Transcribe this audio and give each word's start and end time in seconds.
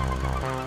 Oh, 0.00 0.04
no. 0.22 0.57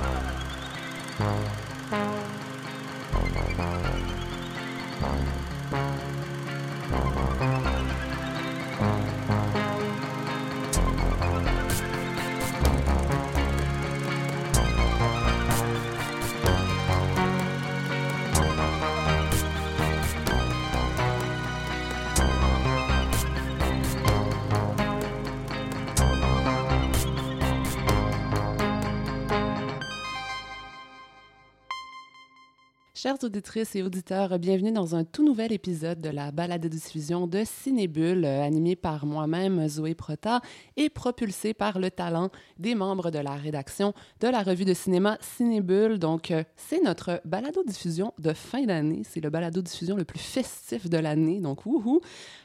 Chères 33.02 33.24
auditrices 33.24 33.76
et 33.76 33.82
auditeurs, 33.82 34.38
bienvenue 34.38 34.72
dans 34.72 34.96
un 34.96 35.04
tout 35.04 35.26
nouvel 35.26 35.52
épisode 35.52 36.02
de 36.02 36.10
la 36.10 36.30
balade 36.30 36.62
de 36.62 36.68
diffusion 36.68 37.26
de 37.26 37.42
Cinébule, 37.44 38.24
euh, 38.26 38.44
animé 38.44 38.76
par 38.76 39.08
moi-même, 39.08 39.68
Zoé 39.68 39.96
Prota, 39.96 40.40
et 40.78 40.92
propulsé 40.92 41.56
par 41.56 41.80
le 41.80 41.90
talent 41.90 42.30
des 42.60 42.76
membres 42.76 43.10
de 43.10 43.18
la 43.18 43.32
rédaction 43.32 43.96
de 44.20 44.28
la 44.28 44.44
revue 44.44 44.66
de 44.66 44.76
cinéma 44.76 45.18
Cinébule. 45.20 45.98
Donc, 45.98 46.30
euh, 46.30 46.44
c'est 46.56 46.80
notre 46.84 47.22
balado-diffusion 47.26 48.14
de 48.20 48.34
fin 48.34 48.66
d'année. 48.66 49.02
C'est 49.04 49.20
le 49.20 49.32
balado-diffusion 49.32 49.96
le 49.96 50.06
plus 50.06 50.20
festif 50.20 50.88
de 50.88 51.00
l'année. 51.00 51.40
Donc, 51.40 51.66
wouhou! 51.66 52.02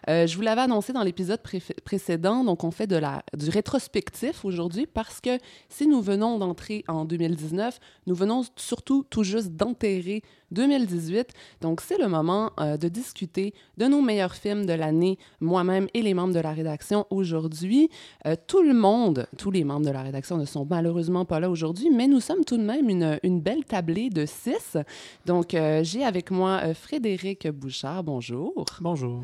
Euh, 0.09 0.27
je 0.27 0.37
vous 0.37 0.43
l'avais 0.43 0.62
annoncé 0.62 0.95
dans 0.95 1.02
l'épisode 1.02 1.41
précédent. 1.84 2.45
Donc, 2.45 2.65
on 2.65 2.70
fait 2.70 2.87
de 2.87 2.96
la, 2.96 3.23
du 3.37 3.51
rétrospectif 3.51 4.43
aujourd'hui 4.46 4.87
parce 4.87 5.20
que 5.20 5.38
si 5.68 5.87
nous 5.87 6.01
venons 6.01 6.38
d'entrer 6.38 6.82
en 6.88 7.04
2019, 7.04 7.79
nous 8.07 8.15
venons 8.15 8.43
surtout 8.57 9.04
tout 9.10 9.23
juste 9.23 9.51
d'enterrer 9.51 10.23
2018. 10.50 11.32
Donc, 11.60 11.80
c'est 11.80 11.98
le 11.98 12.08
moment 12.08 12.52
euh, 12.60 12.76
de 12.76 12.88
discuter 12.88 13.54
de 13.76 13.86
nos 13.86 14.00
meilleurs 14.00 14.34
films 14.34 14.66
de 14.66 14.72
l'année, 14.72 15.18
moi-même 15.40 15.88
et 15.94 16.02
les 16.02 16.14
membres 16.14 16.34
de 16.34 16.40
la 16.40 16.52
rédaction 16.52 17.06
aujourd'hui. 17.10 17.90
Euh, 18.26 18.36
tout 18.46 18.62
le 18.62 18.74
monde, 18.74 19.26
tous 19.38 19.50
les 19.50 19.64
membres 19.64 19.86
de 19.86 19.90
la 19.90 20.02
rédaction 20.02 20.36
ne 20.36 20.44
sont 20.44 20.66
malheureusement 20.68 21.24
pas 21.24 21.40
là 21.40 21.50
aujourd'hui, 21.50 21.90
mais 21.90 22.06
nous 22.06 22.20
sommes 22.20 22.44
tout 22.44 22.56
de 22.56 22.62
même 22.62 22.88
une, 22.88 23.18
une 23.22 23.40
belle 23.40 23.64
tablée 23.64 24.10
de 24.10 24.26
six. 24.26 24.76
Donc, 25.24 25.54
euh, 25.54 25.82
j'ai 25.82 26.04
avec 26.04 26.30
moi 26.30 26.74
Frédéric 26.74 27.48
Bouchard. 27.48 28.04
Bonjour. 28.04 28.64
Bonjour. 28.80 29.22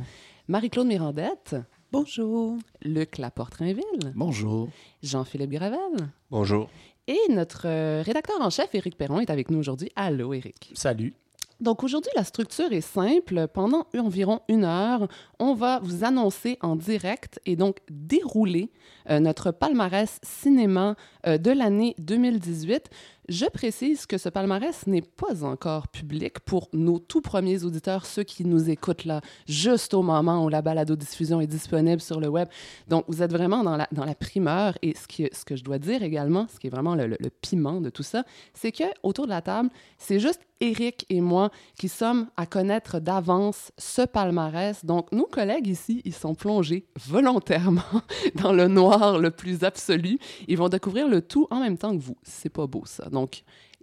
Marie-Claude 0.48 0.86
Mirandette. 0.86 1.56
Bonjour. 1.92 2.56
Luc 2.80 3.18
Laporte-Rainville. 3.18 4.12
Bonjour. 4.14 4.68
Jean-Philippe 5.02 5.50
Gravel. 5.50 6.08
Bonjour. 6.30 6.70
Et 7.08 7.18
notre 7.30 7.66
euh, 7.66 8.02
rédacteur 8.04 8.40
en 8.40 8.50
chef, 8.50 8.74
Éric 8.74 8.96
Perron, 8.96 9.20
est 9.20 9.30
avec 9.30 9.50
nous 9.50 9.58
aujourd'hui. 9.58 9.90
Allô, 9.96 10.32
Éric. 10.34 10.70
Salut. 10.74 11.14
Donc 11.60 11.84
aujourd'hui, 11.84 12.10
la 12.16 12.24
structure 12.24 12.72
est 12.72 12.80
simple. 12.80 13.46
Pendant 13.46 13.86
environ 13.96 14.40
une 14.48 14.64
heure, 14.64 15.06
on 15.38 15.54
va 15.54 15.80
vous 15.80 16.04
annoncer 16.04 16.58
en 16.60 16.74
direct 16.74 17.40
et 17.46 17.54
donc 17.54 17.78
dérouler 17.88 18.70
euh, 19.10 19.20
notre 19.20 19.52
palmarès 19.52 20.18
cinéma 20.22 20.96
euh, 21.26 21.38
de 21.38 21.50
l'année 21.52 21.94
2018. 21.98 22.90
Je 23.32 23.46
précise 23.46 24.04
que 24.04 24.18
ce 24.18 24.28
palmarès 24.28 24.86
n'est 24.86 25.00
pas 25.00 25.42
encore 25.42 25.88
public 25.88 26.40
pour 26.40 26.68
nos 26.74 26.98
tout 26.98 27.22
premiers 27.22 27.64
auditeurs, 27.64 28.04
ceux 28.04 28.24
qui 28.24 28.44
nous 28.44 28.68
écoutent 28.68 29.06
là, 29.06 29.22
juste 29.48 29.94
au 29.94 30.02
moment 30.02 30.44
où 30.44 30.50
la 30.50 30.60
balado-diffusion 30.60 31.40
est 31.40 31.46
disponible 31.46 32.02
sur 32.02 32.20
le 32.20 32.28
web. 32.28 32.46
Donc, 32.88 33.06
vous 33.08 33.22
êtes 33.22 33.32
vraiment 33.32 33.64
dans 33.64 33.78
la, 33.78 33.88
dans 33.90 34.04
la 34.04 34.14
primeur. 34.14 34.76
Et 34.82 34.94
ce, 34.94 35.08
qui, 35.08 35.30
ce 35.32 35.46
que 35.46 35.56
je 35.56 35.64
dois 35.64 35.78
dire 35.78 36.02
également, 36.02 36.46
ce 36.52 36.60
qui 36.60 36.66
est 36.66 36.70
vraiment 36.70 36.94
le, 36.94 37.06
le, 37.06 37.30
piment 37.30 37.80
de 37.80 37.88
tout 37.88 38.02
ça, 38.02 38.24
c'est 38.52 38.70
que 38.70 38.84
autour 39.02 39.24
de 39.24 39.30
la 39.30 39.40
table, 39.40 39.70
c'est 39.96 40.20
juste 40.20 40.42
Eric 40.62 41.06
et 41.10 41.20
moi 41.20 41.50
qui 41.76 41.88
sommes 41.88 42.28
à 42.36 42.46
connaître 42.46 43.00
d'avance 43.00 43.72
ce 43.78 44.02
palmarès. 44.02 44.84
Donc, 44.84 45.10
nos 45.10 45.26
collègues 45.26 45.66
ici, 45.66 46.02
ils 46.04 46.14
sont 46.14 46.34
plongés 46.34 46.86
volontairement 47.06 47.82
dans 48.36 48.52
le 48.52 48.68
noir 48.68 49.18
le 49.18 49.30
plus 49.30 49.64
absolu. 49.64 50.18
Ils 50.46 50.56
vont 50.56 50.68
découvrir 50.68 51.08
le 51.08 51.20
tout 51.20 51.48
en 51.50 51.60
même 51.60 51.78
temps 51.78 51.96
que 51.96 52.02
vous. 52.02 52.16
C'est 52.22 52.48
pas 52.48 52.66
beau, 52.66 52.82
ça. 52.84 53.08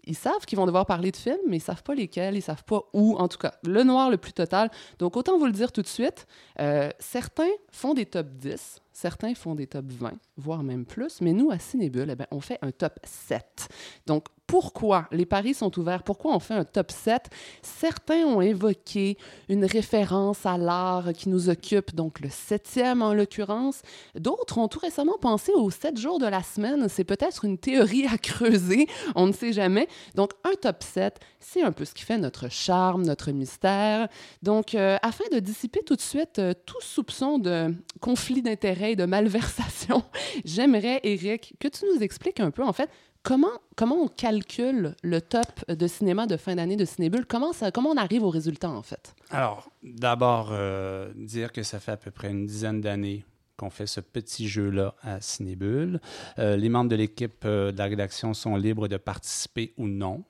Ils 0.06 0.16
savent 0.16 0.46
qu'ils 0.46 0.58
vont 0.58 0.66
devoir 0.66 0.86
parler 0.86 1.12
de 1.12 1.18
films, 1.18 1.38
mais 1.48 1.58
ils 1.58 1.62
savent 1.62 1.84
pas 1.84 1.94
lesquels, 1.94 2.36
ils 2.36 2.42
savent 2.42 2.64
pas 2.64 2.82
où. 2.94 3.16
En 3.18 3.28
tout 3.28 3.38
cas, 3.38 3.54
le 3.64 3.84
noir 3.84 4.10
le 4.10 4.18
plus 4.18 4.34
total. 4.34 4.72
Donc, 4.98 5.16
autant 5.18 5.38
vous 5.38 5.46
le 5.46 5.52
dire 5.52 5.72
tout 5.72 5.82
de 5.82 5.88
suite, 5.88 6.26
euh, 6.60 6.90
certains 7.00 7.50
font 7.72 7.94
des 7.94 8.06
top 8.06 8.28
10, 8.28 8.80
certains 9.00 9.34
font 9.34 9.56
des 9.56 9.68
top 9.68 9.86
20, 9.86 10.12
voire 10.36 10.62
même 10.62 10.86
plus, 10.86 11.22
mais 11.22 11.32
nous, 11.32 11.52
à 11.52 11.60
Cinébule, 11.60 12.10
eh 12.12 12.16
bien, 12.16 12.28
on 12.32 12.42
fait 12.42 12.60
un 12.62 12.72
top 12.72 13.00
7. 13.04 13.70
Donc, 14.06 14.26
pourquoi 14.50 15.08
les 15.12 15.28
paris 15.28 15.54
sont 15.54 15.78
ouverts, 15.78 16.02
pourquoi 16.02 16.36
on 16.36 16.40
fait 16.40 16.56
un 16.56 16.64
top 16.64 16.90
7. 16.90 17.30
Certains 17.62 18.26
ont 18.26 18.42
évoqué 18.42 19.16
une 19.48 19.64
référence 19.64 20.44
à 20.44 20.58
l'art 20.58 21.14
qui 21.14 21.30
nous 21.30 21.50
occupe, 21.50 21.94
donc 21.94 22.20
le 22.20 22.30
septième 22.32 23.04
en 23.04 23.14
l'occurrence. 23.14 23.84
D'autres 24.16 24.58
ont 24.58 24.68
tout 24.68 24.80
récemment 24.80 25.20
pensé 25.22 25.52
aux 25.54 25.70
sept 25.70 26.00
jours 26.00 26.18
de 26.18 26.26
la 26.26 26.42
semaine. 26.42 26.90
C'est 26.90 27.04
peut-être 27.04 27.46
une 27.46 27.60
théorie 27.60 28.08
à 28.08 28.18
creuser, 28.18 28.88
on 29.14 29.28
ne 29.28 29.34
sait 29.34 29.54
jamais. 29.54 29.88
Donc 30.16 30.32
un 30.44 30.56
top 30.60 30.82
7, 30.82 31.20
c'est 31.40 31.62
un 31.62 31.72
peu 31.72 31.86
ce 31.86 31.94
qui 31.94 32.04
fait 32.04 32.18
notre 32.18 32.50
charme, 32.50 33.04
notre 33.04 33.32
mystère. 33.32 34.08
Donc 34.42 34.74
euh, 34.74 34.98
afin 35.04 35.26
de 35.32 35.38
dissiper 35.38 35.84
tout 35.84 35.96
de 35.96 36.02
suite 36.02 36.40
euh, 36.40 36.56
tout 36.66 36.82
soupçon 36.82 37.38
de 37.38 37.76
conflit 38.02 38.42
d'intérêts 38.42 38.89
de 38.96 39.06
malversation, 39.06 40.04
j'aimerais, 40.46 41.00
Eric, 41.04 41.56
que 41.60 41.68
tu 41.68 41.86
nous 41.94 42.02
expliques 42.02 42.40
un 42.40 42.52
peu 42.52 42.64
en 42.64 42.74
fait 42.74 42.90
Comment, 43.24 43.60
on 43.80 44.08
calcule 44.08 44.96
le 45.04 45.22
top 45.22 45.70
de 45.70 45.88
cinéma 45.88 46.26
de 46.26 46.38
fin 46.38 46.56
d'année 46.56 46.78
de 46.78 46.86
Cinébule? 46.86 47.26
Comment, 47.26 47.54
ça, 47.54 47.72
comment 47.72 47.90
on 47.90 47.98
arrive 47.98 48.24
au 48.24 48.30
résultat, 48.30 48.70
en 48.70 48.82
fait? 48.82 49.14
Alors, 49.30 49.70
d'abord, 49.84 50.50
euh, 50.52 51.12
dire 51.16 51.52
que 51.52 51.64
ça 51.64 51.80
fait 51.80 51.92
à 51.92 51.98
peu 51.98 52.12
près 52.12 52.32
une 52.32 52.46
dizaine 52.46 52.82
d'années 52.82 53.26
qu'on 53.58 53.70
fait 53.70 53.88
ce 53.88 54.00
petit 54.00 54.48
jeu-là 54.48 54.96
à 55.02 55.20
Cinébule. 55.20 56.00
Euh, 56.40 56.56
les 56.56 56.70
membres 56.70 56.90
de 56.90 56.96
l'équipe 56.96 57.44
euh, 57.46 57.72
de 57.72 57.78
la 57.78 57.86
rédaction 57.86 58.34
sont 58.34 58.56
libres 58.56 58.88
de 58.88 58.98
participer 58.98 59.74
ou 59.78 59.88
non. 59.88 60.24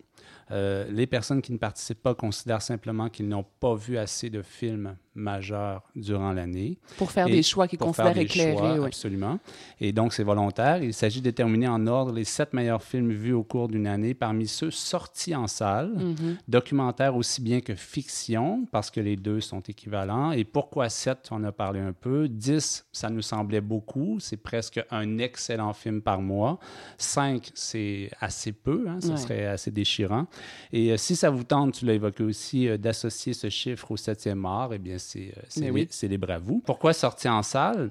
Les 0.52 1.06
personnes 1.06 1.44
qui 1.44 1.52
ne 1.52 1.60
participent 1.60 2.02
pas 2.02 2.16
considèrent 2.16 2.64
simplement 2.64 3.10
qu'ils 3.10 3.28
n'ont 3.28 3.46
pas 3.60 3.76
vu 3.76 4.00
assez 4.00 4.32
de 4.32 4.42
films 4.42 4.96
majeurs 5.20 5.84
durant 5.96 6.32
l'année. 6.34 6.78
Pour 6.98 7.12
faire 7.12 7.28
des 7.28 7.44
choix 7.44 7.68
qu'ils 7.68 7.78
considèrent 7.80 8.18
éclairés. 8.18 8.58
Choix, 8.58 8.80
oui. 8.80 8.86
Absolument. 8.88 9.40
Et 9.80 9.92
donc, 9.92 10.14
c'est 10.14 10.24
volontaire. 10.24 10.82
Il 10.84 10.94
s'agit 10.94 11.20
de 11.20 11.26
déterminer 11.26 11.68
en 11.68 11.86
ordre 11.88 12.12
les 12.14 12.24
sept 12.24 12.54
meilleurs 12.54 12.82
films 12.84 13.12
vus 13.12 13.34
au 13.34 13.44
cours 13.44 13.68
d'une 13.68 13.86
année 13.88 14.14
parmi 14.14 14.48
ceux 14.48 14.72
sortis 14.72 15.36
en 15.36 15.48
salle, 15.48 15.90
Mm-hmm. 16.00 16.36
documentaires 16.48 17.16
aussi 17.16 17.42
bien 17.42 17.62
que 17.62 17.76
fiction, 17.76 18.66
parce 18.72 18.90
que 18.90 19.00
les 19.00 19.16
deux 19.16 19.42
sont 19.42 19.60
équivalents. 19.62 20.32
Et 20.32 20.44
pourquoi 20.44 20.90
sept, 20.90 21.28
on 21.32 21.44
a 21.44 21.52
parlé 21.52 21.80
un 21.80 21.94
peu. 21.94 22.28
Dix, 22.28 22.86
ça 22.92 23.10
nous 23.10 23.22
semblait 23.22 23.62
beaucoup. 23.62 24.18
C'est 24.20 24.38
presque 24.38 24.84
un 24.92 25.18
excellent 25.18 25.74
film 25.74 26.02
par 26.02 26.22
mois. 26.22 26.60
Cinq, 26.98 27.52
c'est 27.54 28.10
assez 28.20 28.52
peu. 28.52 28.86
Hein? 28.88 29.00
Ce 29.02 29.10
Ouais. 29.10 29.18
serait 29.18 29.46
assez 29.46 29.72
déchirant. 29.72 30.28
Et 30.72 30.92
euh, 30.92 30.98
si 30.98 31.16
ça 31.16 31.30
vous 31.30 31.44
tente, 31.44 31.74
tu 31.74 31.86
l'as 31.86 31.94
évoqué 31.94 32.24
aussi, 32.24 32.68
euh, 32.68 32.78
d'associer 32.78 33.34
ce 33.34 33.50
chiffre 33.50 33.92
au 33.92 33.98
septième 33.98 34.46
art, 34.46 34.72
eh 34.74 34.78
bien, 34.78 34.98
c'est 35.10 35.34
euh, 35.66 35.72
oui. 35.72 35.90
libre 36.04 36.30
à 36.30 36.38
vous. 36.38 36.62
Pourquoi 36.66 36.94
sortir 36.94 37.34
en 37.34 37.42
salle? 37.42 37.90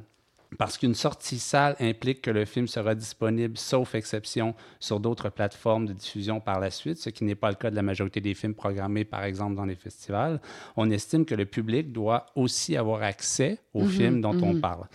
Parce 0.56 0.78
qu'une 0.78 0.94
sortie 0.94 1.38
salle 1.38 1.76
implique 1.78 2.22
que 2.22 2.30
le 2.30 2.46
film 2.46 2.66
sera 2.68 2.94
disponible, 2.94 3.58
sauf 3.58 3.94
exception, 3.94 4.54
sur 4.80 4.98
d'autres 4.98 5.28
plateformes 5.28 5.84
de 5.84 5.92
diffusion 5.92 6.40
par 6.40 6.58
la 6.58 6.70
suite, 6.70 6.96
ce 6.96 7.10
qui 7.10 7.24
n'est 7.24 7.34
pas 7.34 7.50
le 7.50 7.56
cas 7.56 7.70
de 7.70 7.76
la 7.76 7.82
majorité 7.82 8.22
des 8.22 8.32
films 8.32 8.54
programmés, 8.54 9.04
par 9.04 9.24
exemple, 9.24 9.56
dans 9.56 9.66
les 9.66 9.74
festivals. 9.74 10.40
On 10.76 10.90
estime 10.90 11.26
que 11.26 11.34
le 11.34 11.44
public 11.44 11.92
doit 11.92 12.26
aussi 12.34 12.76
avoir 12.76 13.02
accès 13.02 13.58
aux 13.74 13.84
films 13.84 14.22
dont 14.22 14.40
on 14.42 14.58
parle. 14.58 14.86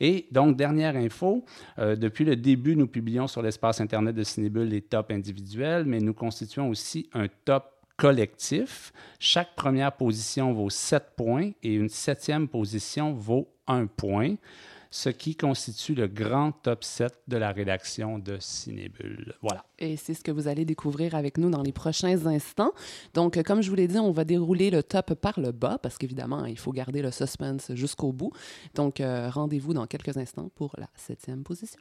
Et 0.00 0.28
donc, 0.30 0.56
dernière 0.56 0.96
info, 0.96 1.44
euh, 1.78 1.94
depuis 1.94 2.24
le 2.24 2.36
début, 2.36 2.74
nous 2.74 2.86
publions 2.86 3.26
sur 3.26 3.42
l'espace 3.42 3.82
Internet 3.82 4.14
de 4.14 4.22
Cinébule 4.22 4.68
les 4.68 4.80
tops 4.80 5.10
individuels, 5.10 5.84
mais 5.84 5.98
nous 5.98 6.14
constituons 6.14 6.70
aussi 6.70 7.10
un 7.12 7.26
top 7.44 7.81
collectif. 8.02 8.92
Chaque 9.20 9.54
première 9.54 9.92
position 9.92 10.52
vaut 10.52 10.70
7 10.70 11.12
points 11.16 11.52
et 11.62 11.72
une 11.72 11.88
septième 11.88 12.48
position 12.48 13.12
vaut 13.12 13.46
1 13.68 13.86
point, 13.86 14.34
ce 14.90 15.08
qui 15.08 15.36
constitue 15.36 15.94
le 15.94 16.08
grand 16.08 16.50
top 16.50 16.82
7 16.82 17.12
de 17.28 17.36
la 17.36 17.52
rédaction 17.52 18.18
de 18.18 18.38
Cinébule. 18.40 19.36
Voilà. 19.40 19.64
Et 19.78 19.96
c'est 19.96 20.14
ce 20.14 20.24
que 20.24 20.32
vous 20.32 20.48
allez 20.48 20.64
découvrir 20.64 21.14
avec 21.14 21.38
nous 21.38 21.48
dans 21.48 21.62
les 21.62 21.70
prochains 21.70 22.26
instants. 22.26 22.72
Donc, 23.14 23.40
comme 23.44 23.62
je 23.62 23.70
vous 23.70 23.76
l'ai 23.76 23.86
dit, 23.86 23.98
on 23.98 24.10
va 24.10 24.24
dérouler 24.24 24.72
le 24.72 24.82
top 24.82 25.14
par 25.14 25.38
le 25.38 25.52
bas 25.52 25.78
parce 25.80 25.96
qu'évidemment, 25.96 26.44
il 26.46 26.58
faut 26.58 26.72
garder 26.72 27.02
le 27.02 27.12
suspense 27.12 27.72
jusqu'au 27.76 28.10
bout. 28.10 28.32
Donc, 28.74 29.00
euh, 29.00 29.30
rendez-vous 29.30 29.74
dans 29.74 29.86
quelques 29.86 30.16
instants 30.16 30.50
pour 30.56 30.74
la 30.76 30.88
septième 30.96 31.44
position. 31.44 31.80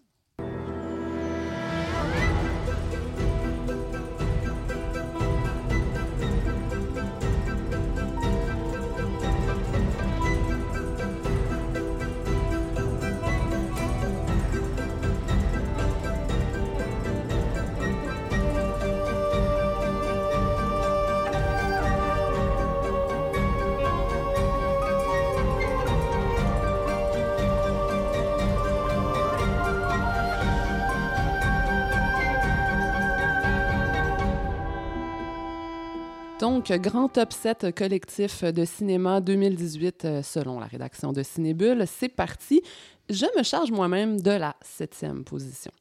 Donc, 36.41 36.71
grand 36.71 37.07
top 37.07 37.33
7 37.33 37.67
collectif 37.75 38.43
de 38.43 38.65
cinéma 38.65 39.21
2018 39.21 40.05
euh, 40.05 40.23
selon 40.23 40.59
la 40.59 40.65
rédaction 40.65 41.13
de 41.13 41.21
Cinébule. 41.21 41.83
C'est 41.85 42.09
parti. 42.09 42.63
Je 43.11 43.27
me 43.37 43.43
charge 43.43 43.69
moi-même 43.69 44.19
de 44.19 44.31
la 44.31 44.55
septième 44.59 45.23
position. 45.23 45.71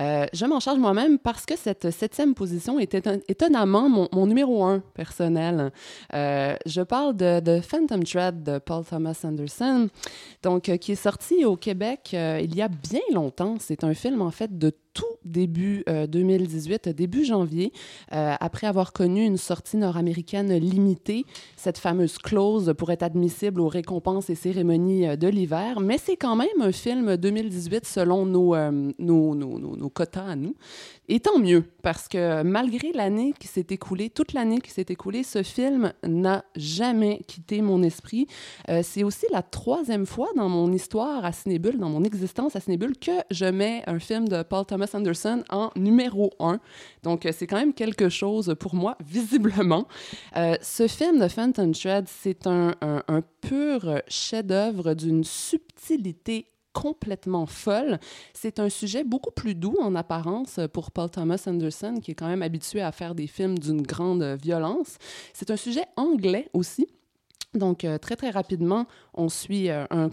Euh, 0.00 0.26
je 0.32 0.44
m'en 0.44 0.58
charge 0.58 0.80
moi-même 0.80 1.20
parce 1.20 1.46
que 1.46 1.54
cette 1.56 1.88
septième 1.92 2.34
position 2.34 2.80
est 2.80 2.96
étonnamment 3.28 3.88
mon, 3.88 4.26
numéro 4.26 4.64
un 4.64 4.80
personnel. 4.80 5.70
Euh, 6.14 6.56
je 6.66 6.82
parle 6.82 7.16
de, 7.16 7.60
Phantom 7.60 8.02
Thread 8.02 8.42
de 8.42 8.58
Paul 8.58 8.84
Thomas 8.84 9.20
Anderson, 9.22 9.88
donc, 10.42 10.62
qui 10.78 10.92
est 10.92 10.96
sorti 10.96 11.44
au 11.44 11.54
Québec 11.54 12.08
il 12.12 12.56
y 12.56 12.60
a 12.60 12.68
bien 12.68 13.02
longtemps. 13.12 13.54
C'est 13.60 13.84
un 13.84 13.94
film, 13.94 14.20
en 14.20 14.32
fait, 14.32 14.58
de 14.58 14.72
tout 14.94 15.04
début 15.24 15.84
2018, 15.86 16.86
euh, 16.86 16.92
début 16.92 17.24
janvier, 17.24 17.72
euh, 18.12 18.34
après 18.40 18.66
avoir 18.66 18.92
connu 18.92 19.24
une 19.24 19.36
sortie 19.36 19.76
nord-américaine 19.76 20.52
limitée, 20.56 21.24
cette 21.56 21.78
fameuse 21.78 22.18
clause 22.18 22.74
pour 22.76 22.90
être 22.90 23.02
admissible 23.02 23.60
aux 23.60 23.68
récompenses 23.68 24.30
et 24.30 24.34
cérémonies 24.34 25.06
euh, 25.06 25.16
de 25.16 25.28
l'hiver. 25.28 25.80
Mais 25.80 25.98
c'est 25.98 26.16
quand 26.16 26.36
même 26.36 26.48
un 26.60 26.72
film 26.72 27.16
2018 27.16 27.86
selon 27.86 28.26
nos, 28.26 28.54
nos, 28.98 29.34
nos, 29.34 29.58
nos, 29.58 29.88
quotas 29.90 30.24
à 30.24 30.36
nous. 30.36 30.54
Et 31.08 31.20
tant 31.20 31.38
mieux, 31.38 31.64
parce 31.82 32.08
que 32.08 32.42
malgré 32.42 32.92
l'année 32.92 33.34
qui 33.38 33.48
s'est 33.48 33.66
écoulée, 33.70 34.08
toute 34.08 34.32
l'année 34.32 34.60
qui 34.60 34.70
s'est 34.70 34.86
écoulée, 34.88 35.22
ce 35.22 35.42
film 35.42 35.92
n'a 36.06 36.44
jamais 36.56 37.20
quitté 37.26 37.60
mon 37.60 37.82
esprit. 37.82 38.26
c'est 38.82 39.02
aussi 39.02 39.26
la 39.32 39.42
troisième 39.42 40.06
fois 40.06 40.28
dans 40.36 40.48
mon 40.48 40.72
histoire 40.72 41.24
à 41.24 41.32
Cinébule, 41.32 41.78
dans 41.78 41.88
mon 41.88 42.04
existence 42.04 42.56
à 42.56 42.60
Cinébule, 42.60 42.96
que 42.98 43.12
je 43.30 43.44
mets 43.44 43.82
un 43.86 43.98
film 43.98 44.28
de 44.28 44.42
Paul 44.42 44.64
Thomas 44.64 44.90
Anderson 44.94 45.42
en 45.50 45.70
numéro 45.76 46.30
un. 46.40 46.60
Donc, 47.02 47.26
euh, 47.26 47.32
c'est 47.34 47.46
quand 47.46 47.56
même 47.56 47.74
quelque 47.74 48.08
chose 48.08 48.54
pour 48.58 48.74
moi, 48.74 48.96
visiblement. 49.04 49.86
Euh, 50.36 50.56
ce 50.62 50.86
film 50.86 51.18
de 51.18 51.28
Phantom 51.28 51.72
Thread, 51.72 52.06
c'est 52.08 52.46
un, 52.46 52.74
un, 52.80 53.02
un 53.08 53.22
pur 53.40 54.00
chef-d'œuvre 54.08 54.94
d'une 54.94 55.24
subtilité 55.24 56.46
complètement 56.72 57.46
folle. 57.46 57.98
C'est 58.34 58.58
un 58.58 58.68
sujet 58.68 59.04
beaucoup 59.04 59.30
plus 59.30 59.54
doux 59.54 59.76
en 59.80 59.94
apparence 59.94 60.60
pour 60.72 60.90
Paul 60.90 61.10
Thomas 61.10 61.42
Anderson, 61.46 61.94
qui 62.02 62.12
est 62.12 62.14
quand 62.14 62.28
même 62.28 62.42
habitué 62.42 62.80
à 62.80 62.92
faire 62.92 63.14
des 63.14 63.26
films 63.26 63.58
d'une 63.58 63.82
grande 63.82 64.22
violence. 64.40 64.98
C'est 65.32 65.50
un 65.50 65.56
sujet 65.56 65.84
anglais 65.96 66.48
aussi. 66.52 66.86
Donc, 67.54 67.84
euh, 67.84 67.98
très, 67.98 68.16
très 68.16 68.30
rapidement, 68.30 68.86
on 69.12 69.28
suit 69.28 69.68
euh, 69.68 69.84
un, 69.90 70.08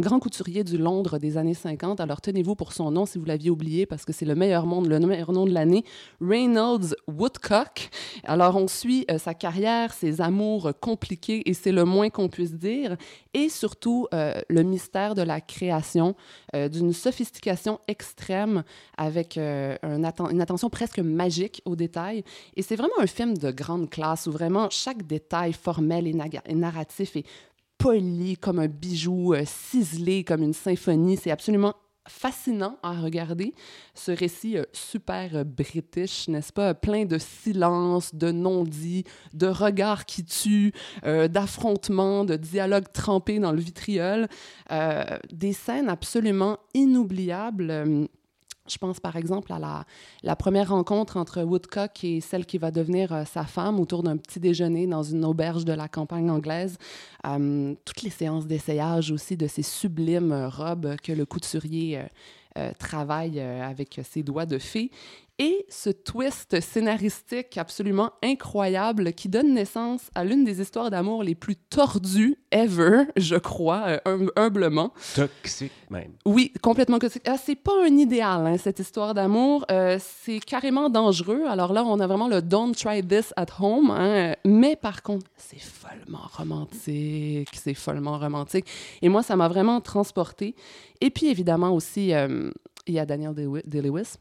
grand 0.00 0.18
couturier 0.18 0.62
du 0.62 0.76
Londres 0.76 1.16
des 1.16 1.38
années 1.38 1.54
50. 1.54 2.00
Alors, 2.00 2.20
tenez-vous 2.20 2.54
pour 2.54 2.74
son 2.74 2.90
nom 2.90 3.06
si 3.06 3.16
vous 3.16 3.24
l'aviez 3.24 3.48
oublié, 3.48 3.86
parce 3.86 4.04
que 4.04 4.12
c'est 4.12 4.26
le 4.26 4.34
meilleur, 4.34 4.66
monde, 4.66 4.86
le 4.88 5.00
meilleur 5.00 5.32
nom 5.32 5.46
de 5.46 5.52
l'année, 5.52 5.86
Reynolds 6.20 6.94
Woodcock. 7.08 7.88
Alors, 8.24 8.56
on 8.56 8.68
suit 8.68 9.06
euh, 9.10 9.16
sa 9.16 9.32
carrière, 9.32 9.94
ses 9.94 10.20
amours 10.20 10.72
compliqués, 10.82 11.48
et 11.48 11.54
c'est 11.54 11.72
le 11.72 11.86
moins 11.86 12.10
qu'on 12.10 12.28
puisse 12.28 12.52
dire, 12.52 12.98
et 13.32 13.48
surtout 13.48 14.06
le 14.12 14.62
mystère 14.62 15.14
de 15.14 15.22
la 15.22 15.40
création, 15.40 16.14
d'une 16.52 16.92
sophistication 16.92 17.80
extrême, 17.88 18.62
avec 18.98 19.38
une 19.38 20.40
attention 20.40 20.68
presque 20.68 20.98
magique 20.98 21.62
aux 21.64 21.74
détails. 21.74 22.24
Et 22.56 22.62
c'est 22.62 22.76
vraiment 22.76 22.98
un 22.98 23.06
film 23.06 23.38
de 23.38 23.50
grande 23.50 23.88
classe, 23.88 24.26
où 24.26 24.32
vraiment 24.32 24.68
chaque 24.70 25.06
détail 25.06 25.54
formel 25.54 26.06
et 26.06 26.54
narratif 26.54 26.81
est 26.82 27.24
poli 27.82 28.36
comme 28.36 28.60
un 28.60 28.68
bijou, 28.68 29.34
euh, 29.34 29.42
ciselé 29.44 30.22
comme 30.22 30.42
une 30.42 30.52
symphonie. 30.52 31.16
C'est 31.16 31.32
absolument 31.32 31.74
fascinant 32.08 32.78
à 32.82 33.00
regarder, 33.00 33.54
ce 33.94 34.12
récit 34.12 34.56
euh, 34.56 34.64
super 34.72 35.34
euh, 35.34 35.44
british, 35.44 36.28
n'est-ce 36.28 36.52
pas? 36.52 36.74
Plein 36.74 37.06
de 37.06 37.18
silence, 37.18 38.14
de 38.14 38.30
non-dits, 38.30 39.04
de 39.34 39.48
regards 39.48 40.06
qui 40.06 40.24
tuent, 40.24 40.72
d'affrontements, 41.02 42.24
de 42.24 42.36
dialogues 42.36 42.92
trempés 42.92 43.40
dans 43.40 43.52
le 43.52 43.60
vitriol. 43.60 44.28
des 45.32 45.52
scènes 45.52 45.88
absolument 45.88 46.58
inoubliables 46.74 48.08
je 48.68 48.78
pense 48.78 49.00
par 49.00 49.16
exemple 49.16 49.52
à 49.52 49.84
la, 50.22 50.36
première 50.36 50.68
rencontre 50.68 51.16
entre 51.16 51.42
Woodcock 51.42 52.04
et 52.04 52.20
celle 52.20 52.46
qui 52.46 52.58
va 52.58 52.70
devenir 52.70 53.12
euh, 53.12 53.24
sa 53.24 53.44
femme 53.44 53.80
autour 53.80 54.02
d'un 54.02 54.16
petit 54.16 54.40
déjeuner 54.40 54.86
dans 54.86 55.02
une 55.02 55.24
auberge 55.24 55.64
de 55.64 55.72
la 55.72 55.88
campagne 55.88 56.30
anglaise. 56.30 56.78
Euh, 57.26 57.74
toutes 57.84 58.02
les 58.02 58.10
séances 58.10 58.46
d'essayage 58.46 59.10
aussi 59.10 59.36
de 59.36 59.46
ces 59.46 59.62
sublimes 59.62 60.48
robes 60.52 60.96
que 61.02 61.12
le 61.12 61.26
couturier 61.26 62.02
euh, 62.58 62.70
travaille 62.78 63.40
avec 63.40 64.00
ses 64.04 64.22
doigts 64.22 64.46
de 64.46 64.58
fée 64.58 64.90
et 65.42 65.66
ce 65.68 65.90
twist 65.90 66.60
scénaristique 66.60 67.58
absolument 67.58 68.12
incroyable 68.22 69.12
qui 69.12 69.28
donne 69.28 69.54
naissance 69.54 70.02
à 70.14 70.22
l'une 70.22 70.44
des 70.44 70.60
histoires 70.60 70.88
d'amour 70.88 71.24
les 71.24 71.34
plus 71.34 71.56
tordues 71.56 72.36
ever, 72.52 73.06
je 73.16 73.34
crois, 73.34 73.98
euh, 74.06 74.28
humblement. 74.36 74.92
Toxique 75.16 75.72
même. 75.90 76.12
Oui, 76.24 76.52
complètement 76.62 77.00
toxique. 77.00 77.24
Ah, 77.26 77.36
c'est 77.36 77.56
pas 77.56 77.72
un 77.84 77.96
idéal, 77.96 78.46
hein, 78.46 78.56
cette 78.56 78.78
histoire 78.78 79.14
d'amour. 79.14 79.66
Euh, 79.72 79.98
c'est 80.00 80.38
carrément 80.38 80.88
dangereux. 80.88 81.42
Alors 81.48 81.72
là, 81.72 81.82
on 81.84 81.98
a 81.98 82.06
vraiment 82.06 82.28
le 82.28 82.40
Don't 82.40 82.76
try 82.76 83.02
this 83.02 83.34
at 83.36 83.46
home. 83.58 83.90
Hein. 83.90 84.36
Mais 84.44 84.76
par 84.76 85.02
contre, 85.02 85.26
c'est 85.36 85.58
follement 85.58 86.28
romantique. 86.36 87.48
C'est 87.52 87.74
follement 87.74 88.16
romantique. 88.16 88.66
Et 89.02 89.08
moi, 89.08 89.24
ça 89.24 89.34
m'a 89.34 89.48
vraiment 89.48 89.80
transporté. 89.80 90.54
Et 91.00 91.10
puis, 91.10 91.26
évidemment, 91.26 91.74
aussi, 91.74 92.14
euh, 92.14 92.52
il 92.86 92.94
y 92.94 93.00
a 93.00 93.06
Daniel 93.06 93.34
Day-Lewis 93.34 94.18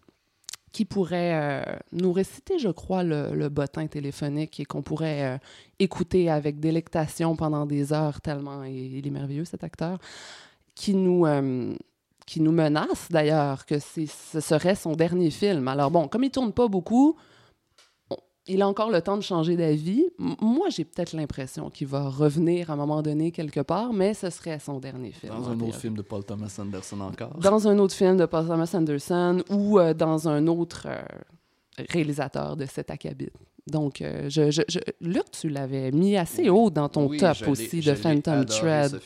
qui 0.72 0.86
pourrait 0.86 1.34
euh, 1.34 1.64
nous 1.92 2.14
réciter, 2.14 2.58
je 2.58 2.70
crois, 2.70 3.04
le, 3.04 3.36
le 3.36 3.50
bottin 3.50 3.88
téléphonique 3.88 4.60
et 4.60 4.66
qu'on 4.66 4.82
pourrait 4.82 5.24
euh, 5.24 5.38
écouter 5.80 6.30
avec 6.30 6.60
délectation 6.60 7.36
pendant 7.36 7.66
des 7.66 7.92
heures 7.92 8.22
tellement 8.22 8.64
il, 8.64 9.06
est 9.06 9.12
merveilleux 9.12 9.46
cet 9.46 9.64
acteur, 9.64 10.00
qui 10.74 10.94
nous, 10.96 11.26
euh, 11.26 11.74
qui 12.26 12.40
nous 12.40 12.54
menace 12.54 13.08
d'ailleurs 13.10 13.66
que 13.66 13.80
ce 13.80 14.40
serait 14.40 14.76
son 14.76 14.94
dernier 14.94 15.30
film. 15.30 15.68
Alors 15.68 15.92
bon, 15.92 16.08
comme 16.08 16.24
il 16.24 16.32
tourne 16.32 16.54
pas 16.54 16.70
beaucoup, 16.70 17.18
il 18.48 18.62
a 18.62 18.68
encore 18.68 18.90
le 18.90 19.02
temps 19.02 19.18
de 19.18 19.22
changer 19.22 19.56
d'avis. 19.56 20.06
Moi, 20.18 20.70
j'ai 20.70 20.84
peut-être 20.84 21.14
l'impression 21.14 21.70
qu'il 21.70 21.88
va 21.88 22.10
revenir 22.10 22.70
à 22.70 22.74
un 22.74 22.76
moment 22.76 23.02
donné 23.02 23.32
quelque 23.32 23.60
part, 23.60 23.94
mais 23.94 24.14
ce 24.14 24.30
serait 24.30 24.60
son 24.60 24.80
dernier 24.80 25.12
film. 25.12 25.34
Dans 25.34 25.50
un 25.50 25.60
autre 25.60 25.78
film 25.78 25.96
de 25.96 26.02
Paul 26.02 26.24
Thomas 26.24 26.56
Anderson 26.60 27.02
encore. 27.02 27.38
Dans 27.38 27.68
un 27.68 27.78
autre 27.78 27.94
film 27.94 28.18
de 28.18 28.26
Paul 28.26 28.48
Thomas 28.48 28.72
Anderson 28.74 29.44
ou 29.50 29.80
euh, 29.80 29.94
dans 29.94 30.28
un 30.28 30.48
autre 30.48 30.88
euh, 30.88 31.02
réalisateur 31.90 32.58
de 32.58 32.66
cet 32.66 32.90
acabit. 32.90 33.30
Donc, 33.68 34.02
euh, 34.02 34.28
je, 34.28 34.50
je, 34.50 34.80
Luc, 35.02 35.30
tu 35.32 35.50
l'avais 35.50 35.92
mis 35.92 36.18
assez 36.18 36.50
haut 36.50 36.72
dans 36.72 36.90
ton 36.90 37.16
top 37.16 37.38
aussi 37.48 37.80
de 37.82 37.94
Phantom 37.94 38.44
Thread. 38.46 39.00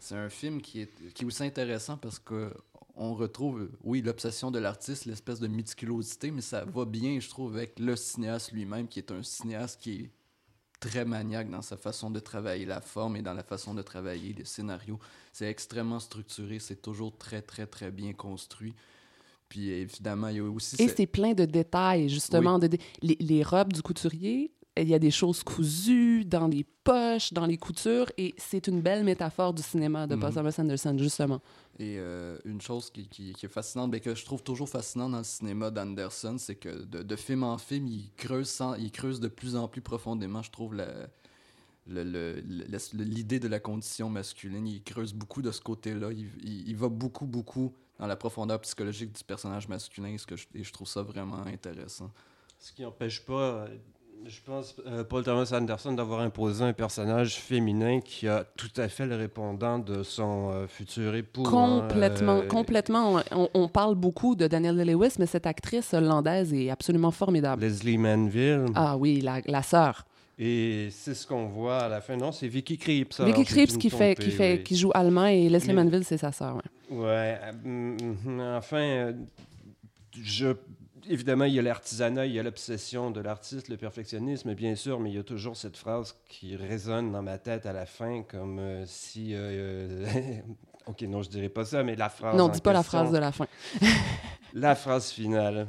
C'est 0.00 0.16
un 0.16 0.28
film 0.28 0.60
qui 0.60 0.82
est, 0.82 1.12
qui 1.14 1.22
est 1.22 1.26
aussi 1.26 1.44
intéressant 1.44 1.96
parce 1.96 2.18
que 2.18 2.52
on 2.96 3.14
retrouve, 3.14 3.68
oui, 3.84 4.02
l'obsession 4.02 4.50
de 4.50 4.58
l'artiste, 4.58 5.04
l'espèce 5.04 5.38
de 5.38 5.48
méticulosité, 5.48 6.30
mais 6.30 6.40
ça 6.40 6.64
va 6.64 6.84
bien, 6.84 7.20
je 7.20 7.28
trouve, 7.28 7.56
avec 7.56 7.78
le 7.78 7.94
cinéaste 7.94 8.52
lui-même, 8.52 8.88
qui 8.88 8.98
est 8.98 9.12
un 9.12 9.22
cinéaste 9.22 9.80
qui 9.80 9.92
est 9.92 10.10
très 10.80 11.04
maniaque 11.04 11.50
dans 11.50 11.62
sa 11.62 11.76
façon 11.76 12.10
de 12.10 12.20
travailler 12.20 12.64
la 12.64 12.80
forme 12.80 13.16
et 13.16 13.22
dans 13.22 13.34
la 13.34 13.42
façon 13.42 13.74
de 13.74 13.82
travailler 13.82 14.32
les 14.32 14.44
scénarios. 14.44 14.98
C'est 15.32 15.48
extrêmement 15.48 16.00
structuré, 16.00 16.58
c'est 16.58 16.80
toujours 16.80 17.16
très, 17.16 17.42
très, 17.42 17.66
très 17.66 17.90
bien 17.90 18.12
construit. 18.12 18.74
Puis 19.48 19.70
évidemment, 19.70 20.28
il 20.28 20.36
y 20.36 20.40
a 20.40 20.44
aussi... 20.44 20.76
Et 20.82 20.88
c'est 20.88 21.06
plein 21.06 21.32
de 21.32 21.44
détails, 21.44 22.08
justement. 22.08 22.58
De 22.58 22.68
les, 23.02 23.16
les, 23.20 23.42
robes 23.42 23.72
du 23.72 23.80
couturier, 23.80 24.52
il 24.82 24.88
y 24.88 24.94
a 24.94 24.98
des 24.98 25.10
choses 25.10 25.42
cousues 25.42 26.24
dans 26.24 26.48
les 26.48 26.64
poches, 26.84 27.32
dans 27.32 27.46
les 27.46 27.56
coutures, 27.56 28.10
et 28.18 28.34
c'est 28.36 28.66
une 28.68 28.80
belle 28.80 29.04
métaphore 29.04 29.54
du 29.54 29.62
cinéma 29.62 30.06
de 30.06 30.16
Paul 30.16 30.28
mhm. 30.30 30.34
Thomas 30.34 30.54
Anderson, 30.58 30.96
justement. 30.98 31.40
Et 31.78 31.96
euh, 31.98 32.38
une 32.44 32.60
chose 32.60 32.90
qui, 32.90 33.08
qui, 33.08 33.30
est 33.30 33.48
fascinante, 33.48 33.90
mais 33.90 34.00
que 34.00 34.14
je 34.14 34.24
trouve 34.24 34.42
toujours 34.42 34.68
fascinant 34.68 35.08
dans 35.08 35.18
le 35.18 35.24
cinéma 35.24 35.70
d'Anderson, 35.70 36.36
c'est 36.38 36.54
que 36.56 36.84
de, 36.84 37.02
de, 37.02 37.16
film 37.16 37.42
en 37.42 37.58
film, 37.58 37.86
il 37.88 38.10
creuse, 38.16 38.48
sans, 38.48 38.74
il 38.74 38.90
creuse 38.92 39.20
de 39.20 39.28
plus 39.28 39.56
en 39.56 39.68
plus 39.68 39.82
profondément, 39.82 40.42
je 40.42 40.50
trouve, 40.50 40.76
l'idée 41.86 43.40
de 43.40 43.48
la 43.48 43.60
condition 43.60 44.08
masculine. 44.08 44.66
Il 44.66 44.82
creuse 44.82 45.12
beaucoup 45.12 45.42
de 45.42 45.50
ce 45.50 45.60
côté-là. 45.60 46.12
Il, 46.12 46.28
il, 46.66 46.76
va 46.76 46.88
beaucoup, 46.88 47.26
beaucoup 47.26 47.74
dans 47.98 48.06
la 48.06 48.16
profondeur 48.16 48.60
psychologique 48.60 49.12
du 49.12 49.24
personnage 49.24 49.68
masculin, 49.68 50.16
ce 50.18 50.26
que 50.26 50.36
je, 50.36 50.46
et 50.54 50.64
je 50.64 50.72
trouve 50.72 50.88
ça 50.88 51.02
vraiment 51.02 51.44
intéressant. 51.46 52.10
Ce 52.58 52.72
qui 52.72 52.82
n'empêche 52.82 53.24
pas 53.24 53.66
je 54.24 54.40
pense, 54.44 54.74
euh, 54.86 55.04
Paul 55.04 55.22
Thomas 55.22 55.50
Anderson, 55.52 55.92
d'avoir 55.92 56.20
imposé 56.20 56.64
un 56.64 56.72
personnage 56.72 57.36
féminin 57.36 58.00
qui 58.00 58.28
a 58.28 58.44
tout 58.56 58.70
à 58.76 58.88
fait 58.88 59.06
le 59.06 59.16
répondant 59.16 59.78
de 59.78 60.02
son 60.02 60.50
euh, 60.50 60.66
futur 60.66 61.14
époux. 61.14 61.46
Hein, 61.46 61.82
complètement, 61.82 62.38
euh, 62.38 62.46
complètement. 62.46 63.20
On, 63.54 63.68
parle 63.68 63.94
beaucoup 63.94 64.34
de 64.34 64.46
Danielle 64.46 64.76
Lewis, 64.76 65.14
mais 65.18 65.26
cette 65.26 65.46
actrice 65.46 65.94
hollandaise 65.94 66.52
est 66.52 66.70
absolument 66.70 67.10
formidable. 67.10 67.62
Leslie 67.62 67.98
Manville. 67.98 68.66
Ah 68.74 68.96
oui, 68.96 69.20
la, 69.20 69.40
la 69.46 69.62
sœur. 69.62 70.04
Et 70.38 70.88
c'est 70.90 71.14
ce 71.14 71.26
qu'on 71.26 71.46
voit 71.46 71.78
à 71.78 71.88
la 71.88 72.00
fin. 72.00 72.16
Non, 72.16 72.32
c'est 72.32 72.48
Vicky 72.48 72.76
Krieps. 72.76 73.20
Vicky 73.20 73.44
Krieps 73.44 73.76
qui, 73.76 73.90
fait, 73.90 74.14
qui, 74.14 74.30
fait, 74.30 74.62
qui 74.62 74.76
joue 74.76 74.90
allemand 74.92 75.26
et 75.26 75.48
Leslie 75.48 75.72
Manville, 75.72 76.04
c'est 76.04 76.18
sa 76.18 76.32
sœur. 76.32 76.60
Ouais. 76.90 76.98
ouais. 76.98 77.38
Mm, 77.64 77.96
mm, 78.24 78.40
enfin, 78.56 79.14
je 80.22 80.54
évidemment, 81.08 81.44
il 81.44 81.54
y 81.54 81.58
a 81.58 81.62
l'artisanat, 81.62 82.26
il 82.26 82.32
y 82.32 82.38
a 82.38 82.42
l'obsession 82.42 83.10
de 83.10 83.20
l'artiste, 83.20 83.68
le 83.68 83.76
perfectionnisme, 83.76 84.54
bien 84.54 84.74
sûr, 84.74 85.00
mais 85.00 85.10
il 85.10 85.16
y 85.16 85.18
a 85.18 85.22
toujours 85.22 85.56
cette 85.56 85.76
phrase 85.76 86.16
qui 86.28 86.56
résonne 86.56 87.12
dans 87.12 87.22
ma 87.22 87.38
tête 87.38 87.66
à 87.66 87.72
la 87.72 87.86
fin, 87.86 88.22
comme 88.22 88.58
euh, 88.58 88.84
si. 88.86 89.34
euh, 89.34 90.06
euh, 90.06 90.40
ok, 90.86 91.02
non, 91.02 91.22
je 91.22 91.30
dirais 91.30 91.48
pas 91.48 91.64
ça, 91.64 91.82
mais 91.82 91.96
la 91.96 92.08
phrase. 92.08 92.36
Non, 92.36 92.48
dis 92.48 92.60
pas 92.60 92.72
la 92.72 92.82
phrase 92.82 93.12
de 93.12 93.18
la 93.18 93.32
fin. 93.32 93.46
La 94.54 94.74
phrase 94.74 95.10
finale 95.10 95.68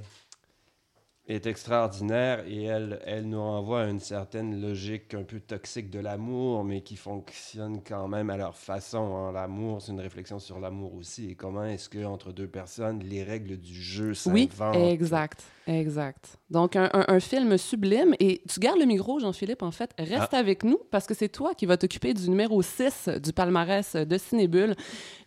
est 1.28 1.46
extraordinaire 1.46 2.44
et 2.48 2.64
elle, 2.64 3.02
elle 3.06 3.28
nous 3.28 3.42
renvoie 3.42 3.82
à 3.82 3.88
une 3.88 4.00
certaine 4.00 4.62
logique 4.62 5.14
un 5.14 5.24
peu 5.24 5.40
toxique 5.42 5.90
de 5.90 6.00
l'amour, 6.00 6.64
mais 6.64 6.82
qui 6.82 6.96
fonctionne 6.96 7.82
quand 7.84 8.08
même 8.08 8.30
à 8.30 8.38
leur 8.38 8.56
façon. 8.56 9.16
hein. 9.18 9.32
L'amour, 9.34 9.82
c'est 9.82 9.92
une 9.92 10.00
réflexion 10.00 10.40
sur 10.40 10.60
l'amour 10.60 10.94
aussi. 10.96 11.30
Et 11.32 11.36
comment 11.36 11.66
est-ce 11.66 11.90
que 11.90 12.04
entre 12.06 12.32
deux 12.32 12.48
personnes, 12.48 13.00
les 13.00 13.24
règles 13.24 13.58
du 13.58 13.74
jeu 13.74 14.14
Oui, 14.28 14.50
s'inventent 14.58 14.76
exact, 14.76 15.44
exact. 15.68 16.38
Donc, 16.50 16.76
un, 16.78 16.90
un- 16.94 17.06
un 17.10 17.20
film 17.20 17.58
sublime. 17.58 18.16
Et 18.20 18.42
tu 18.48 18.60
gardes 18.62 18.80
le 18.80 18.86
micro, 18.86 19.20
Jean-Philippe, 19.20 19.62
en 19.64 19.72
fait. 19.72 19.92
Reste 20.00 20.30
Ah. 20.34 20.38
avec 20.38 20.64
nous 20.64 20.80
parce 20.92 21.06
que 21.06 21.14
c'est 21.14 21.28
toi 21.30 21.54
qui 21.54 21.66
vas 21.66 21.76
t'occuper 21.78 22.14
du 22.14 22.30
numéro 22.30 22.62
6 22.62 23.10
du 23.22 23.34
palmarès 23.34 23.96
de 23.96 24.18
Cinébule. 24.18 24.74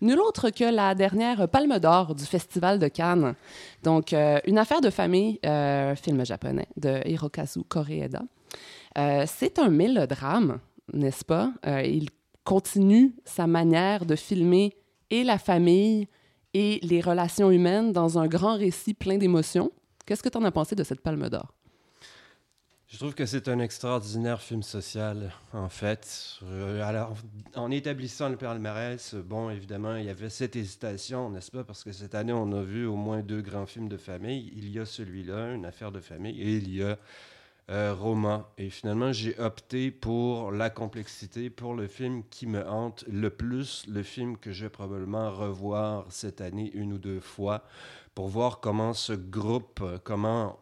Nul 0.01 0.19
autre 0.21 0.49
que 0.51 0.65
la 0.65 0.95
dernière 0.95 1.47
Palme 1.49 1.79
d'Or 1.79 2.15
du 2.15 2.25
Festival 2.25 2.79
de 2.79 2.89
Cannes. 2.89 3.35
Donc, 3.83 4.13
euh, 4.15 4.39
Une 4.47 4.57
affaire 4.59 4.81
de 4.81 4.89
famille, 4.91 5.39
euh, 5.45 5.95
film 5.95 6.25
japonais 6.25 6.69
de 6.77 7.07
Hirokazu 7.07 7.65
Koreeda. 7.69 8.23
Euh, 8.99 9.25
c'est 9.27 9.59
un 9.59 9.69
mélodrame, 9.69 10.59
n'est-ce 10.95 11.25
pas? 11.25 11.53
Euh, 11.67 11.83
il 11.83 12.09
continue 12.45 13.13
sa 13.27 13.47
manière 13.47 14.07
de 14.07 14.17
filmer 14.17 14.75
et 15.11 15.23
la 15.23 15.37
famille 15.39 16.09
et 16.55 16.81
les 16.83 17.01
relations 17.01 17.51
humaines 17.51 17.93
dans 17.93 18.19
un 18.19 18.27
grand 18.27 18.57
récit 18.57 18.95
plein 18.95 19.19
d'émotions. 19.19 19.71
Qu'est-ce 20.11 20.25
que 20.25 20.29
tu 20.29 20.39
en 20.39 20.45
as 20.45 20.51
pensé 20.51 20.75
de 20.75 20.83
cette 20.83 21.03
Palme 21.03 21.29
d'Or? 21.29 21.55
Je 22.89 22.97
trouve 22.97 23.15
que 23.15 23.27
c'est 23.27 23.47
un 23.47 23.61
extraordinaire 23.61 24.43
film 24.43 24.65
social, 24.65 25.33
en 25.53 25.69
fait. 25.69 26.41
Euh, 26.43 26.83
alors, 26.83 27.15
en 27.55 27.71
établissant 27.71 28.29
le 28.29 28.37
palmarès, 28.37 29.15
bon, 29.15 29.51
évidemment, 29.51 29.95
il 29.95 30.07
y 30.07 30.11
avait 30.11 30.29
cette 30.29 30.57
hésitation, 30.57 31.31
n'est-ce 31.31 31.53
pas? 31.53 31.63
Parce 31.63 31.85
que 31.85 31.93
cette 31.93 32.17
année, 32.17 32.33
on 32.33 32.51
a 32.51 32.61
vu 32.61 32.87
au 32.87 32.97
moins 32.97 33.21
deux 33.21 33.41
grands 33.41 33.67
films 33.67 33.89
de 33.89 33.97
famille. 33.97 34.53
Il 34.57 34.69
y 34.69 34.81
a 34.81 34.85
celui-là, 34.85 35.53
Une 35.53 35.65
affaire 35.65 35.93
de 35.93 36.01
famille, 36.01 36.43
et 36.43 36.57
il 36.57 36.75
y 36.75 36.83
a 36.83 36.99
euh. 37.71 38.39
Et 38.59 38.71
finalement, 38.71 39.13
j'ai 39.13 39.39
opté 39.39 39.91
pour 39.91 40.51
la 40.51 40.71
complexité, 40.71 41.51
pour 41.51 41.75
le 41.75 41.87
film 41.87 42.23
qui 42.29 42.47
me 42.47 42.67
hante 42.69 43.05
le 43.09 43.31
plus, 43.31 43.85
le 43.87 44.03
film 44.03 44.37
que 44.37 44.53
je 44.53 44.65
vais 44.65 44.71
probablement 44.71 45.31
revoir 45.31 46.07
cette 46.11 46.41
année 46.41 46.71
une 46.75 46.93
ou 46.95 46.99
deux 46.99 47.21
fois, 47.21 47.63
pour 48.15 48.29
voir 48.29 48.61
comment 48.61 48.93
ce 48.93 49.13
groupe, 49.13 49.83
comment 50.05 50.59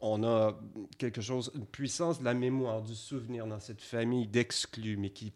on 0.00 0.24
a 0.24 0.58
quelque 0.98 1.20
chose, 1.20 1.52
une 1.54 1.66
puissance 1.66 2.20
de 2.20 2.24
la 2.24 2.34
mémoire, 2.34 2.82
du 2.82 2.94
souvenir 2.94 3.46
dans 3.46 3.60
cette 3.60 3.82
famille 3.82 4.26
d'exclus, 4.26 4.96
mais 4.96 5.10
qui 5.10 5.32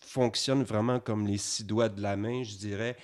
fonctionne 0.00 0.62
vraiment 0.62 1.00
comme 1.00 1.26
les 1.26 1.38
six 1.38 1.64
doigts 1.64 1.88
de 1.88 2.00
la 2.00 2.16
main, 2.16 2.42
je 2.42 2.56
dirais, 2.56 2.96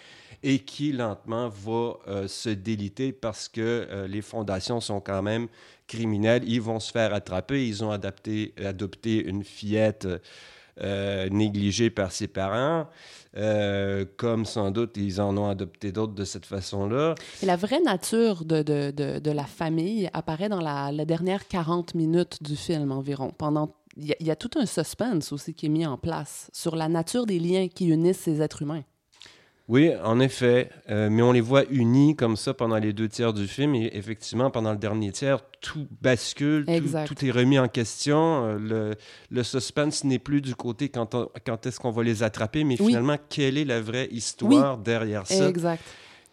et 0.45 0.59
qui 0.59 0.93
lentement 0.93 1.49
va 1.49 1.95
euh, 2.07 2.29
se 2.29 2.51
déliter 2.51 3.13
parce 3.13 3.49
que 3.49 3.61
euh, 3.91 4.07
les 4.07 4.21
fondations 4.21 4.79
sont 4.79 5.01
quand 5.01 5.23
même 5.23 5.49
criminelles. 5.89 6.43
Ils 6.47 6.61
vont 6.61 6.81
se 6.81 6.93
faire 6.93 7.15
attraper. 7.15 7.67
Ils 7.67 7.83
ont 7.83 7.91
adapté, 7.91 8.55
adopté 8.63 9.25
une 9.25 9.43
fillette 9.43 10.07
euh, 10.83 11.29
négligée 11.31 11.89
par 11.89 12.13
ses 12.13 12.29
parents, 12.29 12.89
comme 14.17 14.45
sans 14.45 14.71
doute 14.71 14.97
ils 14.97 15.21
en 15.21 15.37
ont 15.39 15.49
adopté 15.49 15.93
d'autres 15.93 16.15
de 16.15 16.25
cette 16.25 16.47
façon-là. 16.47 17.15
La 17.43 17.57
vraie 17.57 17.81
nature 17.81 18.45
de, 18.45 18.63
de, 18.63 18.91
de, 19.19 19.31
la 19.31 19.45
famille 19.45 20.11
apparaît 20.13 20.49
dans 20.49 20.61
la, 20.61 20.93
la 20.93 21.05
dernière 21.05 21.49
40 21.49 21.95
minutes 21.95 22.43
du 22.43 22.57
film 22.57 22.93
environ. 22.93 23.33
Pendant, 23.37 23.75
il 23.97 24.15
y 24.21 24.31
a 24.31 24.37
tout 24.37 24.51
un 24.57 24.67
suspense 24.67 25.33
aussi 25.33 25.55
qui 25.55 25.67
est 25.67 25.71
mis 25.71 25.87
en 25.87 25.97
place 25.97 26.51
sur 26.53 26.77
la 26.77 26.89
nature 26.89 27.25
des 27.25 27.39
liens 27.39 27.69
qui 27.69 27.89
unissent 27.89 28.21
ces 28.21 28.43
êtres 28.43 28.63
humains. 28.63 28.83
Oui, 29.67 29.91
en 30.05 30.21
effet, 30.21 30.69
euh, 30.91 31.09
mais 31.11 31.23
on 31.23 31.33
les 31.33 31.41
voit 31.41 31.65
unis 31.71 32.15
comme 32.17 32.37
ça 32.37 32.53
pendant 32.53 32.77
les 32.77 32.93
deux 32.93 33.09
tiers 33.09 33.33
du 33.33 33.47
film 33.49 33.75
et 33.75 33.91
effectivement 33.95 34.51
pendant 34.51 34.73
le 34.73 34.77
dernier 34.79 35.11
tiers, 35.11 35.39
tout 35.63 35.87
bascule, 36.03 36.67
tout, 36.67 37.15
tout 37.15 37.25
est 37.25 37.31
remis 37.31 37.59
en 37.59 37.69
question. 37.69 38.45
Euh, 38.45 38.59
le, 38.59 38.95
le 39.31 39.43
suspense 39.43 40.05
n'est 40.05 40.19
plus 40.19 40.43
du 40.43 40.55
côté 40.55 40.91
quand, 40.91 41.15
on- 41.15 41.31
quand 41.47 41.65
est-ce 41.67 41.81
qu'on 41.81 41.91
va 41.93 42.03
les 42.03 42.23
attraper, 42.23 42.63
mais 42.63 42.77
Oui. 42.79 42.89
finalement 42.89 43.17
quelle 43.31 43.57
est 43.57 43.65
la 43.65 43.81
vraie 43.81 44.09
histoire 44.11 44.77
derrière 44.77 45.27
ça? 45.27 45.49
Exact. 45.49 45.83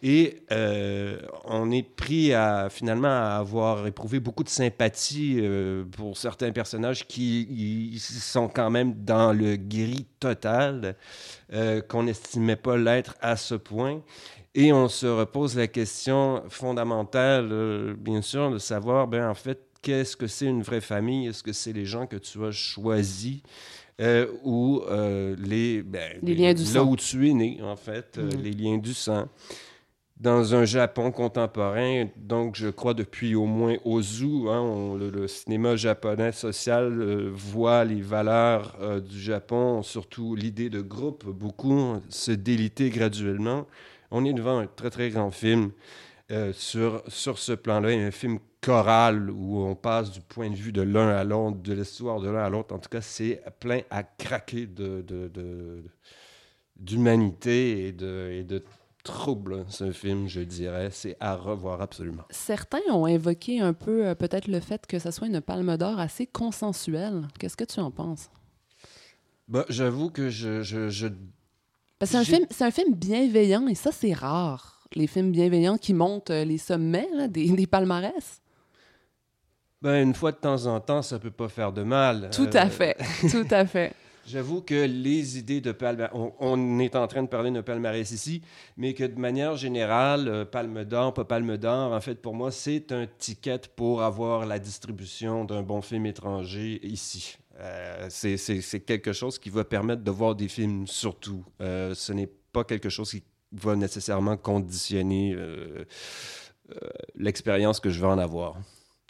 Et 0.04 0.42
euh, 0.50 1.16
on 1.44 1.70
est 1.70 1.84
pris 1.88 2.34
à 2.34 2.68
finalement 2.70 3.06
à 3.08 3.36
avoir 3.38 3.86
éprouvé 3.86 4.18
beaucoup 4.18 4.42
de 4.42 4.48
sympathie 4.48 5.36
euh, 5.38 5.84
pour 5.84 6.16
certains 6.18 6.50
personnages 6.50 7.06
qui 7.06 7.96
sont 8.00 8.48
quand 8.48 8.68
même 8.70 8.94
dans 9.04 9.32
le 9.32 9.54
gris 9.56 10.06
total, 10.18 10.96
euh, 11.52 11.80
qu'on 11.82 12.02
n'estimait 12.02 12.56
pas 12.56 12.76
l'être 12.76 13.14
à 13.20 13.36
ce 13.36 13.54
point. 13.54 14.02
Et 14.56 14.72
on 14.72 14.88
se 14.88 15.06
repose 15.06 15.56
la 15.56 15.68
question 15.68 16.42
fondamentale, 16.48 17.94
bien 17.96 18.22
sûr, 18.22 18.50
de 18.50 18.58
savoir, 18.58 19.06
ben, 19.06 19.28
en 19.28 19.34
fait, 19.34 19.60
qu'est-ce 19.82 20.16
que 20.16 20.26
c'est 20.26 20.46
une 20.46 20.62
vraie 20.62 20.80
famille? 20.82 21.28
Est-ce 21.28 21.42
que 21.44 21.52
c'est 21.52 21.72
les 21.72 21.86
gens 21.86 22.06
que 22.06 22.16
tu 22.16 22.44
as 22.44 22.50
choisis? 22.50 23.38
euh, 24.00 24.26
ou 24.42 24.82
euh, 24.90 25.36
les, 25.38 25.82
ben, 25.82 26.18
Les 26.22 26.34
liens 26.34 26.54
du 26.54 26.64
là 26.64 26.68
sang. 26.70 26.86
où 26.90 26.96
tu 26.96 27.28
es 27.30 27.34
né, 27.34 27.60
en 27.62 27.76
fait, 27.76 28.16
euh, 28.18 28.34
Mhm. 28.34 28.42
les 28.42 28.50
liens 28.50 28.78
du 28.78 28.94
sang? 28.94 29.28
Dans 30.22 30.54
un 30.54 30.64
Japon 30.64 31.10
contemporain, 31.10 32.06
donc 32.16 32.54
je 32.54 32.68
crois 32.68 32.94
depuis 32.94 33.34
au 33.34 33.44
moins 33.44 33.74
Ozu, 33.84 34.48
hein, 34.48 34.96
le, 34.96 35.26
cinéma 35.26 35.74
japonais 35.74 36.30
social 36.30 36.92
euh, 36.92 37.28
voit 37.34 37.84
les 37.84 38.00
valeurs 38.00 38.76
euh, 38.80 39.00
du 39.00 39.20
Japon, 39.20 39.82
surtout 39.82 40.36
l'idée 40.36 40.70
de 40.70 40.80
groupe, 40.80 41.26
beaucoup 41.26 42.00
se 42.08 42.30
déliter 42.30 42.90
graduellement. 42.90 43.66
On 44.12 44.24
est 44.24 44.32
devant 44.32 44.58
un 44.58 44.68
très 44.68 44.90
très 44.90 45.10
grand 45.10 45.32
film 45.32 45.72
euh, 46.30 46.52
sur, 46.52 47.02
sur 47.08 47.36
ce 47.40 47.50
plan-là, 47.50 47.88
un 47.88 48.12
film 48.12 48.38
choral 48.60 49.28
où 49.28 49.58
on 49.64 49.74
passe 49.74 50.12
du 50.12 50.20
point 50.20 50.50
de 50.50 50.54
vue 50.54 50.70
de 50.70 50.82
l'un 50.82 51.08
à 51.08 51.24
l'autre, 51.24 51.56
de 51.56 51.72
l'histoire 51.72 52.20
de 52.20 52.30
l'un 52.30 52.44
à 52.44 52.48
l'autre. 52.48 52.72
En 52.72 52.78
tout 52.78 52.90
cas, 52.90 53.00
c'est 53.00 53.42
plein 53.58 53.80
à 53.90 54.04
craquer 54.04 54.66
de, 54.66 55.04
d'humanité 56.76 57.88
et 57.88 57.92
de 57.92 58.62
trouble, 59.02 59.64
ce 59.68 59.90
film, 59.92 60.28
je 60.28 60.40
dirais. 60.40 60.88
C'est 60.92 61.16
à 61.20 61.34
revoir 61.36 61.80
absolument. 61.82 62.22
Certains 62.30 62.80
ont 62.90 63.04
invoqué 63.06 63.60
un 63.60 63.72
peu 63.72 64.06
euh, 64.06 64.14
peut-être 64.14 64.48
le 64.48 64.60
fait 64.60 64.86
que 64.86 64.98
ce 64.98 65.10
soit 65.10 65.26
une 65.28 65.40
palme 65.40 65.76
d'or 65.76 65.98
assez 65.98 66.26
consensuelle. 66.26 67.28
Qu'est-ce 67.38 67.56
que 67.56 67.64
tu 67.64 67.80
en 67.80 67.90
penses? 67.90 68.30
Bah, 69.48 69.64
j'avoue 69.68 70.10
que 70.10 70.30
je, 70.30 70.62
c'est 72.04 72.16
un, 72.16 72.24
film, 72.24 72.46
c'est 72.50 72.64
un 72.64 72.70
film 72.70 72.94
bienveillant 72.94 73.66
et 73.68 73.74
ça, 73.74 73.90
c'est 73.92 74.12
rare. 74.12 74.84
Les 74.94 75.06
films 75.06 75.30
bienveillants 75.32 75.78
qui 75.78 75.94
montent 75.94 76.30
euh, 76.30 76.44
les 76.44 76.58
sommets 76.58 77.08
là, 77.14 77.28
des, 77.28 77.48
des 77.50 77.66
palmarès. 77.66 78.40
ben, 79.80 80.02
une 80.02 80.14
fois 80.14 80.32
de 80.32 80.36
temps 80.36 80.66
en 80.66 80.80
temps, 80.80 81.02
ça 81.02 81.18
peut 81.18 81.30
pas 81.30 81.48
faire 81.48 81.72
de 81.72 81.82
mal. 81.82 82.30
Tout 82.32 82.48
Euh, 82.54 82.58
à 82.60 82.68
fait. 82.68 82.96
Tout 83.30 83.46
à 83.50 83.66
fait. 83.66 83.92
J'avoue 84.24 84.62
que 84.62 84.86
les 84.86 85.38
idées 85.38 85.60
de 85.60 85.72
palmarès, 85.72 86.12
on, 86.14 86.32
on 86.38 86.78
est 86.78 86.94
en 86.94 87.06
train 87.08 87.22
de 87.24 87.28
parler 87.28 87.50
de 87.50 87.60
palmarès 87.60 88.08
ici, 88.12 88.40
mais 88.76 88.94
que 88.94 89.04
de 89.04 89.18
manière 89.18 89.56
générale, 89.56 90.28
euh, 90.28 90.44
palme 90.44 90.84
d'or, 90.84 91.12
pas 91.12 91.24
palme 91.24 91.56
d'or, 91.56 91.92
en 91.92 92.00
fait, 92.00 92.14
pour 92.22 92.34
moi, 92.34 92.52
c'est 92.52 92.92
un 92.92 93.06
ticket 93.18 93.60
pour 93.74 94.02
avoir 94.02 94.46
la 94.46 94.58
distribution 94.60 95.44
d'un 95.44 95.62
bon 95.62 95.82
film 95.82 96.06
étranger 96.06 96.78
ici. 96.86 97.36
Euh, 97.58 98.06
c'est- 98.10 98.80
quelque 98.86 99.12
chose 99.12 99.38
qui 99.38 99.50
va 99.50 99.64
permettre 99.64 100.02
de 100.02 100.10
voir 100.10 100.34
des 100.34 100.48
films 100.48 100.86
surtout. 100.86 101.44
Euh, 101.60 101.94
ce 101.94 102.12
n'est 102.12 102.30
pas 102.52 102.64
quelque 102.64 102.88
chose 102.88 103.10
qui 103.10 103.22
va 103.52 103.76
nécessairement 103.76 104.36
conditionner 104.36 105.34
euh, 105.36 105.84
l'expérience 107.16 107.80
que 107.80 107.90
je 107.90 108.00
vais 108.00 108.06
en 108.06 108.18
avoir. 108.18 108.56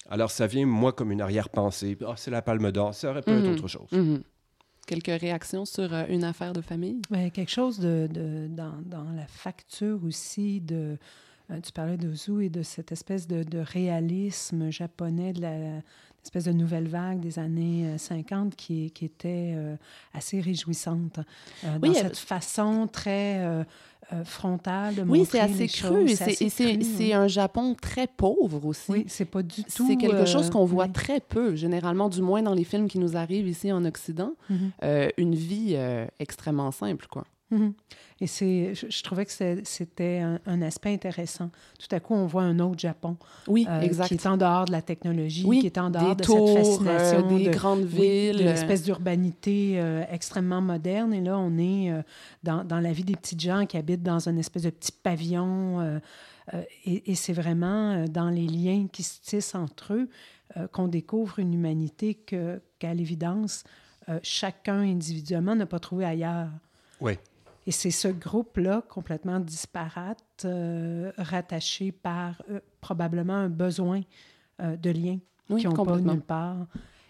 Alors, 0.09 0.31
ça 0.31 0.47
vient, 0.47 0.67
moi, 0.67 0.93
comme 0.93 1.13
une 1.13 1.21
arrière-pensée. 1.21 1.97
Ah, 2.07 2.15
c'est 2.17 2.31
la 2.31 2.43
palme 2.43 2.73
d'or, 2.73 2.93
ça 2.95 3.11
aurait 3.11 3.23
pu 3.23 3.31
être 3.31 3.45
Mhm. 3.47 3.53
autre 3.55 3.69
chose. 3.69 3.89
Mhm. 3.93 4.23
Quelques 5.01 5.21
réactions 5.21 5.65
sur 5.65 5.93
euh, 5.93 6.05
une 6.09 6.25
affaire 6.25 6.53
de 6.53 6.61
famille? 6.61 7.01
Ben, 7.11 7.31
quelque 7.31 7.51
chose 7.51 7.79
de, 7.79 8.09
de- 8.13 8.47
dans, 8.49 8.75
dans 8.85 9.11
la 9.13 9.27
facture 9.27 10.05
aussi 10.05 10.61
de. 10.61 10.99
euh, 11.51 11.61
tu 11.61 11.73
parlais 11.73 11.97
d'Ozu 11.97 12.45
et 12.45 12.51
de 12.51 12.63
cette 12.63 12.93
espèce 12.93 13.27
de, 13.27 13.43
de 13.43 13.59
réalisme 13.59 14.71
japonais, 14.71 15.33
de 15.33 15.41
la 15.41 15.83
espèce 16.25 16.45
de 16.45 16.53
nouvelle 16.53 16.89
vague 16.89 17.21
des 17.21 17.39
années 17.39 17.87
euh, 17.87 17.99
50 17.99 18.55
qui, 18.57 18.91
qui 18.93 19.05
était 19.05 19.53
euh, 19.57 19.77
assez 20.15 20.41
réjouissante. 20.41 21.19
euh, 21.65 21.79
Oui, 21.83 21.91
dans 21.91 21.95
euh, 21.97 22.03
cette 22.03 22.19
façon 22.19 22.89
très 22.91 23.39
euh, 23.41 23.65
euh, 24.13 24.25
frontale 24.25 24.95
de 24.95 25.03
Oui, 25.03 25.19
montrer 25.21 25.39
c'est 25.39 25.41
assez 25.41 25.59
les 25.59 25.69
cru. 25.69 26.05
et 26.09 26.15
C'est 26.17 26.25
assez 26.25 26.45
et 26.45 26.49
c'est- 26.49 26.73
cru, 26.75 26.83
c'est 26.85 27.05
oui. 27.05 27.13
un 27.15 27.29
Japon 27.29 27.75
très 27.81 28.07
pauvre 28.07 28.65
aussi. 28.67 28.91
Oui, 28.91 29.05
c'est 29.09 29.25
pas 29.25 29.43
du 29.43 29.65
tout. 29.65 29.87
C'est 29.87 29.97
quelque 29.97 30.27
chose 30.27 30.47
euh, 30.49 30.51
qu'on 30.51 30.65
voit 30.65 30.87
oui. 30.87 30.93
très 30.93 31.21
peu, 31.21 31.55
généralement, 31.57 32.09
du 32.09 32.23
moins 32.23 32.43
dans 32.43 32.55
les 32.55 32.65
films 32.65 32.89
qui 32.89 32.99
nous 32.99 33.17
arrivent 33.17 33.49
ici 33.49 33.73
en 33.73 33.85
Occident. 33.85 34.33
Mhm. 34.51 34.71
Euh, 34.85 35.09
une 35.19 35.35
vie 35.35 35.73
euh, 35.77 36.07
extrêmement 36.19 36.71
simple, 36.71 37.07
quoi. 37.11 37.25
Mhm. 37.53 37.75
Et 38.21 38.27
c'est, 38.27 38.75
je, 38.75 38.87
je 38.89 39.03
trouvais 39.03 39.27
que 39.27 39.33
c'était 39.65 40.19
un, 40.21 40.39
un 40.47 40.63
aspect 40.63 40.93
intéressant. 40.95 41.51
Tout 41.79 41.95
à 41.95 42.01
coup, 42.01 42.15
on 42.15 42.27
voit 42.27 42.43
un 42.45 42.59
autre 42.61 42.79
Japon 42.79 43.17
Oui, 43.49 43.67
euh, 43.69 43.81
exact. 43.81 44.09
qui 44.09 44.15
est 44.15 44.27
en 44.27 44.37
dehors 44.37 44.65
de 44.65 44.73
la 44.73 44.81
technologie, 44.83 45.45
Oui, 45.47 45.61
qui 45.61 45.67
est 45.67 45.77
en 45.79 45.91
dehors 45.91 46.15
des 46.15 46.15
de 46.15 46.25
tours, 46.25 46.49
cette 46.49 46.59
euh, 46.87 46.99
fascination 46.99 47.37
des 47.37 47.45
de, 47.47 47.51
grandes 47.51 47.83
oui, 47.93 48.31
villes. 48.31 48.39
de 48.39 48.45
l'espèce 48.45 48.83
d'urbanité 48.85 49.75
euh, 49.81 50.05
extrêmement 50.11 50.61
moderne. 50.61 51.13
Et 51.13 51.21
là, 51.21 51.39
on 51.39 51.59
est 51.59 51.91
euh, 51.93 52.03
dans, 52.43 52.65
dans 52.65 52.81
la 52.81 52.93
vie 52.93 53.05
des 53.05 53.17
petites 53.17 53.41
gens 53.41 53.67
qui 53.67 53.77
habitent 53.77 54.03
dans 54.03 54.29
une 54.29 54.39
espèce 54.39 54.63
de 54.63 54.71
petit 54.71 54.93
pavillon. 54.93 55.81
euh, 55.81 55.99
euh, 56.55 56.63
et 56.87 57.11
et 57.13 57.15
c'est 57.15 57.33
vraiment 57.35 57.93
euh, 57.93 58.07
dans 58.07 58.31
les 58.31 58.47
liens 58.47 58.87
qui 58.91 59.03
se 59.03 59.21
tissent 59.21 59.55
entre 59.55 59.95
eux 59.95 60.09
euh, 60.57 60.67
qu'on 60.69 60.89
découvre 60.89 61.39
une 61.39 61.55
humanité 61.55 62.15
que, 62.15 62.61
qu'à 62.79 62.95
l'évidence, 62.95 63.63
euh, 64.09 64.19
chacun 64.23 64.81
individuellement 64.81 65.55
n'a 65.55 65.67
pas 65.67 65.79
trouvé 65.81 66.05
ailleurs. 66.05 66.49
Oui. 67.01 67.15
Et 67.67 67.71
c'est 67.71 67.91
ce 67.93 68.09
groupe-là, 68.09 68.83
complètement 68.89 69.39
disparate, 69.39 70.19
euh, 70.45 71.13
rattaché 71.17 71.93
par 71.93 72.43
euh, 72.51 72.61
probablement 72.81 73.35
un 73.35 73.49
besoin 73.49 74.01
euh, 74.61 74.77
de 74.77 74.91
lien 74.91 75.19
Oui, 75.49 75.61
qui 75.61 75.67
n'ont 75.69 75.75
pas 75.75 75.97
nulle 76.15 76.21
part. 76.23 76.67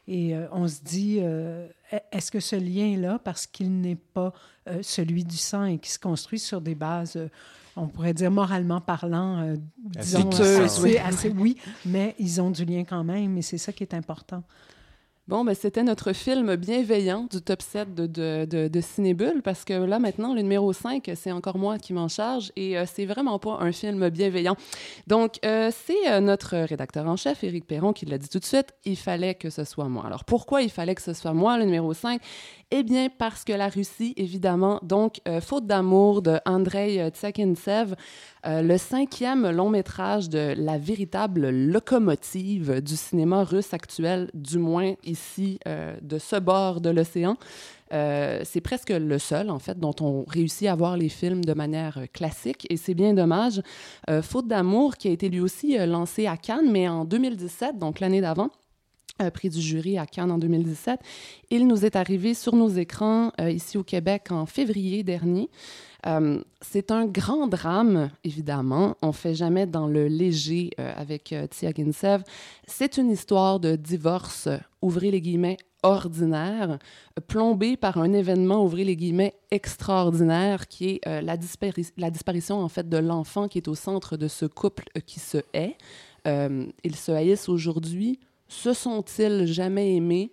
Et 0.09 0.37
euh, 0.37 0.47
on 0.53 0.67
se 0.69 0.81
dit, 0.83 1.19
euh, 1.23 1.69
est-ce 2.11 2.31
que 2.31 2.41
ce 2.41 2.57
lien-là, 2.57 3.19
parce 3.23 3.47
qu'il 3.47 3.81
n'est 3.81 3.95
pas 3.97 4.33
euh, 4.69 4.81
celui 4.83 5.25
du 5.25 5.37
sang 5.37 5.65
et 5.65 5.79
qui 5.79 5.91
se 5.91 5.99
construit 5.99 6.39
sur 6.41 6.61
des 6.61 6.75
bases, 6.75 7.17
euh, 7.17 7.29
on 7.77 7.87
pourrait 7.87 8.13
dire 8.13 8.31
moralement 8.31 8.81
parlant, 8.83 9.39
euh, 9.41 9.57
Assez 9.97 10.17
disons, 10.17 10.29
douteuses, 10.29 10.61
assez, 10.61 10.83
oui. 10.83 10.99
assez- 10.99 11.31
oui, 11.31 11.57
mais 11.87 12.15
ils 12.19 12.41
ont 12.43 12.51
du 12.51 12.65
lien 12.67 12.85
quand 12.85 13.05
même, 13.05 13.39
et 13.39 13.43
c'est 13.43 13.59
ça 13.59 13.73
qui 13.73 13.85
est 13.85 13.95
important. 13.95 14.43
Bon, 15.29 15.45
ben, 15.45 15.55
c'était 15.55 15.85
notre 15.85 16.13
film 16.13 16.57
bienveillant 16.57 17.29
du 17.31 17.41
top 17.41 17.63
7 17.63 17.95
de, 17.95 18.07
de, 18.07 18.45
de, 18.45 18.67
de 18.67 19.41
parce 19.41 19.65
que 19.65 19.73
là, 19.73 20.01
maintenant, 20.01 20.35
le 20.35 20.43
numéro 20.43 20.73
5, 20.73 21.13
c'est 21.15 21.31
encore 21.31 21.59
moi 21.59 21.79
qui 21.79 21.93
m'en 21.93 22.09
charge, 22.09 22.51
et 22.57 22.77
euh, 22.77 22.87
c'est 22.93 23.07
vraiment 23.07 23.39
pas 23.39 23.59
un 23.61 23.71
film 23.71 24.09
bienveillant. 24.09 24.57
Donc, 25.07 25.39
euh, 25.45 25.71
c'est 25.73 26.11
euh, 26.11 26.19
notre 26.19 26.57
rédacteur 26.57 27.07
en 27.07 27.15
chef, 27.15 27.45
Éric 27.45 27.69
Perron, 27.69 27.93
qui 27.93 28.05
l'a 28.05 28.19
dit 28.19 28.29
tout 28.29 28.41
de 28.41 28.45
suite, 28.45 28.75
il 28.85 28.97
fallait 28.97 29.37
que 29.37 29.49
ce 29.49 29.63
soit 29.63 29.89
moi. 29.89 30.05
Alors, 30.05 30.25
pourquoi 30.25 30.61
il 30.61 30.71
fallait 30.71 30.97
que 30.97 31.03
ce 31.03 31.13
soit 31.13 31.35
moi, 31.35 31.57
le 31.57 31.67
numéro 31.67 31.95
5? 31.95 32.21
Eh 32.75 32.85
bien, 32.85 33.11
parce 33.11 33.45
que 33.45 33.53
la 33.53 33.69
Russie, 33.69 34.15
évidemment, 34.17 34.81
donc, 34.83 35.21
euh, 35.29 35.43
Faute 35.43 35.67
d'amour 35.67 36.23
de 36.23 36.39
Andrei 36.47 37.11
Tsakintsev, 37.11 37.95
euh, 38.47 38.63
le 38.63 38.79
cinquième 38.79 39.51
long 39.51 39.69
métrage 39.69 40.31
de 40.31 40.55
la 40.57 40.79
véritable 40.79 41.51
locomotive 41.51 42.81
du 42.81 42.97
cinéma 42.97 43.45
russe 43.45 43.75
actuel, 43.75 44.31
du 44.33 44.57
moins 44.57 44.95
ici, 45.05 45.59
euh, 45.69 45.95
de 46.01 46.17
ce 46.19 46.37
bord 46.37 46.81
de 46.81 46.89
l'océan. 46.89 47.37
Euh, 47.93 48.41
c'est 48.45 48.63
presque 48.63 48.89
le 48.89 49.19
seul, 49.19 49.51
en 49.51 49.59
fait, 49.59 49.79
dont 49.79 49.95
on 50.01 50.25
réussit 50.27 50.67
à 50.67 50.75
voir 50.75 50.97
les 50.97 51.11
films 51.11 51.45
de 51.45 51.53
manière 51.53 51.99
euh, 51.99 52.07
classique, 52.11 52.67
et 52.71 52.79
c'est 52.79 52.95
bien 52.95 53.13
dommage. 53.13 53.61
Euh, 54.09 54.23
Faute 54.23 54.49
d'amour, 54.49 54.97
qui 54.97 55.09
a 55.09 55.11
été 55.11 55.29
lui 55.29 55.41
aussi 55.41 55.79
euh, 55.79 55.85
lancé 55.85 56.27
à 56.27 56.39
Cannes, 56.39 56.71
mais 56.71 56.89
en 56.89 57.05
2017, 57.05 57.79
donc 57.79 58.01
l'année 58.01 58.23
d'avant, 58.23 58.49
euh, 59.21 59.31
prix 59.31 59.51
du 59.51 59.61
jury 59.61 59.99
à 59.99 60.07
Cannes 60.07 60.31
en 60.31 60.39
2017. 60.39 61.01
Il 61.51 61.67
nous 61.67 61.85
est 61.85 61.97
arrivé 61.97 62.35
sur 62.35 62.57
nos 62.57 62.69
écrans 62.69 63.33
euh, 63.41 63.51
ici 63.51 63.77
au 63.77 63.85
Québec 63.85 64.31
en 64.31 64.47
février 64.47 65.03
dernier. 65.03 65.51
Euh, 66.07 66.43
c'est 66.61 66.91
un 66.91 67.07
grand 67.07 67.47
drame, 67.47 68.11
évidemment. 68.25 68.97
On 69.03 69.13
fait 69.13 69.35
jamais 69.35 69.67
dans 69.67 69.87
le 69.87 70.09
léger 70.09 70.71
euh, 70.81 70.93
avec 70.97 71.33
euh, 71.33 71.47
Tiagintsev. 71.47 72.23
C'est 72.67 72.97
une 72.97 73.11
histoire 73.11 73.61
de 73.61 73.77
divorce, 73.77 74.49
ouvrez 74.81 75.11
les 75.11 75.21
guillemets, 75.21 75.59
ordinaire, 75.85 76.73
euh, 76.73 77.21
plombé 77.27 77.77
par 77.77 77.99
un 77.99 78.13
événement, 78.13 78.65
ouvrez 78.65 78.85
les 78.85 78.97
guillemets, 78.97 79.35
extraordinaire, 79.51 80.67
qui 80.67 80.91
est 80.91 81.01
la, 81.07 81.37
la 81.97 82.11
disparition, 82.11 82.61
en 82.61 82.69
fait, 82.69 82.89
de 82.89 82.99
l'enfant 82.99 83.47
qui 83.47 83.59
est 83.59 83.69
au 83.69 83.75
centre 83.75 84.17
de 84.17 84.27
ce 84.27 84.47
couple 84.47 84.85
qui 85.07 85.21
se 85.21 85.39
hait. 85.53 85.77
Ils 86.25 86.97
se 86.97 87.13
haïssent 87.13 87.49
aujourd'hui. 87.49 88.21
Se 88.53 88.75
sont-ils 88.75 89.47
jamais 89.47 89.97
aimés? 89.97 90.31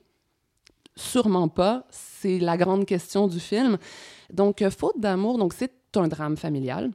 Sûrement 0.97 1.47
pas. 1.47 1.85
C'est 1.89 2.37
la 2.37 2.57
grande 2.57 2.85
question 2.85 3.27
du 3.27 3.39
film. 3.39 3.77
Donc, 4.29 4.61
euh, 4.61 4.69
Faute 4.69 4.99
d'amour, 4.99 5.39
c'est 5.57 5.71
un 5.95 6.09
drame 6.09 6.35
familial 6.35 6.91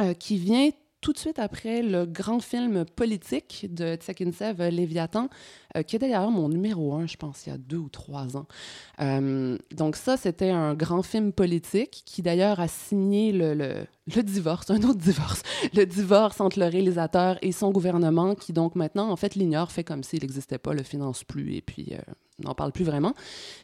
euh, 0.00 0.14
qui 0.14 0.38
vient 0.38 0.70
tout 1.04 1.12
de 1.12 1.18
suite 1.18 1.38
après 1.38 1.82
le 1.82 2.06
grand 2.06 2.40
film 2.40 2.86
politique 2.86 3.66
de 3.70 3.94
Tsakintsev, 3.94 4.58
euh, 4.58 4.70
Léviathan, 4.70 5.28
euh, 5.76 5.82
qui 5.82 5.96
est 5.96 5.98
d'ailleurs 5.98 6.30
mon 6.30 6.48
numéro 6.48 6.94
un, 6.94 7.06
je 7.06 7.18
pense, 7.18 7.44
il 7.44 7.50
y 7.50 7.52
a 7.52 7.58
deux 7.58 7.76
ou 7.76 7.90
trois 7.90 8.38
ans. 8.38 8.46
Euh, 9.02 9.58
donc 9.70 9.96
ça, 9.96 10.16
c'était 10.16 10.48
un 10.48 10.72
grand 10.72 11.02
film 11.02 11.34
politique 11.34 12.04
qui 12.06 12.22
d'ailleurs 12.22 12.58
a 12.58 12.68
signé 12.68 13.32
le, 13.32 13.52
le, 13.52 14.22
divorce, 14.22 14.70
un 14.70 14.82
autre 14.82 14.94
divorce, 14.98 15.42
le 15.74 15.84
divorce 15.84 16.40
entre 16.40 16.58
le 16.58 16.68
réalisateur 16.68 17.36
et 17.42 17.52
son 17.52 17.70
gouvernement, 17.70 18.34
qui 18.34 18.54
donc 18.54 18.74
maintenant, 18.74 19.10
en 19.10 19.16
fait, 19.16 19.34
l'ignore, 19.34 19.72
fait 19.72 19.84
comme 19.84 20.04
s'il 20.04 20.22
n'existait 20.22 20.56
pas, 20.56 20.72
le 20.72 20.82
finance 20.82 21.22
plus 21.22 21.54
et 21.54 21.60
puis 21.60 21.92
n'en 22.42 22.54
parle 22.54 22.72
plus 22.72 22.84
vraiment. 22.84 23.12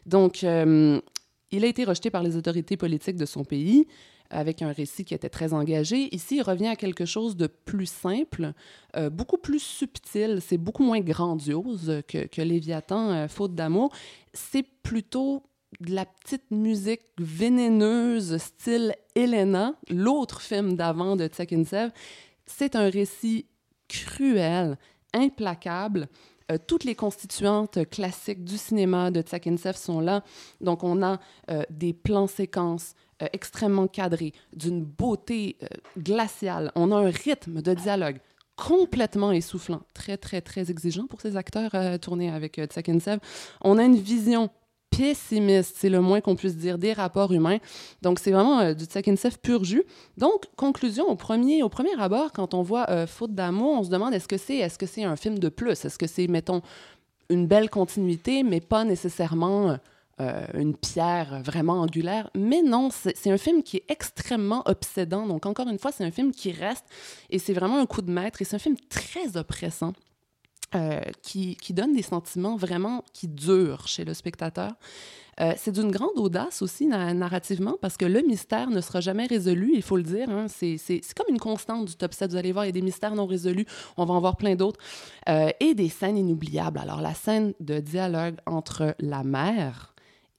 Donc, 0.05 0.43
il 0.43 1.63
a 1.63 1.67
été 1.67 1.85
rejeté 1.85 2.11
par 2.11 2.21
les 2.21 2.37
autorités 2.37 2.77
politiques 2.77 3.17
de 3.17 3.25
son 3.25 3.43
pays 3.43 3.87
avec 4.31 4.61
un 4.61 4.71
récit 4.71 5.05
qui 5.05 5.13
était 5.13 5.29
très 5.29 5.53
engagé. 5.53 6.13
Ici, 6.15 6.37
il 6.37 6.41
revient 6.41 6.67
à 6.67 6.75
quelque 6.75 7.05
chose 7.05 7.35
de 7.35 7.47
plus 7.47 7.85
simple, 7.85 8.53
euh, 8.95 9.09
beaucoup 9.09 9.37
plus 9.37 9.59
subtil. 9.59 10.39
C'est 10.41 10.57
beaucoup 10.57 10.83
moins 10.83 11.01
grandiose 11.01 12.01
que, 12.07 12.25
que 12.25 12.41
Léviathan, 12.41 13.11
euh, 13.11 13.27
Faute 13.27 13.53
d'amour. 13.53 13.91
C'est 14.33 14.65
plutôt 14.83 15.43
de 15.79 15.93
la 15.93 16.05
petite 16.05 16.49
musique 16.51 17.01
vénéneuse, 17.17 18.37
style 18.37 18.95
Elena, 19.15 19.75
l'autre 19.89 20.41
film 20.41 20.75
d'avant 20.75 21.15
de 21.15 21.27
Tsakintsev. 21.27 21.91
C'est 22.45 22.75
un 22.75 22.89
récit 22.89 23.45
cruel, 23.87 24.77
implacable. 25.13 26.07
Euh, 26.51 26.57
toutes 26.65 26.83
les 26.83 26.95
constituantes 26.95 27.89
classiques 27.89 28.43
du 28.43 28.57
cinéma 28.57 29.11
de 29.11 29.21
Tsakintsev 29.21 29.75
sont 29.75 29.99
là. 29.99 30.23
Donc, 30.59 30.83
on 30.83 31.03
a 31.03 31.19
des 31.69 31.93
plans 31.93 32.27
séquences 32.27 32.95
euh, 33.21 33.27
extrêmement 33.33 33.87
cadrés, 33.87 34.33
d'une 34.53 34.83
beauté 34.83 35.57
euh, 35.63 35.67
glaciale. 35.97 36.71
On 36.75 36.91
a 36.91 36.95
un 36.95 37.09
rythme 37.09 37.61
de 37.61 37.73
dialogue 37.73 38.17
complètement 38.55 39.31
essoufflant, 39.31 39.81
très, 39.93 40.17
très, 40.17 40.41
très 40.41 40.69
exigeant 40.69 41.07
pour 41.07 41.21
ces 41.21 41.35
acteurs 41.35 41.71
euh, 41.73 41.97
tournés 41.97 42.29
avec 42.29 42.59
euh. 42.59 42.67
On 43.61 43.77
a 43.77 43.83
une 43.83 43.95
vision 43.95 44.49
pessimiste, 44.89 45.75
c'est 45.77 45.89
le 45.89 46.01
moins 46.01 46.21
qu'on 46.21 46.35
puisse 46.35 46.57
dire, 46.57 46.77
des 46.77 46.93
rapports 46.93 47.31
humains. 47.31 47.59
Donc, 48.01 48.19
c'est 48.19 48.31
vraiment 48.31 48.73
du 48.73 48.85
Tsakintsev 48.85 49.37
pur 49.41 49.63
jus. 49.63 49.83
Donc, 50.17 50.45
conclusion, 50.57 51.07
au 51.07 51.15
premier, 51.15 51.63
au 51.63 51.69
premier 51.69 51.97
abord, 51.97 52.31
quand 52.33 52.53
on 52.53 52.61
voit 52.61 53.07
Faute 53.07 53.33
d'amour, 53.33 53.79
on 53.79 53.83
se 53.83 53.89
demande 53.89 54.13
est-ce 54.13 54.27
que 54.27 54.37
c'est 54.37 54.57
est 54.57 54.67
-ce 54.67 54.77
que 54.77 54.85
c'est 54.85 55.05
un 55.05 55.15
film 55.15 55.39
de 55.39 55.49
plus? 55.49 55.85
Est-ce 55.85 55.97
que 55.97 56.07
c'est, 56.07 56.27
mettons, 56.27 56.61
une 57.29 57.47
belle 57.47 57.69
continuité, 57.69 58.43
mais 58.43 58.59
pas 58.59 58.83
nécessairement 58.83 59.77
euh, 60.21 60.45
une 60.53 60.75
pierre 60.75 61.41
vraiment 61.43 61.81
angulaire? 61.81 62.29
Mais 62.35 62.61
non, 62.61 62.89
c'est 62.91 63.31
un 63.31 63.37
film 63.37 63.63
qui 63.63 63.77
est 63.77 63.85
extrêmement 63.89 64.61
obsédant. 64.67 65.25
Donc, 65.27 65.45
encore 65.45 65.67
une 65.67 65.79
fois, 65.79 65.91
c'est 65.91 66.03
un 66.05 66.11
film 66.11 66.31
qui 66.31 66.51
reste 66.51 66.85
et 67.29 67.39
c'est 67.39 67.53
vraiment 67.53 67.79
un 67.79 67.85
coup 67.85 68.01
de 68.01 68.11
maître 68.11 68.41
et 68.41 68.45
c'est 68.45 68.55
un 68.55 68.59
film 68.59 68.75
très 68.89 69.35
oppressant. 69.37 69.93
euh, 70.73 71.01
qui, 71.21 71.57
qui 71.57 71.73
donne 71.73 71.91
des 71.91 72.01
sentiments 72.01 72.55
vraiment 72.55 73.03
qui 73.11 73.27
durent 73.27 73.89
chez 73.89 74.05
le 74.05 74.13
spectateur. 74.13 74.71
Euh, 75.41 75.51
c'est 75.57 75.73
d'une 75.73 75.91
grande 75.91 76.17
audace 76.17 76.61
aussi 76.61 76.85
na- 76.87 77.13
narrativement 77.13 77.75
parce 77.81 77.97
que 77.97 78.05
le 78.05 78.21
mystère 78.21 78.69
ne 78.69 78.79
sera 78.79 79.01
jamais 79.01 79.25
résolu, 79.25 79.71
il 79.75 79.81
faut 79.81 79.97
le 79.97 80.03
dire. 80.03 80.29
hein. 80.29 80.45
C'est 80.47 80.77
comme 81.13 81.25
une 81.29 81.39
constante 81.39 81.83
du 81.89 81.95
top 81.95 82.13
7. 82.13 82.31
Vous 82.31 82.37
allez 82.37 82.53
voir, 82.53 82.63
il 82.63 82.69
y 82.69 82.75
a 82.75 82.79
des 82.79 82.81
mystères 82.81 83.15
non 83.15 83.25
résolus. 83.25 83.65
On 83.97 84.05
va 84.05 84.13
en 84.13 84.21
voir 84.21 84.37
plein 84.37 84.55
d'autres. 84.55 84.79
Et 85.59 85.73
des 85.73 85.89
scènes 85.89 86.17
inoubliables. 86.17 86.79
Alors, 86.79 87.01
la 87.01 87.13
scène 87.15 87.53
de 87.59 87.79
dialogue 87.81 88.35
entre 88.45 88.95
la 88.99 89.23
mère 89.23 89.90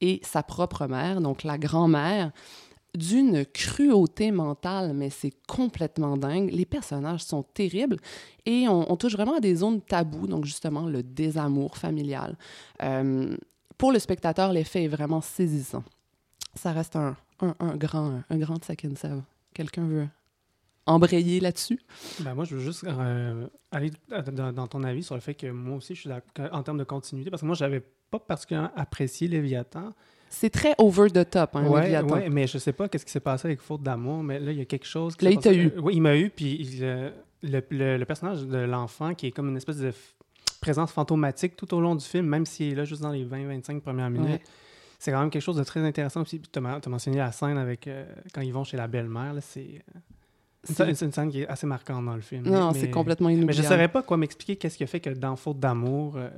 et 0.02 0.20
sa 0.22 0.42
propre 0.42 0.86
mère, 0.86 1.22
donc 1.22 1.44
la 1.44 1.56
grand-mère, 1.56 2.32
d'une 2.94 3.46
cruauté 3.46 4.32
mentale, 4.32 4.92
mais 4.92 5.08
c'est 5.08 5.32
complètement 5.46 6.18
dingue. 6.18 6.50
Les 6.52 6.66
personnages 6.66 7.24
sont 7.24 7.42
terribles 7.42 7.96
et 8.44 8.68
on, 8.68 8.96
touche 8.96 9.12
vraiment 9.12 9.36
à 9.36 9.40
des 9.40 9.54
zones 9.54 9.80
taboues, 9.80 10.26
donc 10.26 10.44
justement 10.44 10.86
le 10.86 11.02
désamour 11.02 11.78
familial. 11.78 12.36
Euh, 12.82 13.34
pour 13.78 13.92
le 13.92 13.98
spectateur, 13.98 14.52
l'effet 14.52 14.84
est 14.84 14.88
vraiment 14.88 15.22
saisissant. 15.22 15.84
Ça 16.54 16.72
reste 16.72 16.96
un, 16.96 17.16
un, 17.40 17.76
grand, 17.76 18.20
un 18.28 18.38
grand 18.38 18.56
Tsakintsev. 18.56 19.22
Quelqu'un 19.54 19.86
veut 19.86 20.08
embrayer 20.84 21.40
là-dessus? 21.40 21.80
Ben, 22.20 22.34
moi, 22.34 22.44
je 22.44 22.56
veux 22.56 22.60
juste 22.60 22.84
euh, 22.84 23.46
aller 23.70 23.90
dans, 24.32 24.52
dans 24.52 24.66
ton 24.66 24.82
avis 24.82 25.02
sur 25.02 25.14
le 25.14 25.20
fait 25.20 25.34
que 25.34 25.46
moi 25.46 25.76
aussi, 25.76 25.94
je 25.94 26.00
suis 26.00 26.10
en 26.50 26.62
termes 26.62 26.78
de 26.78 26.84
continuité, 26.84 27.30
parce 27.30 27.40
que 27.40 27.46
moi, 27.46 27.54
j'avais 27.54 27.82
pas 28.12 28.18
particulièrement 28.20 28.70
apprécié 28.76 29.26
Léviathan. 29.26 29.92
C'est 30.28 30.50
très 30.50 30.74
over 30.78 31.10
the 31.10 31.28
top, 31.28 31.56
hein, 31.56 31.66
ouais, 31.66 31.82
Léviathan. 31.82 32.14
ouais, 32.14 32.28
mais 32.30 32.46
je 32.46 32.56
sais 32.58 32.72
pas 32.72 32.88
qu'est-ce 32.88 33.04
qui 33.04 33.10
s'est 33.12 33.20
passé 33.20 33.48
avec 33.48 33.60
Faute 33.60 33.82
d'amour, 33.82 34.22
mais 34.22 34.38
là, 34.38 34.52
il 34.52 34.58
y 34.58 34.62
a 34.62 34.64
quelque 34.64 34.86
chose. 34.86 35.16
qui 35.16 35.24
Là, 35.24 35.30
il 35.32 35.38
t'a 35.38 35.52
eu. 35.52 35.72
Oui, 35.82 35.94
il 35.96 36.00
m'a 36.02 36.16
eu, 36.16 36.30
puis 36.30 36.56
il, 36.60 36.78
euh, 36.84 37.10
le, 37.42 37.60
le- 37.70 37.96
le 37.98 38.04
personnage 38.04 38.42
de 38.46 38.58
l'enfant, 38.58 39.14
qui 39.14 39.26
est 39.26 39.30
comme 39.30 39.48
une 39.48 39.56
espèce 39.56 39.78
de 39.78 39.92
présence 40.60 40.92
fantomatique 40.92 41.56
tout 41.56 41.74
au 41.74 41.80
long 41.80 41.94
du 41.96 42.04
film, 42.04 42.26
même 42.26 42.46
s'il 42.46 42.72
est 42.72 42.76
là 42.76 42.84
juste 42.84 43.02
dans 43.02 43.10
les 43.10 43.24
20-25 43.24 43.80
premières 43.80 44.10
minutes. 44.10 44.28
Ouais. 44.30 44.42
c'est 44.98 45.10
quand 45.10 45.20
même 45.20 45.30
quelque 45.30 45.42
chose 45.42 45.56
de 45.56 45.64
très 45.64 45.80
intéressant 45.80 46.22
aussi. 46.22 46.40
Tu 46.40 46.58
as, 46.58 46.88
mentionné 46.88 47.18
la 47.18 47.32
scène 47.32 47.58
avec 47.58 47.86
euh, 47.88 48.04
quand 48.32 48.40
ils 48.42 48.52
vont 48.52 48.62
chez 48.64 48.76
la 48.76 48.86
belle-mère. 48.86 49.34
C'est 49.40 49.60
euh, 49.60 49.98
une, 50.68 50.74
C'est- 50.76 50.94
scène- 50.94 51.06
une 51.08 51.12
scène 51.12 51.30
qui 51.30 51.42
est 51.42 51.48
assez 51.48 51.66
marquante 51.66 52.06
dans 52.06 52.14
le 52.14 52.20
film. 52.22 52.44
Non, 52.48 52.72
c'est 52.72 52.90
complètement 52.90 53.26
Mais 53.28 53.34
je 53.34 53.38
inoubliable. 53.38 53.64
ne 53.64 53.68
saurais 53.68 53.88
pas 53.88 54.02
quoi 54.02 54.16
m'expliquer 54.16 54.54
qu'est-ce 54.56 54.76
qui 54.78 54.84
a 54.84 54.86
fait 54.86 55.00
que 55.00 55.10
dans 55.10 55.34
Faute 55.36 55.58
d'amour, 55.58 56.14
euh, 56.16 56.30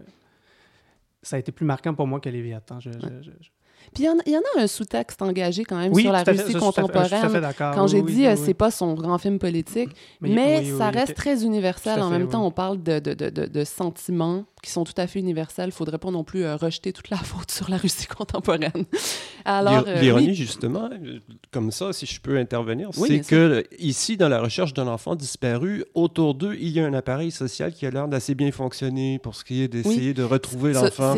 ça 1.25 1.37
a 1.37 1.39
été 1.39 1.51
plus 1.53 1.67
marquant 1.67 1.95
pour 1.95 2.07
moi 2.07 2.21
que 2.21 2.29
Léviathan. 2.29 2.79
Je, 2.81 2.91
je- 2.93 2.99
je- 3.23 3.31
je- 3.41 3.51
Puis 3.93 4.05
il 4.05 4.07
y 4.07 4.09
en 4.09 4.13
a- 4.19 4.23
il 4.27 4.33
y, 4.33 4.37
en 4.37 4.43
a 4.57 4.63
un 4.63 4.67
sous-texte 4.67 5.21
engagé 5.21 5.65
quand 5.65 5.77
même 5.77 5.93
Oui, 5.93 6.03
sur 6.03 6.13
la 6.13 6.25
fait, 6.25 6.31
Russie 6.33 6.45
ça, 6.45 6.47
je 6.47 6.53
suis 6.53 6.59
tout 6.61 6.67
à 6.69 6.73
fait- 6.73 6.83
fait 6.83 6.93
contemporaine. 6.93 7.41
d'accord. 7.43 7.75
Quand 7.75 7.87
j'ai 7.87 8.01
oui, 8.01 8.13
dit, 8.13 8.19
oui, 8.21 8.27
euh, 8.27 8.35
oui. 8.35 8.43
c'est 8.45 8.55
pas 8.55 8.71
son 8.71 8.95
grand 8.95 9.19
film 9.19 9.39
politique, 9.39 9.91
Mais, 10.21 10.31
mais 10.31 10.65
ça 10.79 10.91
reste 10.91 11.15
très 11.15 11.45
universel. 11.45 12.01
En 12.01 12.11
fait, 12.11 12.19
même 12.19 12.29
temps, 12.29 12.47
on 12.47 12.51
parle 12.51 12.83
de, 12.83 12.99
de, 12.99 13.13
de, 13.15 13.29
de, 13.31 13.47
de 13.47 13.65
sentiments 13.65 14.45
qui 14.65 14.71
sont 14.71 14.85
tout 14.85 14.95
à 14.97 15.07
fait 15.07 15.19
universels. 15.21 15.69
Il 15.69 15.73
faudrait 15.73 15.99
pas 15.99 16.11
non 16.11 16.25
plus 16.25 16.45
euh, 16.45 16.57
rejeter 16.57 16.93
toute 16.93 17.11
la 17.11 17.17
faute 17.31 17.51
sur 17.51 17.71
la 17.71 17.77
Russie 17.77 18.07
contemporaine. 18.07 18.85
Alors, 19.45 19.85
euh, 19.87 20.01
L'ironie, 20.01 20.29
oui, 20.29 20.35
justement, 20.35 20.89
comme 21.51 21.71
ça, 21.71 21.93
si 21.93 22.07
je 22.07 22.21
peux 22.21 22.39
intervenir, 22.39 22.91
Oui, 22.97 23.09
c'est 23.09 23.21
que 23.21 23.65
ici, 23.79 24.17
dans 24.17 24.29
la 24.29 24.41
recherche 24.41 24.73
d'un 24.73 24.87
enfant 24.89 25.15
disparu, 25.15 25.85
autour 25.95 26.35
d'eux, 26.35 26.57
il 26.59 26.69
y 26.71 26.81
a 26.81 26.87
un 26.87 26.95
appareil 26.95 27.31
social 27.31 27.73
qui 27.73 27.87
a 27.87 27.91
l'air 27.91 28.09
d'assez 28.09 28.35
bien 28.35 28.51
fonctionner 28.51 29.19
pour 29.19 29.35
ce 29.35 29.45
qui 29.45 29.63
est 29.63 29.69
d'essayer 29.69 30.15
de 30.15 30.23
retrouver 30.23 30.73
l'enfant. 30.73 31.15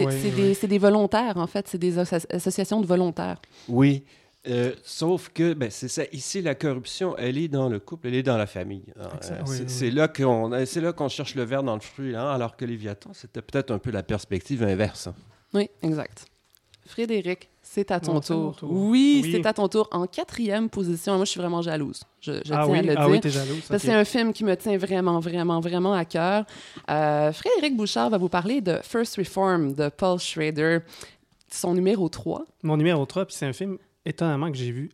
c'est 0.55 0.67
des, 0.67 0.79
volontaires, 0.79 1.37
en 1.37 1.47
fait. 1.47 1.69
C'est 1.69 1.79
des 1.79 1.99
asso- 1.99 2.27
associations 2.31 2.81
de 2.81 2.87
volontaires. 2.87 3.41
Oui. 3.69 4.03
Euh, 4.49 4.73
sauf 4.85 5.31
que, 5.35 5.55
ben, 5.55 5.71
c'est 5.71 5.89
ça. 5.89 6.03
Ici, 6.13 6.41
la 6.43 6.55
corruption, 6.55 7.17
elle 7.19 7.37
est 7.39 7.49
dans 7.49 7.69
le 7.69 7.79
couple, 7.81 8.09
elle 8.09 8.15
est 8.15 8.23
dans 8.23 8.37
la 8.37 8.47
famille. 8.47 8.85
Euh, 8.99 9.05
oui, 9.47 9.65
c'est 9.67 9.87
oui. 9.87 9.91
là 9.91 10.09
qu'on, 10.09 10.53
euh, 10.53 10.65
c'est 10.67 10.81
là 10.81 10.93
qu'on 10.93 11.09
cherche 11.09 11.35
le 11.35 11.43
verre 11.43 11.63
dans 11.63 11.75
le 11.75 11.81
fruit, 11.81 12.13
là, 12.13 12.33
alors 12.33 12.57
que 12.57 12.65
Léviathan, 12.65 13.11
c'était 13.13 13.43
peut-être 13.43 13.71
un 13.73 13.79
peu 13.79 13.91
la 13.91 14.03
perspective 14.03 14.63
inverse. 14.63 15.09
Oui, 15.53 15.69
exact. 15.83 16.27
Frédéric, 16.87 17.49
c'est 17.63 17.91
à 17.91 17.99
ton 17.99 18.13
Non, 18.13 18.15
mon 18.15 18.21
tour. 18.21 18.57
tour. 18.57 18.71
Oui, 18.73 19.21
Oui. 19.25 19.33
c'est 19.33 19.45
à 19.47 19.53
ton 19.53 19.67
tour. 19.67 19.89
En 19.91 20.07
quatrième 20.07 20.71
position, 20.71 21.17
moi, 21.17 21.25
je 21.25 21.33
suis 21.33 21.41
vraiment 21.41 21.61
jalouse. 21.61 22.03
Je, 22.21 22.33
je 22.45 22.53
ah 22.55 22.63
tiens 22.65 22.67
oui, 22.69 22.79
à 22.79 22.83
le 22.83 22.91
ah 22.97 23.01
dire. 23.01 23.09
oui, 23.11 23.21
t'es 23.21 23.31
jalouse. 23.31 23.63
Parce 23.69 23.83
que 23.83 23.89
c'est 23.89 23.95
un 23.95 24.05
film 24.05 24.33
qui 24.33 24.45
me 24.45 24.55
tient 24.57 24.79
vraiment, 24.79 25.19
vraiment, 25.19 25.59
vraiment 25.59 25.93
à 25.95 26.05
cœur. 26.05 26.45
Euh, 26.89 27.33
Frédéric 27.33 27.77
Bouchard 27.77 28.11
va 28.11 28.19
vous 28.19 28.29
parler 28.29 28.61
de 28.61 28.79
First 28.85 29.17
Reform 29.17 29.75
de 29.75 29.89
Paul 29.89 30.21
Schrader, 30.21 30.79
son 31.51 31.75
numéro 31.75 32.09
3. 32.09 32.45
Mon 32.63 32.77
numéro 32.77 33.05
3, 33.05 33.25
puis 33.27 33.35
c'est 33.35 33.47
un 33.47 33.53
film 33.53 33.79
étonnamment 34.07 34.51
que 34.51 34.57
j'ai 34.57 34.71
vu 34.71 34.91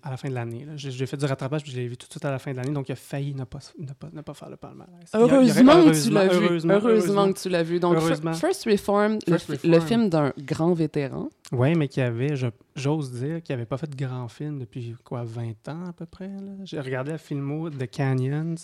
à 0.00 0.10
la 0.10 0.16
fin 0.16 0.28
de 0.28 0.34
l'année. 0.34 0.64
J'ai 0.76 1.06
fait 1.06 1.16
du 1.16 1.24
rattrapage, 1.24 1.62
puis 1.64 1.72
je 1.72 1.76
l'ai 1.76 1.88
vu 1.88 1.96
tout 1.96 2.06
de 2.06 2.10
suite 2.12 2.24
à 2.24 2.30
la 2.30 2.38
fin 2.38 2.52
de 2.52 2.56
l'année, 2.56 2.70
donc 2.72 2.88
il 2.88 2.92
a 2.92 2.96
failli 2.96 3.34
ne 3.34 3.42
pas, 3.44 3.58
ne 3.78 3.92
pas, 3.92 4.08
ne 4.12 4.20
pas 4.20 4.32
faire 4.32 4.48
le 4.48 4.56
palmarès. 4.56 4.92
Heureusement, 5.12 5.84
que 5.84 6.04
tu 6.04 6.10
l'as 6.10 6.28
vu. 6.28 6.44
heureusement, 6.44 6.74
Heureusement, 6.74 7.32
que 7.32 7.38
tu 7.40 7.48
l'as 7.48 7.62
vu. 7.64 7.80
Donc. 7.80 7.98
First 8.34 8.64
Reform, 8.66 9.18
le, 9.26 9.38
First 9.38 9.46
fi- 9.46 9.52
Reform. 9.68 9.72
le 9.72 9.80
film 9.80 10.08
d'un 10.08 10.32
grand 10.38 10.72
vétéran. 10.72 11.28
Oui, 11.50 11.74
mais 11.74 11.88
qui 11.88 12.00
avait, 12.00 12.36
je- 12.36 12.46
j'ose 12.76 13.10
dire, 13.12 13.42
qu'il 13.42 13.54
n'avait 13.56 13.66
pas 13.66 13.76
fait 13.76 13.90
de 13.90 13.96
grand 13.96 14.28
film 14.28 14.60
depuis 14.60 14.94
quoi, 15.04 15.24
20 15.24 15.68
ans 15.68 15.86
à 15.88 15.92
peu 15.92 16.06
près. 16.06 16.30
J'ai 16.64 16.78
regardé 16.80 17.10
la 17.10 17.18
filmo 17.18 17.68
The 17.68 17.90
Canyons, 17.90 18.54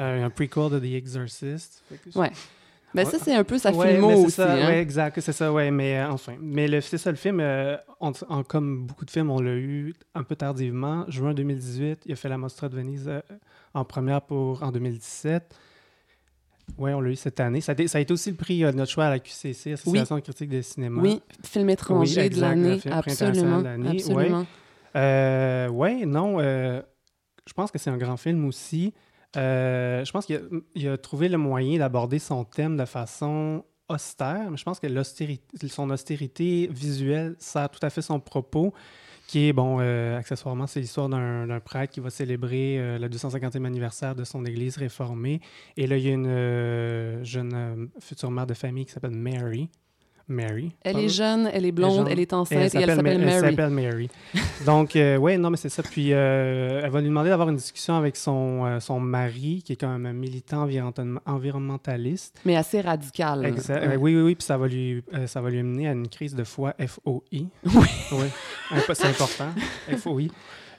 euh, 0.00 0.24
un 0.26 0.30
prequel 0.30 0.70
de 0.70 0.78
The 0.80 0.84
Exorcist. 0.94 1.84
Ouais. 2.16 2.32
Ben, 2.94 3.04
ça, 3.04 3.18
c'est 3.18 3.34
un 3.34 3.42
peu 3.44 3.58
sa 3.58 3.72
Ouais, 3.72 3.92
filmo 3.92 4.10
aussi. 4.12 4.30
ça, 4.32 4.52
hein. 4.52 4.66
ouais, 4.68 4.78
exact, 4.80 5.18
c'est 5.20 5.32
ça, 5.32 5.52
ouais, 5.52 5.70
mais 5.72 5.98
euh, 5.98 6.10
enfin. 6.10 6.34
Mais 6.40 6.80
c'est 6.80 6.96
ça, 6.98 7.10
le 7.10 7.16
film, 7.16 7.40
euh, 7.40 7.76
on- 8.00 8.12
comme 8.44 8.86
beaucoup 8.86 9.04
de 9.04 9.10
films, 9.10 9.30
on 9.30 9.40
l'a 9.40 9.54
eu 9.56 9.94
un 10.14 10.22
peu 10.22 10.36
tardivement. 10.36 11.04
Juin 11.08 11.34
2018, 11.34 12.02
il 12.06 12.12
a 12.12 12.16
fait 12.16 12.28
la 12.28 12.38
Mostra 12.38 12.68
de 12.68 12.76
Venise 12.76 13.08
euh, 13.08 13.20
en 13.74 13.84
première 13.84 14.22
pour 14.22 14.62
en 14.62 14.70
2017. 14.70 15.54
Oui, 16.78 16.92
on 16.92 17.00
l'a 17.00 17.10
eu 17.10 17.16
cette 17.16 17.40
année. 17.40 17.60
Ça 17.60 17.72
a, 17.72 17.74
été, 17.74 17.88
ça 17.88 17.98
a 17.98 18.00
été 18.00 18.12
aussi 18.12 18.30
le 18.30 18.36
prix 18.36 18.60
de 18.60 18.70
notre 18.70 18.90
choix 18.90 19.06
à 19.06 19.10
la 19.10 19.18
QCC, 19.18 19.72
Association 19.72 20.20
critique 20.20 20.48
de 20.50 20.62
cinéma. 20.62 21.02
Oui, 21.02 21.20
film 21.42 21.68
étranger 21.70 22.20
de 22.22 22.26
exact, 22.26 22.48
l'année. 22.48 22.80
Absolument. 22.90 23.58
de 23.58 23.64
l'année, 23.64 23.90
absolument. 23.90 24.46
Euh, 24.96 25.68
ouais, 25.68 26.06
non. 26.06 26.38
je 26.38 27.52
pense 27.54 27.70
que 27.70 27.78
c'est 27.78 27.90
un 27.90 27.98
grand 27.98 28.16
film 28.16 28.46
aussi. 28.46 28.94
Euh, 29.36 30.04
je 30.04 30.12
pense 30.12 30.26
qu'il 30.26 30.88
a, 30.88 30.98
trouvé 30.98 31.28
le 31.28 31.38
moyen 31.38 31.78
d'aborder 31.78 32.18
son 32.18 32.44
thème 32.44 32.76
de 32.76 32.84
façon 32.84 33.64
austère, 33.88 34.50
mais 34.50 34.56
je 34.56 34.64
pense 34.64 34.80
que 34.80 34.88
son 35.68 35.90
austérité 35.90 36.68
visuelle 36.70 37.36
sert 37.38 37.68
tout 37.68 37.84
à 37.84 37.90
fait 37.90 38.02
son 38.02 38.20
propos, 38.20 38.72
qui 39.26 39.48
est, 39.48 39.52
bon, 39.52 39.78
euh, 39.80 40.18
accessoirement, 40.18 40.66
c'est 40.66 40.80
l'histoire 40.80 41.08
d'un 41.08 41.60
prêtre 41.60 41.92
qui 41.92 42.00
va 42.00 42.10
célébrer 42.10 42.78
euh, 42.78 42.98
le 42.98 43.08
250e 43.08 43.64
anniversaire 43.64 44.14
de 44.14 44.24
son 44.24 44.44
église 44.44 44.76
réformée. 44.76 45.40
Et 45.76 45.86
là, 45.86 45.96
il 45.96 46.04
y 46.04 46.10
a 46.10 46.12
une 46.12 46.26
euh, 46.26 47.24
jeune 47.24 47.88
future 48.00 48.30
mère 48.30 48.46
de 48.46 48.54
famille 48.54 48.84
qui 48.84 48.92
s'appelle 48.92 49.12
Mary. 49.12 49.70
Mary. 50.28 50.72
Elle 50.82 50.98
est 50.98 51.08
jeune, 51.08 51.50
elle 51.52 51.66
est 51.66 51.72
blonde, 51.72 52.08
elle 52.10 52.18
est 52.20 52.32
enceinte 52.32 52.58
et 52.74 52.78
elle 52.78 52.90
s'appelle 52.90 52.96
Ma- 52.96 53.02
Mary. 53.02 53.22
Elle 53.24 53.40
s'appelle 53.50 53.70
Mary. 53.70 54.08
Donc, 54.66 54.96
euh, 54.96 55.16
ouais, 55.18 55.36
non, 55.36 55.50
mais 55.50 55.56
c'est 55.58 55.68
ça. 55.68 55.82
Puis, 55.82 56.12
euh, 56.12 56.80
elle 56.82 56.90
va 56.90 57.00
lui 57.00 57.08
demander 57.08 57.28
d'avoir 57.30 57.48
une 57.50 57.56
discussion 57.56 57.94
avec 57.96 58.16
son, 58.16 58.64
euh, 58.64 58.80
son 58.80 59.00
mari, 59.00 59.62
qui 59.64 59.74
est 59.74 59.76
quand 59.76 59.88
même 59.92 60.06
un 60.06 60.12
militant 60.12 60.62
environnement- 60.62 61.20
environnementaliste. 61.26 62.40
Mais 62.44 62.56
assez 62.56 62.80
radicale. 62.80 63.42
Exa- 63.44 63.74
Ouais. 63.74 63.94
euh, 63.94 63.96
oui, 63.96 64.16
oui, 64.16 64.22
oui. 64.22 64.34
Puis, 64.34 64.44
ça 64.46 64.56
va, 64.56 64.66
lui, 64.66 65.02
ça 65.26 65.40
va 65.40 65.50
lui 65.50 65.62
mener 65.62 65.88
à 65.88 65.92
une 65.92 66.08
crise 66.08 66.34
de 66.34 66.44
foi 66.44 66.74
FOI. 66.78 67.20
Oui. 67.32 67.48
Oui. 68.12 68.26
C'est 68.94 69.06
important. 69.06 69.48
FOI. 69.98 70.28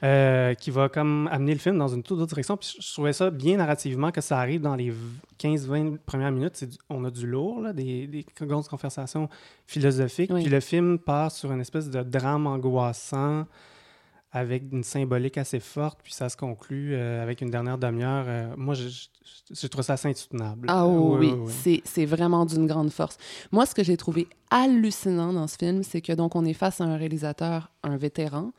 Euh, 0.03 0.53
qui 0.55 0.71
va 0.71 0.89
comme 0.89 1.29
amener 1.31 1.53
le 1.53 1.59
film 1.59 1.77
dans 1.77 1.87
une 1.87 2.03
toute 2.03 2.17
autre 2.19 2.27
direction. 2.27 2.57
Puis 2.57 2.75
je 2.79 2.93
trouvais 2.93 3.13
ça 3.13 3.29
bien 3.31 3.57
narrativement 3.57 4.11
que 4.11 4.19
ça 4.21 4.37
arrive 4.39 4.61
dans 4.61 4.75
les 4.75 4.93
15-20 5.39 5.97
premières 6.05 6.31
minutes. 6.31 6.63
Du- 6.65 6.77
on 6.89 7.05
a 7.05 7.11
du 7.11 7.25
lourd, 7.25 7.61
là, 7.61 7.71
des, 7.73 8.05
des 8.07 8.25
grosses 8.41 8.67
conversations 8.67 9.29
philosophiques. 9.67 10.31
Oui. 10.33 10.41
Puis 10.41 10.51
le 10.51 10.59
film 10.59 10.99
part 10.99 11.31
sur 11.31 11.51
une 11.51 11.61
espèce 11.61 11.89
de 11.89 12.03
drame 12.03 12.45
angoissant 12.45 13.45
avec 14.31 14.63
une 14.71 14.83
symbolique 14.83 15.37
assez 15.37 15.61
forte. 15.61 15.99
Puis 16.03 16.13
ça 16.13 16.27
se 16.27 16.35
conclut 16.35 16.93
euh, 16.93 17.23
avec 17.23 17.39
une 17.41 17.49
dernière 17.49 17.77
demi-heure. 17.77 18.25
Euh, 18.27 18.53
moi, 18.57 18.73
je, 18.73 18.89
je, 18.89 19.05
je 19.51 19.67
trouve 19.67 19.83
ça 19.83 19.93
assez 19.93 20.09
insoutenable. 20.09 20.67
Ah 20.69 20.85
oui, 20.87 21.27
oui, 21.29 21.33
oui. 21.37 21.53
c'est 21.63 21.81
c'est 21.85 22.05
vraiment 22.05 22.45
d'une 22.45 22.67
grande 22.67 22.91
force. 22.91 23.17
Moi, 23.53 23.65
ce 23.65 23.73
que 23.73 23.83
j'ai 23.83 23.95
trouvé 23.95 24.27
hallucinant 24.51 25.31
dans 25.31 25.47
ce 25.47 25.55
film, 25.55 25.83
c'est 25.83 26.01
que 26.01 26.11
donc 26.11 26.35
on 26.35 26.43
est 26.43 26.53
face 26.53 26.81
à 26.81 26.83
un 26.83 26.97
réalisateur, 26.97 27.71
un 27.83 27.95
vétéran, 27.95 28.51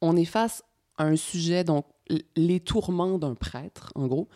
on 0.00 0.16
est 0.16 0.24
face 0.24 0.62
à 0.98 1.04
un 1.04 1.16
sujet, 1.16 1.64
donc 1.64 1.86
les 2.36 2.60
tourments 2.60 3.18
d'un 3.18 3.34
prêtre, 3.34 3.92
en 3.94 4.06
gros, 4.06 4.28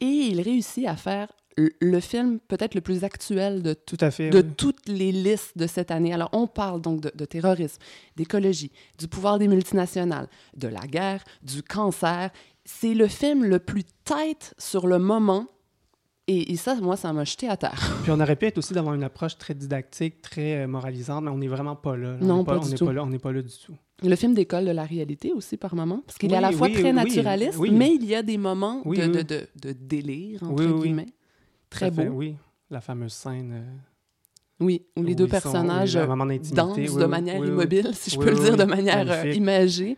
et 0.00 0.06
il 0.06 0.40
réussit 0.40 0.86
à 0.86 0.96
faire 0.96 1.28
le- 1.56 1.70
le 1.80 2.00
film 2.00 2.40
peut-être 2.40 2.74
le 2.74 2.80
plus 2.80 3.04
actuel 3.04 3.62
de 3.62 3.74
Tout 3.74 3.96
à 4.00 4.10
fait. 4.10 4.30
de 4.30 4.38
oui. 4.40 4.54
toutes 4.56 4.88
les 4.88 5.12
listes 5.12 5.56
de 5.56 5.66
cette 5.68 5.90
année. 5.92 6.12
Alors, 6.12 6.28
on 6.32 6.46
parle 6.48 6.80
donc 6.80 7.00
de, 7.00 7.12
de 7.14 7.24
terrorisme, 7.24 7.78
d'écologie, 8.16 8.72
du 8.98 9.06
pouvoir 9.06 9.38
des 9.38 9.46
multinationales, 9.46 10.28
de 10.56 10.66
la 10.68 10.80
guerre, 10.80 11.22
du 11.42 11.62
cancer. 11.62 12.30
C'est 12.64 12.94
le 12.94 13.06
film 13.06 13.44
le 13.44 13.60
plus 13.60 13.84
tête 14.04 14.54
sur 14.58 14.86
le 14.88 14.98
moment. 14.98 15.46
Et, 16.26 16.52
et 16.52 16.56
ça, 16.56 16.74
moi, 16.76 16.96
ça 16.96 17.12
m'a 17.12 17.24
jeté 17.24 17.48
à 17.48 17.56
terre. 17.58 17.98
Puis 18.02 18.10
on 18.10 18.18
aurait 18.18 18.36
pu 18.36 18.46
être 18.46 18.56
aussi 18.56 18.72
d'avoir 18.72 18.94
une 18.94 19.02
approche 19.02 19.36
très 19.36 19.52
didactique, 19.54 20.22
très 20.22 20.62
euh, 20.62 20.66
moralisante, 20.66 21.22
mais 21.24 21.30
on 21.30 21.36
n'est 21.36 21.48
vraiment 21.48 21.76
pas 21.76 21.96
là. 21.98 22.16
On 22.20 22.24
Non, 22.24 22.44
pas 22.44 22.56
on 22.58 22.62
du 22.62 22.70
n'est 22.70 22.76
tout. 22.76 22.88
là, 22.90 23.02
on 23.02 23.08
n'est 23.08 23.18
pas 23.18 23.30
là 23.32 23.42
du 23.42 23.52
tout. 23.52 23.74
Le 24.02 24.16
film 24.16 24.32
décolle 24.34 24.64
de 24.64 24.70
la 24.70 24.84
réalité 24.84 25.32
aussi 25.32 25.56
par 25.58 25.74
moments, 25.74 26.02
parce 26.06 26.16
qu'il 26.18 26.32
est 26.32 26.36
à 26.36 26.40
la 26.40 26.50
fois 26.52 26.66
oui, 26.68 26.72
très 26.72 26.84
oui, 26.84 26.92
naturaliste, 26.94 27.58
mais 27.70 27.94
il 27.94 28.04
y 28.06 28.14
a 28.14 28.22
des 28.22 28.38
moments 28.38 28.80
de, 28.86 28.94
de, 29.06 29.22
de, 29.22 29.46
de 29.62 29.72
délire, 29.72 30.42
entre 30.44 30.64
guillemets. 30.82 31.12
Très 31.70 31.90
fait, 31.90 32.06
beau. 32.06 32.14
Oui, 32.14 32.36
la 32.70 32.80
fameuse 32.80 33.12
scène. 33.12 33.52
euh, 33.52 33.62
Oui, 34.60 34.82
où 34.96 35.02
les 35.02 35.12
où 35.12 35.16
deux 35.16 35.24
sont- 35.26 35.30
personnages 35.30 35.94
d'intimité, 35.94 36.54
dansent 36.54 36.76
oui, 36.78 36.86
de 37.02 37.04
manière 37.06 37.38
oui, 37.40 37.48
oui. 37.48 37.52
immobile, 37.52 37.90
si 37.92 38.10
je 38.10 38.18
peux 38.18 38.30
le 38.30 38.38
dire 38.38 38.56
de 38.56 38.64
manière 38.64 39.06
euh, 39.10 39.30
imagée. 39.32 39.96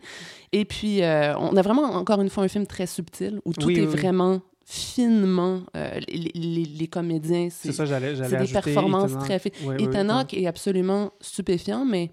Et 0.51 0.65
puis, 0.65 1.03
euh, 1.03 1.35
on 1.37 1.55
a 1.55 1.61
vraiment, 1.61 1.83
encore 1.95 2.19
une 2.21 2.29
fois, 2.29 2.43
un 2.43 2.47
film 2.49 2.67
très 2.67 2.85
subtil, 2.85 3.39
où 3.45 3.53
tout 3.53 3.69
est 3.69 3.85
vraiment 3.85 4.41
finement... 4.69 5.61
euh, 5.77 5.97
les, 6.09 6.29
les- 6.35 6.65
les 6.65 6.87
comédiens, 6.89 7.47
C'est 7.49 7.71
ça, 7.71 7.85
j'allais 7.85 8.15
j'allais 8.17 8.29
c'est 8.29 8.35
des 8.35 8.41
ajouter 8.43 8.61
performances 8.73 9.11
Ethan 9.11 9.19
très... 9.21 9.39
fi- 9.39 9.47
Hawke. 9.49 9.61
Oui, 9.63 9.75
oui, 9.79 9.83
Ethan 9.85 10.03
oui. 10.09 10.11
Hawke 10.11 10.33
est 10.33 10.45
absolument 10.45 11.13
stupéfiant, 11.21 11.85
mais 11.85 12.11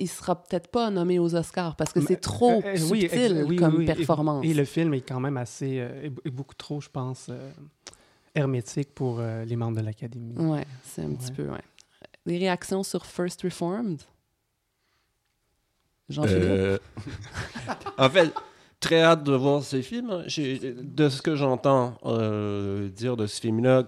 il 0.00 0.08
sera 0.08 0.34
peut-être 0.42 0.66
pas 0.68 0.90
nommé 0.90 1.20
aux 1.20 1.32
Oscars, 1.36 1.76
parce 1.76 1.92
que 1.92 2.00
c'est 2.00 2.16
trop 2.20 2.60
euh, 2.64 2.72
euh, 2.74 2.76
subtil 2.76 3.44
comme 3.56 3.74
oui, 3.76 3.78
oui. 3.78 3.84
Et- 3.84 3.94
performance. 3.94 4.44
Et, 4.44 4.52
le 4.52 4.64
film 4.64 4.94
est 4.94 5.00
quand 5.02 5.20
même 5.20 5.36
assez, 5.36 5.78
euh, 5.78 6.06
est, 6.06 6.26
est 6.26 6.30
beaucoup 6.30 6.56
trop, 6.56 6.80
je 6.80 6.88
pense, 6.88 7.26
euh, 7.30 7.50
hermétique 8.34 8.92
pour 8.92 9.18
euh, 9.20 9.44
les 9.44 9.54
membres 9.54 9.76
de 9.78 9.84
l'Académie. 9.84 10.36
Ouais, 10.38 10.66
c'est 10.82 11.02
un 11.02 11.12
petit 11.14 11.30
peu, 11.30 11.44
ouais. 11.44 11.62
Des 12.26 12.38
réactions 12.38 12.82
sur 12.82 13.06
First 13.06 13.42
Reformed? 13.42 14.00
Jean-Philippe? 16.08 16.42
Euh, 16.42 16.78
en 17.98 18.10
fait, 18.10 18.32
très 18.80 19.02
hâte 19.02 19.22
de 19.24 19.32
voir 19.32 19.62
ces 19.62 19.82
films. 19.82 20.24
De 20.26 21.08
ce 21.08 21.22
que 21.22 21.36
j'entends 21.36 21.94
euh, 22.04 22.88
dire 22.88 23.16
de 23.16 23.26
ce 23.26 23.40
film-là, 23.40 23.84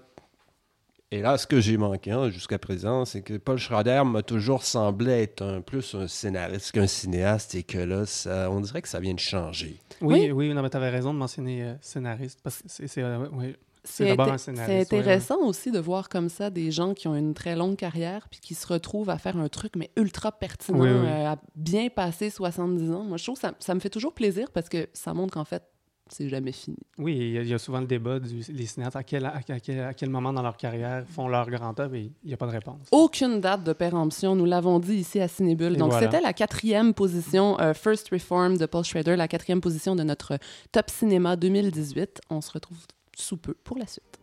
et 1.11 1.21
là, 1.21 1.37
ce 1.37 1.47
que 1.47 1.61
j'ai 1.61 1.77
manqué 1.77 2.11
hein, 2.11 2.31
jusqu'à 2.31 2.59
présent, 2.59 3.05
c'est 3.05 3.21
que 3.21 3.37
Paul 3.37 3.59
Schrader 3.59 4.03
m'a 4.07 4.23
toujours 4.23 4.63
semblé 4.63 5.13
être 5.13 5.43
un, 5.43 5.61
plus 5.61 5.95
un 5.95 6.09
scénariste 6.09 6.73
qu'un 6.73 6.87
cinéaste 6.87 7.55
et 7.55 7.63
que 7.63 7.77
là, 7.77 8.07
ça, 8.07 8.51
on 8.51 8.61
dirait 8.61 8.81
que 8.81 8.89
ça 8.89 8.99
vient 8.99 9.13
de 9.13 9.21
changer. 9.21 9.77
Oui, 10.01 10.31
oui, 10.31 10.55
non, 10.55 10.63
mais 10.63 10.71
tu 10.71 10.77
avais 10.79 10.89
raison 10.89 11.13
de 11.13 11.19
mentionner 11.19 11.65
euh, 11.65 11.75
scénariste, 11.83 12.41
parce 12.43 12.63
que 12.63 12.65
c'est, 12.67 12.87
c'est, 12.87 13.03
euh, 13.03 13.27
oui, 13.31 13.55
C'est 13.85 14.13
ouais, 14.13 14.81
intéressant 14.81 15.41
aussi 15.41 15.71
de 15.73 15.79
voir 15.81 16.09
comme 16.09 16.29
ça 16.29 16.51
des 16.51 16.71
gens 16.71 16.95
qui 16.95 17.09
ont 17.09 17.17
une 17.17 17.35
très 17.35 17.57
longue 17.57 17.77
carrière 17.77 18.29
puis 18.31 18.39
qui 18.41 18.55
se 18.55 18.67
retrouvent 18.67 19.11
à 19.11 19.19
faire 19.19 19.37
un 19.37 19.49
truc 19.49 19.73
mais 19.77 19.91
ultra 19.97 20.31
pertinent, 20.33 20.79
Oui, 20.81 20.89
oui. 20.89 21.07
euh, 21.09 21.33
à 21.33 21.37
bien 21.57 21.89
passer 21.89 22.31
70 22.31 22.93
ans. 22.93 23.03
Moi, 23.03 23.17
je 23.17 23.25
trouve 23.25 23.35
que 23.37 23.41
ça, 23.41 23.55
ça 23.59 23.75
me 23.75 23.81
fait 23.81 23.91
toujours 23.91 24.13
plaisir 24.15 24.51
parce 24.53 24.69
que 24.69 24.89
ça 24.93 25.15
montre 25.15 25.35
qu'en 25.35 25.45
fait, 25.45 25.65
c'est 26.09 26.29
jamais 26.29 26.53
fini. 26.53 26.77
Oui, 26.99 27.17
il 27.17 27.31
y, 27.33 27.39
a, 27.39 27.43
il 27.43 27.49
y 27.49 27.55
a 27.55 27.59
souvent 27.59 27.81
le 27.81 27.87
débat 27.87 28.21
du, 28.21 28.43
les 28.53 28.67
cinéastes, 28.67 28.97
à 28.97 29.03
quel, 29.03 29.25
à, 29.25 29.41
quel, 29.63 29.81
à 29.81 29.95
quel 29.95 30.11
moment 30.11 30.33
dans 30.33 30.43
leur 30.43 30.57
carrière 30.59 31.05
font 31.09 31.27
leur 31.27 31.49
grand 31.49 31.79
œuvre 31.81 31.95
et 31.95 32.13
il 32.23 32.29
n'y 32.29 32.35
a 32.35 32.37
pas 32.37 32.47
de 32.47 32.53
réponse. 32.53 32.87
Aucune 32.93 33.41
date 33.41 33.65
de 33.65 33.73
péremption, 33.73 34.37
nous 34.37 34.45
l'avons 34.45 34.79
dit 34.79 34.95
ici 34.97 35.21
à 35.21 35.27
Cinébule. 35.29 35.73
Et 35.75 35.77
Donc, 35.77 35.91
voilà. 35.91 36.07
c'était 36.11 36.21
la 36.23 36.35
quatrième 36.35 36.93
position, 36.93 37.59
euh, 37.61 37.73
First 37.73 38.11
Reform 38.11 38.59
de 38.59 38.67
Paul 38.67 38.85
Schrader, 38.85 39.17
la 39.17 39.27
quatrième 39.27 39.61
position 39.63 39.97
de 39.97 40.03
notre 40.03 40.39
Top 40.71 40.91
Cinéma 40.91 41.35
2018. 41.37 42.21
On 42.31 42.41
se 42.43 42.53
retrouve 42.53 42.79
sous 43.23 43.37
peu 43.37 43.55
pour 43.55 43.79
la 43.79 43.87
suite. 43.87 44.22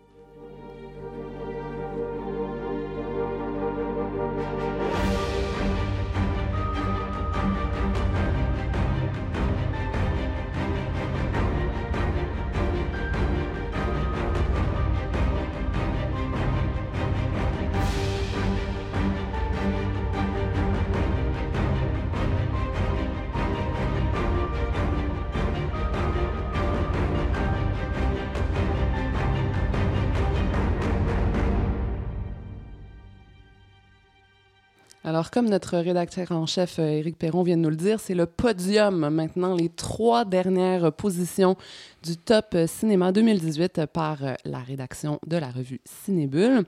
Alors, 35.10 35.32
comme 35.32 35.50
notre 35.50 35.76
rédacteur 35.80 36.32
en 36.34 36.45
chef 36.45 36.78
euh, 36.78 36.84
Éric 36.84 37.17
Perron 37.17 37.41
vient 37.41 37.58
de 37.58 37.63
nous 37.63 37.72
le 37.72 37.76
dire, 37.76 38.00
c'est 38.00 38.13
le 38.13 38.28
podium 38.28 39.10
maintenant, 39.10 39.56
les 39.56 39.69
trois 39.69 40.24
dernières 40.24 40.93
positions 40.93 41.56
du 42.04 42.15
top 42.15 42.54
euh, 42.54 42.67
cinéma 42.67 43.12
2018 43.12 43.88
par 43.88 44.24
euh, 44.24 44.36
la 44.45 44.60
rédaction 44.60 45.19
de 45.26 45.38
la 45.38 45.50
revue 45.50 45.82
Cinébule. 45.84 46.63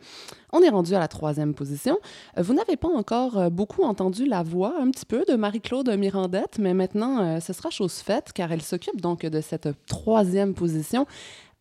On 0.53 0.63
est 0.63 0.69
rendu 0.69 0.95
à 0.95 0.99
la 0.99 1.07
troisième 1.07 1.53
position. 1.53 1.99
Vous 2.35 2.55
n'avez 2.55 2.77
pas 2.77 2.87
encore 2.87 3.51
beaucoup 3.51 3.83
entendu 3.83 4.25
la 4.25 4.41
voix, 4.41 4.73
un 4.81 4.89
petit 4.89 5.05
peu, 5.05 5.23
de 5.27 5.35
Marie-Claude 5.35 5.95
Mirandette, 5.95 6.57
mais 6.57 6.73
maintenant, 6.73 7.39
ce 7.39 7.53
sera 7.53 7.69
chose 7.69 7.99
faite 7.99 8.33
car 8.33 8.51
elle 8.51 8.63
s'occupe 8.63 8.99
donc 8.99 9.23
de 9.23 9.39
cette 9.39 9.69
troisième 9.85 10.55
position, 10.55 11.05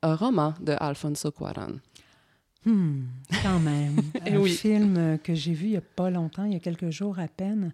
un 0.02 0.14
roman 0.14 0.54
de 0.62 0.74
Alfonso 0.80 1.30
Cuarón. 1.30 1.78
Hmm, 2.64 3.04
quand 3.42 3.58
même. 3.58 3.96
Eh 4.26 4.34
un 4.34 4.40
oui. 4.40 4.50
film 4.50 5.18
que 5.22 5.34
j'ai 5.34 5.54
vu 5.54 5.66
il 5.66 5.70
n'y 5.70 5.76
a 5.76 5.82
pas 5.82 6.10
longtemps, 6.10 6.44
il 6.44 6.52
y 6.52 6.56
a 6.56 6.60
quelques 6.60 6.90
jours 6.90 7.18
à 7.18 7.28
peine. 7.28 7.72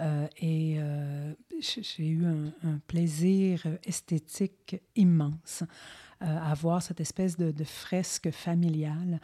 Euh, 0.00 0.26
et 0.40 0.76
euh, 0.78 1.32
j'ai 1.60 2.08
eu 2.08 2.24
un, 2.24 2.68
un 2.68 2.78
plaisir 2.86 3.62
esthétique 3.84 4.80
immense 4.96 5.62
euh, 6.22 6.38
à 6.38 6.54
voir 6.54 6.82
cette 6.82 7.00
espèce 7.00 7.36
de, 7.36 7.50
de 7.50 7.64
fresque 7.64 8.30
familiale 8.30 9.20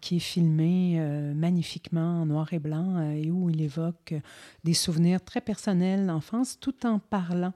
qui 0.00 0.16
est 0.16 0.20
filmée 0.20 1.00
magnifiquement 1.34 2.22
en 2.22 2.26
noir 2.26 2.52
et 2.52 2.60
blanc 2.60 3.10
et 3.10 3.32
où 3.32 3.50
il 3.50 3.60
évoque 3.60 4.14
des 4.62 4.74
souvenirs 4.74 5.24
très 5.24 5.40
personnels 5.40 6.06
d'enfance 6.06 6.60
tout 6.60 6.86
en 6.86 7.00
parlant 7.00 7.52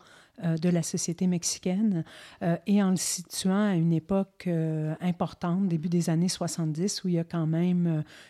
de 0.59 0.68
la 0.68 0.83
société 0.83 1.26
mexicaine 1.26 2.05
euh, 2.42 2.57
et 2.66 2.83
en 2.83 2.90
le 2.90 2.96
situant 2.96 3.68
à 3.70 3.74
une 3.74 3.92
époque 3.92 4.44
euh, 4.46 4.94
importante, 5.00 5.68
début 5.68 5.88
des 5.88 6.09
années 6.11 6.29
70, 6.29 7.05
où 7.05 7.09
il 7.09 7.14
y 7.14 7.18
a 7.18 7.24
quand 7.24 7.46
même 7.46 7.87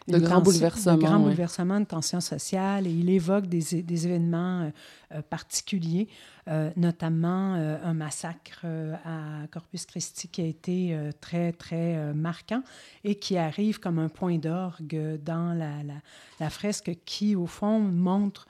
euh, 0.08 0.12
De 0.12 0.18
grands 0.18 0.40
bouleversements, 0.40 0.96
de 0.96 1.02
grands 1.02 1.16
ouais. 1.18 1.24
bouleversements, 1.24 1.80
de 1.80 1.84
tensions 1.86 2.20
sociales, 2.20 2.86
et 2.86 2.90
il 2.90 3.10
évoque 3.10 3.46
des, 3.46 3.76
événements 4.06 4.62
euh, 4.62 4.70
euh, 5.14 5.22
particuliers, 5.22 6.08
euh, 6.48 6.70
notamment 6.76 7.54
euh, 7.54 7.76
un 7.84 7.94
massacre 7.94 8.62
euh, 8.64 8.94
à 9.04 9.46
Corpus 9.48 9.86
Christi 9.86 10.28
qui 10.28 10.40
a 10.40 10.46
été 10.46 10.94
euh, 10.94 11.10
très, 11.20 11.52
très 11.52 11.96
euh, 11.96 12.14
marquant 12.14 12.62
et 13.04 13.14
qui 13.16 13.36
arrive 13.36 13.78
comme 13.78 13.98
un 13.98 14.08
point 14.08 14.38
d'orgue 14.38 15.20
dans 15.24 15.52
la, 15.52 15.82
la- 15.82 15.94
la 16.40 16.50
fresque 16.50 16.92
qui, 17.04 17.36
au 17.36 17.46
fond, 17.46 17.78
montre 17.80 18.46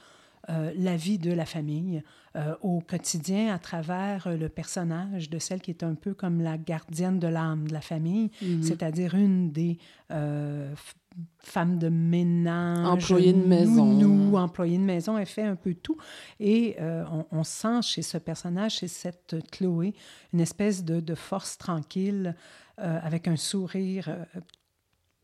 euh, 0.48 0.72
la 0.76 0.96
vie 0.96 1.18
de 1.18 1.32
la 1.32 1.44
famille 1.44 2.02
euh, 2.36 2.54
au 2.62 2.80
quotidien 2.80 3.52
à 3.52 3.58
travers 3.58 4.26
euh, 4.28 4.36
le 4.36 4.48
personnage 4.48 5.30
de 5.30 5.38
celle 5.40 5.60
qui 5.60 5.70
est 5.72 5.82
un 5.82 5.94
peu 5.94 6.14
comme 6.14 6.40
la 6.40 6.56
gardienne 6.58 7.18
de 7.18 7.26
l'âme 7.26 7.66
de 7.68 7.72
la 7.72 7.80
famille, 7.80 8.30
Mhm. 8.40 8.62
c'est-à-dire 8.62 9.14
une 9.16 9.50
des 9.50 9.78
euh, 10.12 10.72
f- 10.74 10.94
femmes 11.40 11.78
de 11.78 11.88
ménage, 11.88 12.86
Employée 12.86 13.32
de 13.32 13.38
maison. 13.46 13.84
nounou, 13.84 14.36
employée 14.36 14.78
de 14.78 14.82
maison, 14.84 15.18
elle 15.18 15.26
fait 15.26 15.42
un 15.42 15.56
peu 15.56 15.74
tout. 15.74 15.96
Et 16.38 16.76
euh, 16.80 17.04
on, 17.10 17.26
on 17.32 17.42
sent 17.44 17.82
chez 17.82 18.02
ce 18.02 18.16
personnage, 18.18 18.76
chez 18.76 18.88
cette 18.88 19.36
Chloé, 19.50 19.92
une 20.32 20.40
espèce 20.40 20.84
de, 20.84 21.00
de 21.00 21.14
force 21.16 21.58
tranquille, 21.58 22.36
euh, 22.78 22.98
avec 23.02 23.26
un 23.26 23.36
sourire 23.36 24.08
euh, 24.08 24.40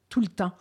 tout 0.09 0.21
le 0.21 0.27
temps, 0.29 0.53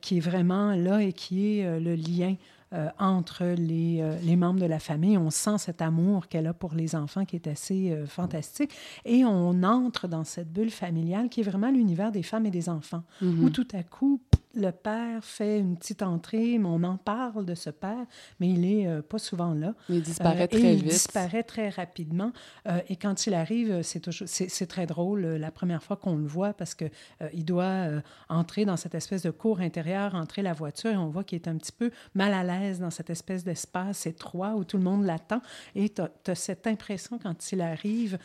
qui 0.00 0.16
est 0.16 0.20
vraiment 0.20 0.74
là 0.74 1.00
et 1.00 1.12
qui 1.12 1.58
est 1.60 1.78
le 1.78 1.94
lien 1.94 2.34
euh, 2.72 2.88
entre 2.98 3.44
les, 3.56 4.00
euh, 4.00 4.16
les 4.22 4.36
membres 4.36 4.60
de 4.60 4.66
la 4.66 4.78
famille. 4.78 5.18
On 5.18 5.30
sent 5.30 5.58
cet 5.58 5.82
amour 5.82 6.28
qu'elle 6.28 6.46
a 6.46 6.52
pour 6.54 6.74
les 6.74 6.94
enfants 6.94 7.24
qui 7.24 7.36
est 7.36 7.48
assez 7.48 7.90
euh, 7.90 8.06
fantastique. 8.06 8.70
Et 9.04 9.24
on 9.24 9.62
entre 9.64 10.06
dans 10.08 10.24
cette 10.24 10.52
bulle 10.52 10.70
familiale 10.70 11.28
qui 11.28 11.40
est 11.40 11.44
vraiment 11.44 11.70
l'univers 11.70 12.12
des 12.12 12.22
femmes 12.22 12.46
et 12.46 12.50
des 12.50 12.68
enfants, 12.68 13.02
Mhm. 13.20 13.44
où 13.44 13.50
tout 13.50 13.66
à 13.74 13.82
coup, 13.82 14.20
le 14.54 14.70
père 14.72 15.24
fait 15.24 15.58
une 15.60 15.76
petite 15.76 16.02
entrée, 16.02 16.58
mais 16.58 16.68
on 16.68 16.82
en 16.82 16.96
parle 16.96 17.44
de 17.46 17.54
ce 17.54 17.70
père, 17.70 18.04
mais 18.40 18.48
il 18.48 18.64
est 18.64 18.86
euh, 18.88 19.00
pas 19.02 19.18
souvent 19.18 19.54
là. 19.54 19.74
Il 19.88 20.02
disparaît 20.02 20.42
Euh, 20.42 20.46
très 20.48 20.58
et 20.60 20.72
il 20.72 20.82
vite. 20.82 20.90
disparaît 20.90 21.42
très 21.44 21.68
rapidement. 21.68 22.32
Euh, 22.66 22.80
et 22.88 22.96
quand 22.96 23.26
il 23.26 23.34
arrive, 23.34 23.82
c'est 23.82 24.00
toujours, 24.00 24.26
c'est, 24.28 24.48
c'est 24.48 24.66
très 24.66 24.86
drôle 24.86 25.20
la 25.22 25.50
première 25.52 25.82
fois 25.82 25.96
qu'on 25.96 26.16
le 26.16 26.26
voit 26.26 26.52
parce 26.52 26.74
que 26.74 26.86
euh, 27.22 27.28
il 27.32 27.44
doit 27.44 27.86
entrer 28.28 28.64
dans 28.64 28.76
cette 28.76 28.94
espèce 28.94 29.22
de 29.22 29.30
cour 29.30 29.60
intérieure, 29.60 30.14
entrer 30.14 30.42
la 30.42 30.52
voiture 30.52 30.90
et 30.90 30.96
on 30.96 31.08
voit 31.10 31.22
qu'il 31.24 31.36
est 31.36 31.48
un 31.48 31.56
petit 31.56 31.72
peu 31.72 31.90
mal 32.14 32.32
à 32.32 32.42
l'aise 32.42 32.80
dans 32.80 32.90
cette 32.90 33.10
espèce 33.10 33.44
d'espace 33.44 34.06
étroit 34.06 34.54
où 34.56 34.64
tout 34.64 34.78
le 34.78 34.82
monde 34.82 35.04
l'attend. 35.04 35.42
Et 35.74 35.90
tu 35.90 36.02
as 36.02 36.34
cette 36.34 36.66
impression 36.66 37.18
quand 37.18 37.52
il 37.52 37.60
arrive 37.60 38.18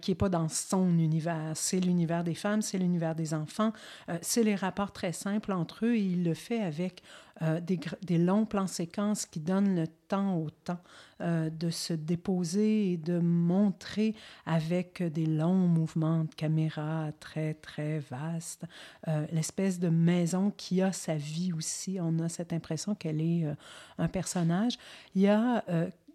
qu'il 0.00 0.12
n'est 0.12 0.16
pas 0.18 0.28
dans 0.28 0.48
son 0.48 0.98
univers. 0.98 1.52
C'est 1.54 1.80
l'univers 1.80 2.22
des 2.22 2.34
femmes, 2.34 2.62
c'est 2.62 2.78
l'univers 2.78 3.14
des 3.14 3.34
enfants, 3.34 3.72
c'est 4.22 4.42
les 4.44 4.54
rapports 4.54 4.92
très 4.92 5.12
simples 5.12 5.52
entre 5.52 5.63
eux 5.82 5.96
et 5.96 6.02
il 6.02 6.24
le 6.24 6.34
fait 6.34 6.60
avec 6.60 7.02
euh, 7.42 7.60
des, 7.60 8.18
longs 8.18 8.46
plans 8.46 8.68
séquences 8.68 9.26
qui 9.26 9.40
donnent 9.40 9.74
le 9.74 9.88
temps 9.88 10.36
au 10.38 10.50
temps 10.50 10.78
euh, 11.20 11.50
de 11.50 11.68
se 11.68 11.92
déposer 11.92 12.92
et 12.92 12.96
de 12.96 13.18
montrer 13.18 14.14
avec 14.46 15.02
des 15.02 15.26
longs 15.26 15.66
mouvements 15.66 16.24
de 16.24 16.34
caméra 16.34 17.10
très, 17.18 17.54
très 17.54 17.98
vastes 17.98 18.64
euh, 19.08 19.26
l'espèce 19.32 19.80
de 19.80 19.88
maison 19.88 20.52
qui 20.56 20.80
a 20.80 20.92
sa 20.92 21.16
vie 21.16 21.52
aussi. 21.52 21.98
On 22.00 22.20
a 22.20 22.28
cette 22.28 22.52
impression 22.52 22.94
qu'elle 22.94 23.20
est 23.20 23.46
un 23.98 24.08
personnage. 24.08 24.78
Il 25.16 25.22
y 25.22 25.28
a 25.28 25.64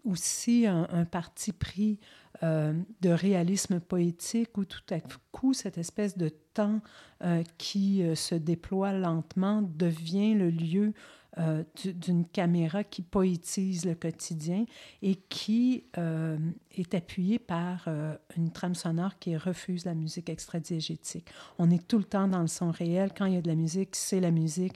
aussi 0.06 0.66
un 0.68 1.04
parti 1.04 1.52
pris 1.52 2.00
euh, 2.42 2.74
de 3.02 3.10
réalisme 3.10 3.82
poétique 3.82 4.58
où 4.58 4.64
tout 4.64 4.84
à 4.92 5.00
coup, 5.34 5.54
cette 5.54 5.78
espèce 5.78 6.18
de 6.18 6.30
temps 6.54 6.80
euh, 7.22 7.44
qui 7.58 8.02
euh, 8.02 8.16
se 8.16 8.34
déploie 8.34 8.94
lentement 8.94 9.62
devient 9.62 10.36
le 10.36 10.50
lieu 10.50 10.94
euh, 11.38 11.64
du- 11.82 11.94
d'une 11.94 12.26
caméra 12.26 12.84
qui 12.84 13.02
poétise 13.04 13.86
le 13.86 13.94
quotidien 13.96 14.66
et 15.02 15.16
qui 15.16 15.84
euh, 15.98 16.38
est 16.76 16.94
appuyée 16.96 17.38
par 17.40 17.84
euh, 17.88 18.16
une 18.36 18.50
trame 18.52 18.74
sonore 18.76 19.20
qui 19.20 19.38
refuse 19.38 19.86
la 19.86 19.94
musique 19.94 20.30
extradiégétique. 20.30 21.28
On 21.60 21.70
est 21.70 21.88
tout 21.88 22.00
le 22.00 22.04
temps 22.04 22.28
dans 22.28 22.42
le 22.42 22.48
son 22.48 22.72
réel. 22.72 23.12
Quand 23.16 23.26
il 23.26 23.36
y 23.36 23.38
a 23.38 23.42
de 23.42 23.48
la 23.48 23.56
musique, 23.56 23.96
c'est 23.96 24.20
la 24.20 24.32
musique 24.32 24.74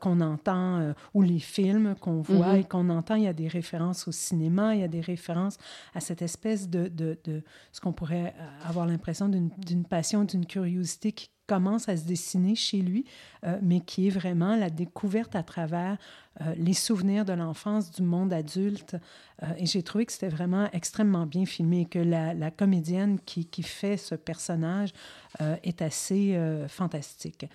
qu'on 0.00 0.20
entend 0.20 0.92
ou 1.14 1.22
les 1.22 1.38
films 1.38 1.94
qu'on 2.00 2.20
voit 2.20 2.54
Mhm. 2.54 2.60
et 2.60 2.64
qu'on 2.64 2.88
entend. 2.90 3.14
Il 3.16 3.24
y 3.24 3.28
a 3.28 3.32
des 3.32 3.48
références 3.48 4.06
au 4.08 4.12
cinéma, 4.12 4.74
il 4.74 4.80
y 4.80 4.84
a 4.84 4.88
des 4.88 5.00
références 5.00 5.56
à 5.94 6.00
cette 6.00 6.22
espèce 6.22 6.68
de, 6.68 6.88
de, 6.88 7.18
de 7.24 7.42
ce 7.72 7.80
qu'on 7.80 7.92
pourrait 7.92 8.34
avoir 8.64 8.86
l'impression 8.86 9.28
d'une 9.28 9.50
d'une 9.58 9.84
passion, 9.84 10.24
d'une 10.24 10.46
curiosité 10.46 11.12
qui 11.12 11.28
commence 11.46 11.88
à 11.88 11.96
se 11.96 12.04
dessiner 12.04 12.54
chez 12.54 12.78
lui, 12.78 13.04
euh, 13.44 13.58
mais 13.62 13.80
qui 13.80 14.06
est 14.06 14.10
vraiment 14.10 14.56
la 14.56 14.70
découverte 14.70 15.34
à 15.36 15.42
travers 15.42 15.98
euh, 16.40 16.54
les 16.56 16.72
souvenirs 16.72 17.24
de 17.26 17.34
l'enfance, 17.34 17.90
du 17.90 18.02
monde 18.02 18.32
adulte. 18.32 18.96
Euh, 19.42 19.46
et 19.58 19.66
j'ai 19.66 19.82
trouvé 19.82 20.06
que 20.06 20.12
c'était 20.12 20.28
vraiment 20.30 20.66
extrêmement 20.72 21.26
bien 21.26 21.44
filmé 21.44 21.84
que 21.84 21.98
la, 21.98 22.50
comédienne 22.50 23.18
qui, 23.26 23.44
qui 23.46 23.62
fait 23.62 23.96
ce 23.98 24.14
personnage 24.14 24.92
euh, 25.40 25.56
est 25.62 25.82
assez 25.82 26.38
fantastique. 26.68 27.46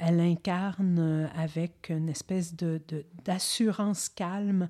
Elle 0.00 0.20
incarne 0.20 1.28
avec 1.36 1.90
une 1.90 2.08
espèce 2.08 2.56
de, 2.56 2.80
d'assurance 3.26 4.08
calme, 4.08 4.68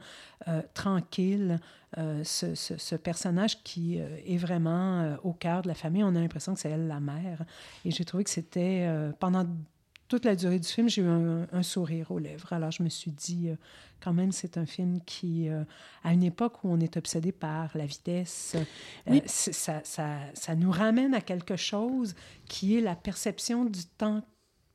tranquille, 0.74 1.60
ce, 1.96 2.54
ce- 2.56 2.76
ce 2.76 2.96
personnage 2.96 3.62
qui 3.62 3.98
est 3.98 4.36
vraiment 4.36 5.16
au 5.22 5.32
cœur 5.32 5.62
de 5.62 5.68
la 5.68 5.74
famille. 5.74 6.02
On 6.02 6.16
a 6.16 6.20
l'impression 6.20 6.54
que 6.54 6.60
c'est 6.60 6.70
elle 6.70 6.88
la 6.88 6.98
mère. 6.98 7.44
Et 7.84 7.92
j'ai 7.92 8.04
trouvé 8.04 8.24
que 8.24 8.30
c'était, 8.30 8.88
pendant 9.20 9.46
toute 10.08 10.24
la 10.24 10.36
durée 10.36 10.58
du 10.58 10.68
film, 10.68 10.88
j'ai 10.88 11.02
eu 11.02 11.06
un, 11.06 11.46
un 11.52 11.62
sourire 11.62 12.10
aux 12.10 12.18
lèvres. 12.18 12.52
Alors 12.52 12.70
je 12.70 12.82
me 12.82 12.88
suis 12.88 13.10
dit, 13.10 13.48
euh, 13.48 13.56
quand 14.00 14.12
même, 14.12 14.32
c'est 14.32 14.58
un 14.58 14.66
film 14.66 15.00
qui, 15.06 15.48
euh, 15.48 15.64
à 16.02 16.12
une 16.12 16.22
époque 16.22 16.62
où 16.62 16.68
on 16.68 16.78
est 16.80 16.96
obsédé 16.96 17.32
par 17.32 17.70
la 17.76 17.86
vitesse, 17.86 18.52
euh, 18.56 18.64
Oui. 19.10 19.22
ça, 19.26 19.80
ça, 19.84 20.18
ça 20.34 20.54
nous 20.54 20.70
ramène 20.70 21.14
à 21.14 21.20
quelque 21.20 21.56
chose 21.56 22.14
qui 22.48 22.76
est 22.76 22.80
la 22.80 22.94
perception 22.96 23.64
du 23.64 23.84
temps 23.98 24.22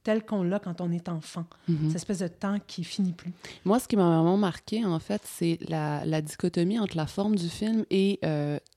tel 0.02 0.26
qu'on 0.26 0.44
l'a 0.44 0.60
quand 0.60 0.80
on 0.82 0.92
est 0.92 1.10
enfant. 1.10 1.46
Mhm. 1.68 1.88
Cette 1.88 1.98
espèce 1.98 2.20
de 2.20 2.28
temps 2.30 2.58
qui 2.65 2.84
finit 2.84 3.12
plus. 3.12 3.32
Moi, 3.65 3.80
ce 3.80 3.88
qui 3.88 3.98
m'a 3.98 4.06
vraiment 4.15 4.38
marqué, 4.38 4.84
en 4.86 4.98
fait, 5.00 5.22
c'est 5.26 5.60
la, 5.68 6.04
la 6.06 6.22
dichotomie 6.22 6.80
entre 6.80 6.96
la 6.98 7.06
forme 7.06 7.36
du 7.36 7.50
film 7.50 7.86
et 7.92 8.20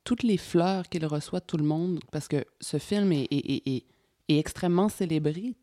toutes 0.04 0.24
les 0.24 0.36
fleurs 0.36 0.88
qu'il 0.88 1.06
reçoit 1.06 1.38
de 1.40 1.44
tout 1.46 1.56
le 1.56 1.64
monde, 1.64 2.00
parce 2.10 2.26
que 2.28 2.44
ce 2.60 2.76
film 2.78 3.12
est, 3.12 3.28
est- 3.30 3.50
est- 3.52 3.68
est- 3.68 3.84
est 4.28 4.38
extrêmement 4.38 4.88
célébré. 4.88 5.54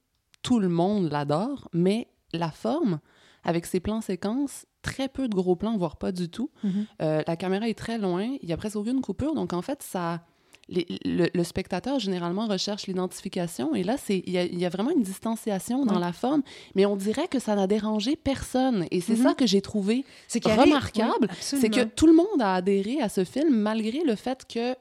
Tout 0.42 0.60
le 0.60 0.70
monde 0.70 1.12
l'adore, 1.12 1.68
mais 1.74 2.08
la 2.34 2.52
forme, 2.52 3.00
avec 3.44 3.66
ses 3.66 3.80
plans 3.80 4.02
séquences, 4.02 4.66
très 4.82 5.10
peu 5.10 5.28
de 5.28 5.36
gros 5.36 5.56
plans, 5.56 5.78
voire 5.78 5.98
pas 5.98 6.12
du 6.12 6.30
tout. 6.30 6.50
Euh, 7.02 7.22
la 7.28 7.36
caméra 7.36 7.68
est 7.68 7.78
très 7.78 7.98
loin, 7.98 8.38
il 8.42 8.48
y 8.50 8.54
a 8.54 8.58
presque 8.58 8.76
aucune 8.78 9.02
coupure, 9.02 9.34
donc 9.36 9.52
en 9.54 9.62
fait, 9.62 9.82
ça... 9.84 10.22
les- 10.70 10.86
le, 11.04 11.28
le 11.34 11.44
spectateur, 11.44 11.98
généralement, 12.00 12.46
recherche 12.48 12.86
l'identification, 12.88 13.74
et 13.76 13.84
là, 13.84 13.98
c'est 13.98 14.22
il 14.28 14.32
y, 14.34 14.38
a- 14.38 14.44
il 14.46 14.60
y 14.60 14.66
a 14.66 14.70
vraiment 14.70 14.92
une 14.92 15.02
distanciation 15.02 15.84
dans 15.86 15.98
la 16.00 16.14
forme, 16.14 16.44
mais 16.76 16.86
on 16.86 16.96
dirait 16.96 17.28
que 17.28 17.40
ça 17.40 17.56
n'a 17.56 17.66
dérangé 17.68 18.16
personne, 18.16 18.86
et 18.92 19.02
c'est 19.02 19.18
Mhm. 19.18 19.24
ça 19.24 19.34
que 19.34 19.48
j'ai 19.48 19.62
trouvé 19.62 20.06
remarquable, 20.64 21.28
oui, 21.30 21.38
c'est 21.42 21.70
que 21.70 21.84
tout 21.84 22.06
le 22.08 22.14
monde 22.14 22.40
a 22.42 22.54
adhéré 22.54 23.02
à 23.02 23.10
ce 23.10 23.24
film 23.26 23.50
malgré 23.56 24.04
le 24.06 24.16
fait 24.16 24.46
que 24.48 24.76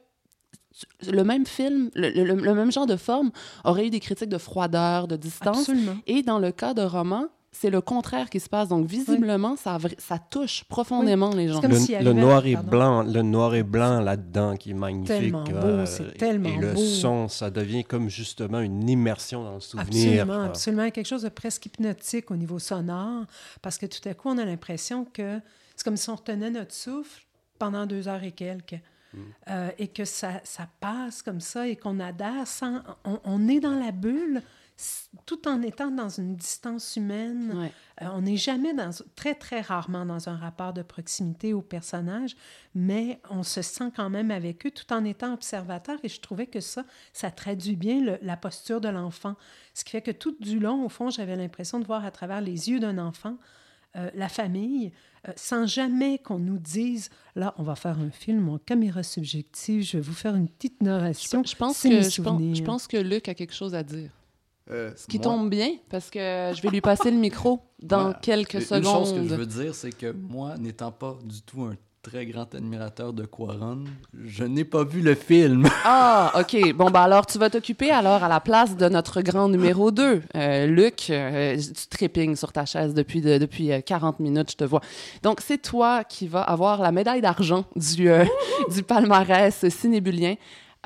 le 1.11 1.25
même 1.25 1.47
film, 1.47 1.91
le, 1.95 2.11
le- 2.11 2.35
le 2.35 2.55
même 2.55 2.71
genre 2.73 2.87
de 2.87 2.97
forme 2.97 3.31
aurait 3.65 3.87
eu 3.87 3.91
des 3.91 4.01
critiques 4.01 4.29
de 4.29 4.39
froideur, 4.39 5.09
de 5.09 5.17
distance. 5.17 5.61
Absolument. 5.69 5.97
Et 6.07 6.23
dans 6.23 6.39
le 6.39 6.53
cas 6.53 6.75
de 6.75 6.83
roman, 6.83 7.27
c'est 7.51 7.71
le 7.71 7.81
contraire 7.81 8.29
qui 8.31 8.39
se 8.41 8.49
passe. 8.49 8.69
Donc 8.69 8.87
visiblement, 8.87 9.57
ça, 9.57 9.79
ça 9.97 10.19
touche 10.19 10.65
profondément 10.65 11.35
les 11.35 11.49
gens. 11.49 11.61
Comme 11.61 11.71
le, 11.73 11.79
s'il 11.79 11.99
le 11.99 12.13
noir 12.13 12.47
et 12.47 12.53
pardon. 12.55 12.71
blanc, 12.71 13.03
le 13.03 13.23
noir 13.23 13.55
et 13.55 13.63
blanc 13.63 14.01
là-dedans 14.01 14.57
qui 14.57 14.71
est 14.71 14.75
magnifique. 14.75 15.07
Tellement 15.09 15.45
beau, 15.45 15.57
euh, 15.57 15.87
c'est 15.87 16.17
tellement 16.19 16.51
et 16.51 16.57
le 16.59 16.75
beau. 16.75 16.81
son, 16.81 17.27
ça 17.29 17.51
devient 17.51 17.83
comme 17.85 18.09
justement 18.11 18.61
une 18.61 18.89
immersion 18.89 19.43
dans 19.43 19.55
le 19.55 19.61
souvenir. 19.61 20.23
Absolument, 20.23 20.45
absolument. 20.45 20.91
Quelque 20.91 21.07
chose 21.07 21.23
de 21.23 21.31
presque 21.31 21.67
hypnotique 21.67 22.31
au 22.31 22.37
niveau 22.37 22.59
sonore, 22.59 23.25
parce 23.63 23.79
que 23.79 23.87
tout 23.87 24.07
à 24.09 24.15
coup, 24.15 24.29
on 24.29 24.39
a 24.39 24.45
l'impression 24.45 25.07
que 25.07 25.41
c'est 25.75 25.85
comme 25.85 25.97
si 25.97 26.11
on 26.11 26.17
retenait 26.17 26.51
notre 26.51 26.75
souffle 26.75 27.23
pendant 27.59 27.87
deux 27.87 28.07
heures 28.09 28.23
et 28.23 28.33
quelques. 28.33 28.79
Euh, 29.49 29.71
et 29.79 29.89
que 29.89 30.05
ça, 30.05 30.41
ça 30.45 30.69
passe 30.81 31.23
comme 31.23 31.41
ça 31.41 31.67
et 31.67 31.77
qu'on 31.77 31.99
adhère 31.99 32.47
sans... 32.47 32.83
On, 33.05 33.21
on 33.25 33.49
est 33.49 33.61
dans 33.61 33.79
la 33.79 33.91
bulle 33.91 34.43
tout 35.27 35.49
en 35.49 35.61
étant 35.63 35.91
dans 35.91 36.09
une 36.09 36.37
distance 36.37 36.95
humaine. 36.95 37.53
Ouais. 37.57 37.73
Euh, 38.03 38.11
on 38.13 38.21
n'est 38.21 38.37
jamais 38.37 38.75
dans, 38.75 38.91
très, 39.17 39.35
très 39.35 39.61
rarement 39.61 40.07
dans 40.07 40.29
un 40.29 40.37
rapport 40.37 40.73
de 40.73 40.83
proximité 40.83 41.53
aux 41.53 41.63
personnages, 41.63 42.37
mais 42.75 43.21
on 43.29 43.43
se 43.43 43.61
sent 43.61 43.91
quand 43.97 44.09
même 44.09 44.31
avec 44.31 44.67
eux 44.67 44.71
tout 44.71 44.93
en 44.93 45.05
étant 45.05 45.33
observateur. 45.33 45.99
Et 46.05 46.09
je 46.09 46.21
trouvais 46.21 46.47
que 46.47 46.61
ça, 46.61 46.85
ça 47.13 47.33
traduit 47.33 47.75
bien 47.75 48.01
le- 48.01 48.19
la 48.23 48.37
posture 48.37 48.81
de 48.81 48.89
l'enfant. 48.89 49.35
Ce 49.75 49.83
qui 49.85 49.91
fait 49.91 50.03
que 50.03 50.13
tout 50.13 50.37
du 50.39 50.61
long, 50.61 50.85
au 50.85 50.89
fond, 50.89 51.11
j'avais 51.11 51.35
l'impression 51.35 51.81
de 51.81 51.87
voir 51.87 52.05
à 52.05 52.13
travers 52.13 52.41
les 52.41 52.71
yeux 52.71 52.79
d'un 52.79 52.99
enfant 52.99 53.37
euh, 53.97 54.11
la 54.15 54.29
famille, 54.29 54.93
euh, 55.27 55.33
sans 55.37 55.67
jamais 55.67 56.19
qu'on 56.19 56.39
nous 56.39 56.59
dise, 56.59 57.11
là, 57.35 57.55
on 57.59 57.63
va 57.63 57.75
faire 57.75 57.99
un 57.99 58.11
film 58.11 58.49
en 58.49 58.59
caméra 58.59 59.03
subjective, 59.03 59.83
je 59.83 59.97
vais 59.97 60.03
vous 60.03 60.13
faire 60.15 60.35
une 60.35 60.49
petite 60.49 60.83
narration. 60.83 61.43
Je 61.45 61.57
pense, 61.57 61.83
que, 61.83 61.89
je, 61.91 61.97
pense, 61.97 62.11
souvenirs. 62.15 62.55
je 62.55 62.63
pense 62.63 62.87
que 62.87 62.97
Luc 62.99 63.29
a 63.29 63.35
quelque 63.35 63.55
chose 63.55 63.75
à 63.75 63.83
dire. 63.83 64.11
Euh, 64.71 64.93
Ce 64.97 65.07
qui 65.07 65.17
moi, 65.19 65.25
tombe 65.25 65.51
bien, 65.51 65.71
parce 65.89 66.11
que 66.11 66.19
je 66.55 66.61
vais 66.61 66.69
lui 66.69 66.83
passer 66.83 67.11
le 67.11 67.17
micro 67.17 67.61
dans 67.83 68.13
quelques 68.23 68.55
Une 68.55 68.61
secondes. 68.61 69.07
chose 69.07 69.15
que 69.15 69.27
je 69.27 69.35
veux 69.35 69.47
dire, 69.47 69.75
c'est 69.75 69.93
que 69.93 70.13
moi, 70.13 70.59
n'étant 70.59 70.93
pas 70.93 71.17
du 71.25 71.41
tout 71.41 71.63
un 71.63 71.75
très 72.09 72.25
grand 72.27 72.55
admirateur 72.55 73.13
de 73.13 73.25
Quaron, 73.27 73.85
je 74.25 74.45
n'ai 74.45 74.65
pas 74.65 74.85
vu 74.85 75.01
le 75.01 75.15
film. 75.15 75.69
Ah, 75.85 76.33
OK. 76.41 76.73
Bon, 76.75 76.91
ben 76.91 77.01
alors, 77.03 77.27
tu 77.27 77.39
vas 77.39 77.51
t'occuper 77.51 77.91
alors 77.91 78.23
à 78.23 78.29
la 78.29 78.41
place 78.41 78.77
de 78.77 78.89
notre 78.89 79.21
grand 79.23 79.49
numéro 79.49 79.91
2. 79.91 80.23
Euh, 80.37 80.67
Luc, 80.67 81.07
euh, 81.11 81.57
tu 81.57 81.87
trippings 81.89 82.37
sur 82.37 82.53
ta 82.53 82.65
chaise 82.67 82.95
depuis, 82.95 83.21
de- 83.21 83.39
depuis 83.39 83.73
euh, 83.73 83.81
40 83.81 84.21
minutes, 84.21 84.51
je 84.53 84.57
te 84.57 84.65
vois. 84.65 84.81
Donc, 85.23 85.41
c'est 85.43 85.59
toi 85.59 86.05
qui 86.05 86.27
vas 86.29 86.43
avoir 86.43 86.81
la 86.83 86.93
médaille 86.93 87.21
d'argent 87.21 87.65
du, 87.77 88.11
euh, 88.11 88.25
du 88.75 88.83
palmarès 88.83 89.69
cinébulien. 89.69 90.35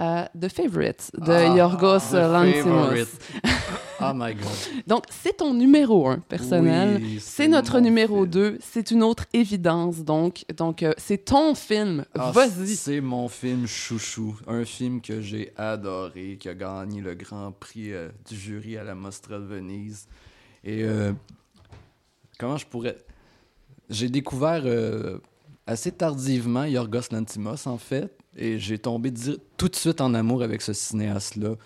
euh, 0.00 0.24
The 0.40 0.48
Favorite 0.48 1.10
de 1.18 1.32
Ah, 1.32 1.56
Yorgos 1.56 2.12
Lanthimos. 2.12 3.18
Oh 4.02 4.12
my 4.14 4.34
God. 4.34 4.46
Donc, 4.86 5.04
c'est 5.10 5.36
ton 5.36 5.54
numéro 5.54 6.08
1 6.08 6.18
personnel. 6.18 7.00
Oui, 7.00 7.18
c'est 7.20 7.48
notre 7.48 7.80
numéro 7.80 8.22
film. 8.22 8.30
2. 8.30 8.58
C'est 8.60 8.90
une 8.90 9.02
autre 9.02 9.26
évidence, 9.32 10.00
donc. 10.04 10.44
Donc, 10.56 10.82
euh, 10.82 10.92
c'est 10.98 11.24
ton 11.24 11.54
film. 11.54 12.04
Ah, 12.18 12.32
Vas-y. 12.32 12.76
C'est 12.76 13.00
mon 13.00 13.28
film 13.28 13.66
chouchou. 13.66 14.36
Un 14.46 14.64
film 14.64 15.00
que 15.00 15.20
j'ai 15.20 15.52
adoré, 15.56 16.36
qui 16.38 16.48
a 16.48 16.54
gagné 16.54 17.00
le 17.00 17.14
grand 17.14 17.52
prix 17.52 17.92
euh, 17.92 18.08
du 18.28 18.36
jury 18.36 18.76
à 18.76 18.84
la 18.84 18.94
Mostra 18.94 19.38
de 19.38 19.44
Venise. 19.44 20.06
Et 20.64 20.82
euh, 20.82 21.12
comment 22.38 22.56
je 22.56 22.66
pourrais. 22.66 22.96
J'ai 23.90 24.08
découvert 24.08 24.64
assez 25.66 25.92
tardivement 25.92 26.64
Yorgos 26.64 27.10
Lantimos, 27.10 27.66
en 27.66 27.78
fait, 27.78 28.10
et 28.36 28.58
j'ai 28.58 28.78
tombé 28.78 29.12
tout 29.56 29.68
de 29.68 29.76
suite 29.76 30.00
en 30.00 30.14
amour 30.14 30.42
avec 30.42 30.62
ce 30.62 30.72
cinéaste-là. 30.72 31.56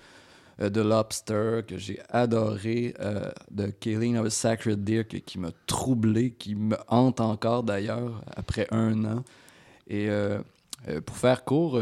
Euh, 0.60 0.70
de 0.70 0.80
Lobster, 0.80 1.60
que 1.66 1.76
j'ai 1.76 2.00
adoré, 2.08 2.94
euh, 3.00 3.30
de 3.50 3.66
Killing 3.66 4.16
of 4.16 4.26
a 4.26 4.30
Sacred 4.30 4.84
Deer, 4.84 5.04
qui 5.06 5.38
m'a 5.38 5.50
troublé, 5.66 6.32
qui 6.32 6.54
me 6.54 6.76
hante 6.88 7.20
encore 7.20 7.62
d'ailleurs, 7.62 8.22
après 8.36 8.66
un 8.70 9.04
an. 9.04 9.24
Et 9.88 10.08
euh, 10.08 10.40
euh, 10.88 11.00
pour 11.00 11.16
faire 11.16 11.44
court, 11.44 11.80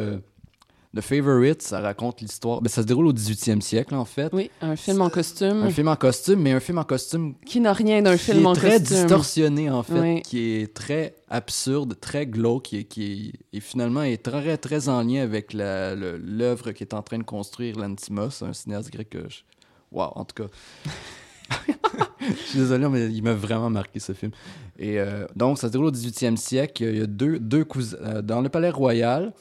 The 0.94 1.00
Favorite, 1.00 1.60
ça 1.62 1.80
raconte 1.80 2.20
l'histoire. 2.20 2.60
Ben, 2.62 2.68
ça 2.68 2.82
se 2.82 2.86
déroule 2.86 3.06
au 3.08 3.12
18e 3.12 3.60
siècle, 3.60 3.94
en 3.94 4.04
fait. 4.04 4.28
Oui, 4.32 4.50
un 4.60 4.76
film 4.76 5.00
en 5.00 5.10
costume 5.10 5.62
Un 5.64 5.70
film 5.70 5.88
en 5.88 5.96
costume, 5.96 6.40
mais 6.40 6.52
un 6.52 6.60
film 6.60 6.78
en 6.78 6.84
costume 6.84 7.34
qui 7.44 7.60
n'a 7.60 7.72
rien 7.72 8.00
d'un 8.02 8.16
qui 8.16 8.24
film 8.32 8.42
est 8.42 8.46
en 8.46 8.52
très 8.52 8.78
costume. 8.78 8.96
distorsionné, 8.98 9.70
en 9.70 9.82
fait, 9.82 9.98
Oui. 10.00 10.22
qui 10.22 10.52
est 10.60 10.72
très 10.72 11.16
absurde, 11.28 11.98
très 12.00 12.26
glauque, 12.26 12.64
qui 12.64 12.78
est, 12.78 12.84
qui 12.84 13.32
est- 13.52 13.56
et 13.56 13.60
finalement 13.60 14.02
est 14.02 14.22
très, 14.22 14.56
très 14.56 14.88
en 14.88 15.02
lien 15.02 15.22
avec 15.22 15.52
l'œuvre 15.52 16.70
qu'est 16.72 16.94
en 16.94 17.02
train 17.02 17.18
de 17.18 17.24
construire 17.24 17.76
Lantimos, 17.78 18.42
un 18.42 18.52
cinéaste 18.52 18.90
grec 18.92 19.10
que 19.10 19.28
je... 19.28 19.38
Wow, 19.90 20.12
en 20.14 20.24
tout 20.24 20.44
cas... 20.44 20.48
je 22.20 22.34
suis 22.50 22.58
désolé, 22.58 22.88
mais 22.88 23.06
il 23.06 23.22
m'a 23.22 23.34
vraiment 23.34 23.70
marqué 23.70 23.98
ce 24.00 24.12
film. 24.12 24.32
Et 24.78 24.98
euh, 24.98 25.26
donc, 25.36 25.58
ça 25.58 25.68
se 25.68 25.72
déroule 25.72 25.86
au 25.88 25.92
18e 25.92 26.36
siècle. 26.36 26.82
Il 26.84 26.98
y 26.98 27.02
a 27.02 27.06
deux, 27.06 27.38
deux 27.38 27.64
cousines... 27.64 27.98
euh, 28.00 28.22
dans 28.22 28.40
le 28.40 28.48
palais 28.48 28.70
royal, 28.70 29.32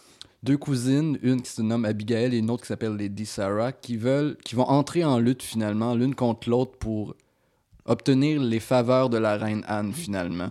deux 0.43 0.57
cousines, 0.57 1.17
une 1.21 1.41
qui 1.41 1.49
se 1.51 1.61
nomme 1.61 1.85
Abigail 1.85 2.35
et 2.35 2.37
une 2.37 2.49
autre 2.49 2.63
qui 2.63 2.67
s'appelle 2.67 2.95
Lady 2.95 3.25
Sarah, 3.25 3.71
qui 3.71 3.95
veulent, 3.97 4.37
qui 4.43 4.55
vont 4.55 4.67
entrer 4.69 5.03
en 5.03 5.17
lutte 5.19 5.41
finalement, 5.41 5.95
l'une 5.95 6.15
contre 6.15 6.49
l'autre 6.49 6.77
pour 6.77 7.15
obtenir 7.85 8.41
les 8.41 8.59
faveurs 8.59 9.09
de 9.09 9.17
la 9.17 9.37
reine 9.37 9.63
Anne 9.67 9.93
finalement. 9.93 10.49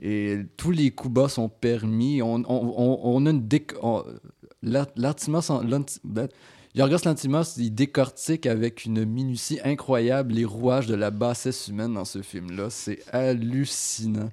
Et 0.00 0.38
tous 0.56 0.70
les 0.70 0.90
coups 0.90 1.14
bas 1.14 1.28
sont 1.28 1.48
permis. 1.48 2.22
On, 2.22 2.34
on, 2.36 2.44
on, 2.48 3.00
on 3.02 3.26
a 3.26 3.30
une 3.30 3.46
déc... 3.46 3.72
on- 3.82 4.04
Lat- 4.62 4.86
Lantimos, 4.96 5.50
en- 5.50 5.62
Lanti- 5.62 6.00
Yorgos 6.74 7.04
Lantimos, 7.04 7.56
il 7.56 7.74
décortique 7.74 8.46
avec 8.46 8.84
une 8.84 9.04
minutie 9.04 9.58
incroyable 9.64 10.34
les 10.34 10.44
rouages 10.44 10.86
de 10.86 10.94
la 10.94 11.10
bassesse 11.10 11.68
humaine 11.68 11.94
dans 11.94 12.04
ce 12.04 12.20
film-là. 12.22 12.68
C'est 12.70 12.98
hallucinant. 13.12 14.30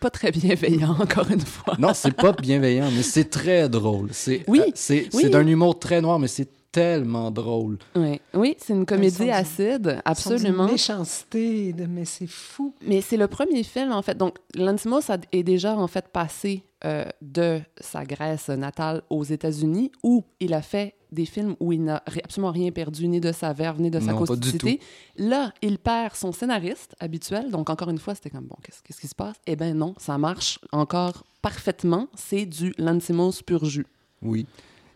Pas 0.00 0.10
très 0.10 0.30
bienveillant, 0.30 0.96
encore 1.00 1.30
une 1.30 1.40
fois. 1.40 1.74
Non, 1.78 1.92
c'est 1.94 2.12
pas 2.14 2.32
bienveillant, 2.32 2.90
mais 2.94 3.02
c'est 3.02 3.30
très 3.30 3.68
drôle. 3.68 4.08
C'est 4.12 4.44
Oui, 4.48 4.60
euh, 4.60 4.70
c'est 4.74 5.08
oui. 5.14 5.22
c'est 5.24 5.30
d'un 5.30 5.46
humour 5.46 5.78
très 5.78 6.00
noir, 6.00 6.18
mais 6.18 6.28
c'est 6.28 6.48
tellement 6.72 7.30
drôle. 7.30 7.78
Oui, 7.94 8.20
oui 8.34 8.54
c'est 8.58 8.74
une 8.74 8.84
comédie 8.84 9.30
acide, 9.30 9.98
absolument. 10.04 10.66
méchanceté, 10.68 11.72
de- 11.72 11.86
mais 11.86 12.04
c'est 12.04 12.26
fou. 12.26 12.74
Mais 12.86 13.00
c'est 13.00 13.16
le 13.16 13.28
premier 13.28 13.62
film, 13.62 13.92
en 13.92 14.02
fait. 14.02 14.16
Donc, 14.18 14.36
Lantimos 14.54 15.10
a- 15.10 15.16
est 15.32 15.42
déjà, 15.42 15.74
en 15.76 15.86
fait, 15.86 16.08
passé 16.08 16.62
euh, 16.84 17.06
de 17.22 17.60
sa 17.80 18.04
Grèce 18.04 18.48
natale 18.50 19.00
aux 19.08 19.24
États-Unis, 19.24 19.90
où 20.02 20.24
il 20.40 20.52
a 20.52 20.60
fait 20.60 20.94
des 21.12 21.24
films 21.24 21.54
où 21.60 21.72
il 21.72 21.82
n'a 21.84 22.02
absolument 22.24 22.50
rien 22.52 22.70
perdu, 22.72 23.06
ni 23.08 23.20
de 23.20 23.32
sa 23.32 23.52
verve, 23.52 23.80
ni 23.80 23.90
de 23.90 24.00
sa 24.00 24.12
Non, 24.12 24.18
causticité. 24.18 24.80
Là, 25.16 25.52
il 25.62 25.78
perd 25.78 26.14
son 26.14 26.32
scénariste 26.32 26.94
habituel. 27.00 27.50
Donc, 27.50 27.70
encore 27.70 27.90
une 27.90 27.98
fois, 27.98 28.14
c'était 28.14 28.30
comme, 28.30 28.46
bon, 28.46 28.56
qu'est-ce 28.62 28.82
qu'est-ce 28.82 29.00
qui 29.00 29.06
se 29.08 29.14
passe? 29.14 29.36
Eh 29.46 29.56
bien, 29.56 29.72
non, 29.74 29.94
ça 29.98 30.18
marche 30.18 30.58
encore 30.72 31.24
parfaitement. 31.42 32.08
C'est 32.16 32.44
du 32.46 32.74
Lantimos 32.78 33.42
pur 33.46 33.64
jus. 33.64 33.86
Oui. 34.22 34.46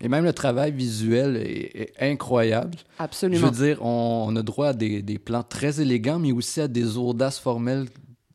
Et 0.03 0.09
même 0.09 0.25
le 0.25 0.33
travail 0.33 0.73
visuel 0.73 1.37
est, 1.37 1.93
est 2.01 2.11
incroyable. 2.11 2.77
Je 2.79 2.85
Absolument. 3.05 3.51
veux 3.51 3.67
dire, 3.67 3.83
on, 3.85 4.25
on 4.29 4.37
a 4.37 4.43
droit 4.43 4.69
à 4.69 4.73
des, 4.73 5.03
des 5.03 5.19
plans 5.19 5.43
très 5.43 5.81
élégants, 5.81 6.19
mais 6.19 6.33
aussi 6.33 6.61
à 6.61 6.69
des 6.69 6.97
audaces 6.97 7.39
formelles 7.39 7.87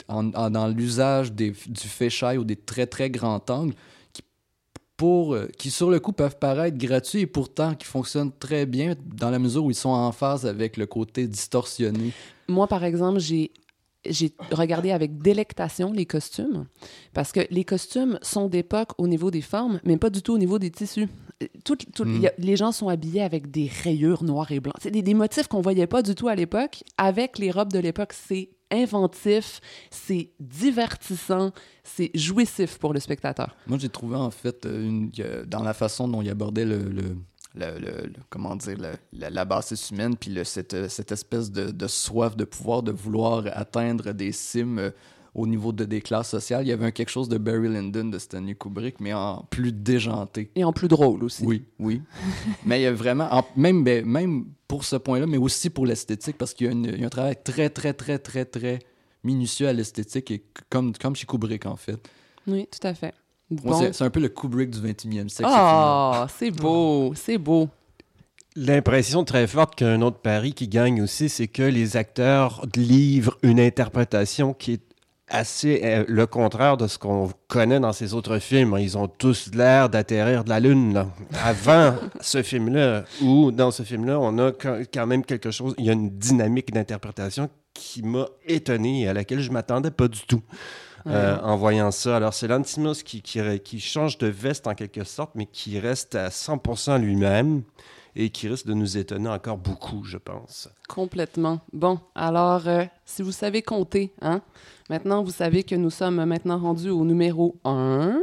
en- 0.08 0.32
en- 0.34 0.50
dans 0.52 0.68
l'usage 0.68 1.32
des- 1.34 1.50
du 1.68 1.88
fisheye 1.88 2.38
ou 2.38 2.44
des 2.44 2.56
très 2.56 2.86
très 2.86 3.10
grands 3.10 3.42
angles 3.50 3.74
pour, 4.98 5.34
euh, 5.34 5.48
qui, 5.58 5.72
sur 5.72 5.90
le 5.90 6.00
coup, 6.00 6.14
peuvent 6.14 6.38
paraître 6.38 6.78
gratuits 6.78 7.22
et 7.22 7.28
pourtant 7.28 7.76
qui 7.76 7.86
fonctionnent 7.86 8.32
très 8.40 8.66
bien 8.66 8.96
dans 9.16 9.30
la 9.30 9.40
mesure 9.40 9.66
où 9.66 9.72
ils 9.72 9.76
sont 9.76 9.90
en 9.90 10.12
phase 10.12 10.46
avec 10.46 10.78
le 10.78 10.86
côté 10.86 11.28
distorsionné. 11.28 12.12
Moi, 12.48 12.68
par 12.68 12.84
exemple, 12.84 13.20
j'ai 13.20 13.52
j'ai 14.08 14.32
regardé 14.52 14.92
avec 14.92 15.18
délectation 15.18 15.92
les 15.92 16.06
costumes 16.06 16.68
parce 17.12 17.32
que 17.32 17.40
les 17.50 17.64
costumes 17.64 18.20
sont 18.22 18.48
d'époque 18.48 18.92
au 19.00 19.08
niveau 19.08 19.32
des 19.32 19.42
formes, 19.42 19.80
mais 19.84 19.98
pas 19.98 20.12
du 20.12 20.22
tout 20.22 20.34
au 20.34 20.38
niveau 20.38 20.60
des 20.60 20.70
tissus. 20.70 21.08
Euh, 21.42 21.48
Tout, 21.66 21.76
tout- 21.76 22.06
Mm. 22.06 22.26
a- 22.28 22.32
les 22.38 22.56
gens 22.56 22.72
sont 22.72 22.88
habillés 22.88 23.24
avec 23.24 23.50
des 23.50 23.68
rayures 23.84 24.24
noires 24.24 24.52
et 24.52 24.60
blancs. 24.60 24.76
C'est 24.80 24.92
des, 24.92 25.02
des 25.02 25.16
motifs 25.16 25.48
qu'on 25.48 25.60
voyait 25.62 25.88
pas 25.88 26.04
du 26.04 26.14
tout 26.14 26.28
à 26.28 26.36
l'époque. 26.36 26.84
Avec 27.00 27.40
les 27.40 27.50
robes 27.50 27.74
de 27.74 27.80
l'époque, 27.80 28.14
c'est 28.14 28.50
inventif, 28.84 29.60
c'est 29.90 30.30
divertissant, 30.40 31.52
c'est 31.84 32.12
jouissif 32.14 32.78
pour 32.78 32.94
le 32.94 33.00
spectateur. 33.00 33.56
Moi, 33.68 33.78
j'ai 33.80 33.90
trouvé 33.90 34.16
en 34.16 34.32
fait 34.32 34.66
euh, 34.66 34.84
une, 34.88 35.10
dans 35.48 35.64
la 35.64 35.74
façon 35.74 36.08
dont 36.08 36.22
il 36.22 36.30
abordait 36.30 36.66
le, 36.66 36.80
le- 36.80 37.80
le- 37.80 38.12
comment 38.30 38.56
dire 38.56 38.78
la, 39.14 39.30
la 39.30 39.46
humaine, 39.92 40.16
puis 40.18 40.38
cette, 40.44 40.74
euh, 40.74 40.90
cette 40.90 41.12
espèce 41.12 41.50
de, 41.52 41.72
de 41.72 41.88
soif 41.88 42.36
de 42.36 42.44
pouvoir, 42.44 42.84
de 42.84 42.92
vouloir 42.92 43.46
atteindre 43.54 44.12
des 44.12 44.32
cimes 44.34 44.80
euh, 44.80 44.92
au 45.36 45.46
niveau 45.46 45.72
de, 45.74 45.86
des 45.86 46.02
classes 46.02 46.30
sociales. 46.30 46.66
Il 46.66 46.70
y 46.70 46.72
avait 46.72 46.86
un 46.86 46.92
quelque 46.92 47.10
chose 47.12 47.30
de 47.30 47.38
Barry 47.38 47.68
Lyndon 47.68 48.06
de 48.06 48.18
Stanley 48.18 48.56
Kubrick, 48.56 49.00
mais 49.00 49.14
en 49.14 49.46
plus 49.50 49.72
déjanté. 49.74 50.50
Et 50.56 50.64
en 50.64 50.74
plus 50.74 50.88
drôle 50.88 51.24
aussi. 51.24 51.44
Oui, 51.46 51.66
oui. 51.78 52.02
mais 52.66 52.80
il 52.80 52.84
y 52.84 52.88
a 52.88 52.94
vraiment, 52.94 53.28
en- 53.32 53.46
même, 53.58 53.84
ben, 53.84 54.04
même 54.06 54.46
pour 54.68 54.84
ce 54.86 54.96
point-là, 54.96 55.28
mais 55.28 55.38
aussi 55.38 55.70
pour 55.70 55.86
l'esthétique, 55.86 56.38
parce 56.38 56.54
qu'il 56.54 56.66
y, 56.66 56.70
a 56.70 56.72
une- 56.72 56.86
il 56.86 57.00
y 57.02 57.04
a 57.04 57.08
un 57.08 57.10
travail 57.10 57.36
très, 57.44 57.70
très, 57.70 57.94
très, 57.94 58.18
très, 58.18 58.46
très 58.46 58.80
minutieux 59.24 59.68
à 59.68 59.74
l'esthétique, 59.74 60.32
et 60.32 60.44
comme, 60.70 60.94
comme 60.94 61.16
chez 61.16 61.26
Kubrick, 61.28 61.66
en 61.66 61.76
fait. 61.76 62.00
Oui, 62.48 62.68
tout 62.72 62.88
à 62.88 62.94
fait. 62.94 63.14
Bon. 63.52 63.78
c'est- 63.80 63.94
C'est 63.94 64.04
un 64.04 64.10
peu 64.10 64.20
le 64.22 64.30
Kubrick 64.30 64.70
du 64.72 64.80
21e 64.80 65.30
siècle. 65.30 65.52
Ah, 65.54 66.28
c'est 66.40 66.50
beau, 66.52 67.14
c'est 67.16 67.38
beau. 67.38 67.70
L'impression 68.56 69.26
très 69.26 69.48
forte 69.48 69.76
qu'un 69.76 70.02
autre 70.02 70.20
pari 70.20 70.54
qui 70.54 70.70
gagne 70.70 71.02
aussi, 71.02 71.28
c'est 71.28 71.48
que 71.48 71.62
les 71.64 71.98
acteurs 71.98 72.66
livrent 72.76 73.38
une 73.44 73.60
interprétation 73.60 74.54
qui 74.54 74.74
est 74.74 74.82
assez 75.28 75.82
euh, 75.84 76.06
le 76.08 76.28
contraire 76.28 76.78
de 76.78 76.88
ce 76.88 76.98
qu'on 77.00 77.30
connaît 77.48 77.80
dans 77.80 77.94
ces 77.94 78.14
autres 78.14 78.40
films. 78.40 78.76
Ils 78.80 78.98
ont 78.98 79.08
tous 79.08 79.52
l'air 79.54 79.90
d'atterrir 79.90 80.44
de 80.44 80.50
la 80.50 80.60
Lune. 80.60 80.94
là. 80.94 81.08
Avant 81.44 81.96
ce 82.22 82.44
film-là, 82.44 83.06
ou 83.22 83.52
dans 83.52 83.72
ce 83.72 83.84
film-là, 83.84 84.20
on 84.20 84.38
a 84.38 84.52
quand 84.52 85.08
même 85.08 85.26
quelque 85.26 85.52
chose, 85.52 85.74
il 85.78 85.86
y 85.86 85.90
a 85.90 85.94
une 85.94 86.10
dynamique 86.12 86.72
d'interprétation 86.72 87.50
qui 87.74 88.04
m'a 88.04 88.28
étonné 88.48 89.02
et 89.02 89.08
à 89.10 89.14
laquelle 89.14 89.40
je 89.42 89.52
m'attendais 89.52 89.92
pas 89.92 90.08
du 90.08 90.22
tout. 90.26 90.42
euh, 91.08 91.38
en 91.44 91.56
voyant 91.56 91.92
ça. 91.92 92.16
Alors, 92.16 92.34
c'est 92.34 92.48
Lantimos 92.48 93.04
qui, 93.04 93.22
qui, 93.22 93.40
qui 93.64 93.80
change 93.80 94.18
de 94.18 94.28
veste 94.28 94.66
en 94.66 94.74
quelque 94.74 95.04
sorte, 95.04 95.32
mais 95.36 95.46
qui 95.46 95.80
reste 95.80 96.16
à 96.16 96.30
100% 96.30 97.00
lui-même 97.00 97.62
et 98.16 98.30
qui 98.30 98.48
risque 98.48 98.66
de 98.66 98.74
nous 98.74 98.98
étonner 98.98 99.30
encore 99.30 99.58
beaucoup, 99.58 100.04
je 100.04 100.18
pense. 100.18 100.70
Complètement. 100.88 101.60
Bon, 101.74 102.00
alors, 102.16 102.68
euh, 102.68 102.86
si 103.06 103.22
vous 103.22 103.32
savez 103.32 103.62
compter, 103.62 104.14
hein, 104.22 104.42
maintenant, 104.90 105.24
vous 105.24 105.32
savez 105.32 105.64
que 105.64 105.76
nous 105.76 105.90
sommes 105.90 106.24
maintenant 106.24 106.58
rendus 106.58 106.90
au 106.90 107.04
numéro 107.04 107.56
1 107.66 108.20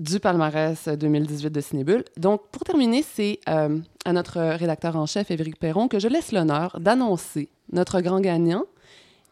du 0.00 0.18
palmarès 0.18 0.88
2018 0.88 1.50
de 1.50 1.60
Cinébule. 1.60 2.04
Donc, 2.16 2.42
pour 2.50 2.64
terminer, 2.64 3.02
c'est 3.02 3.38
euh, 3.48 3.78
à 4.04 4.12
notre 4.12 4.40
rédacteur 4.40 4.96
en 4.96 5.06
chef, 5.06 5.30
Évric 5.30 5.58
Perron, 5.58 5.88
que 5.88 5.98
je 5.98 6.08
laisse 6.08 6.32
l'honneur 6.32 6.78
d'annoncer 6.80 7.50
notre 7.72 8.00
grand 8.00 8.20
gagnant. 8.20 8.64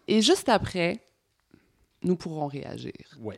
Et 0.06 0.22
juste 0.22 0.48
après, 0.48 1.00
nous 2.02 2.14
pourrons 2.16 2.46
réagir. 2.46 2.92
Oui. 3.20 3.34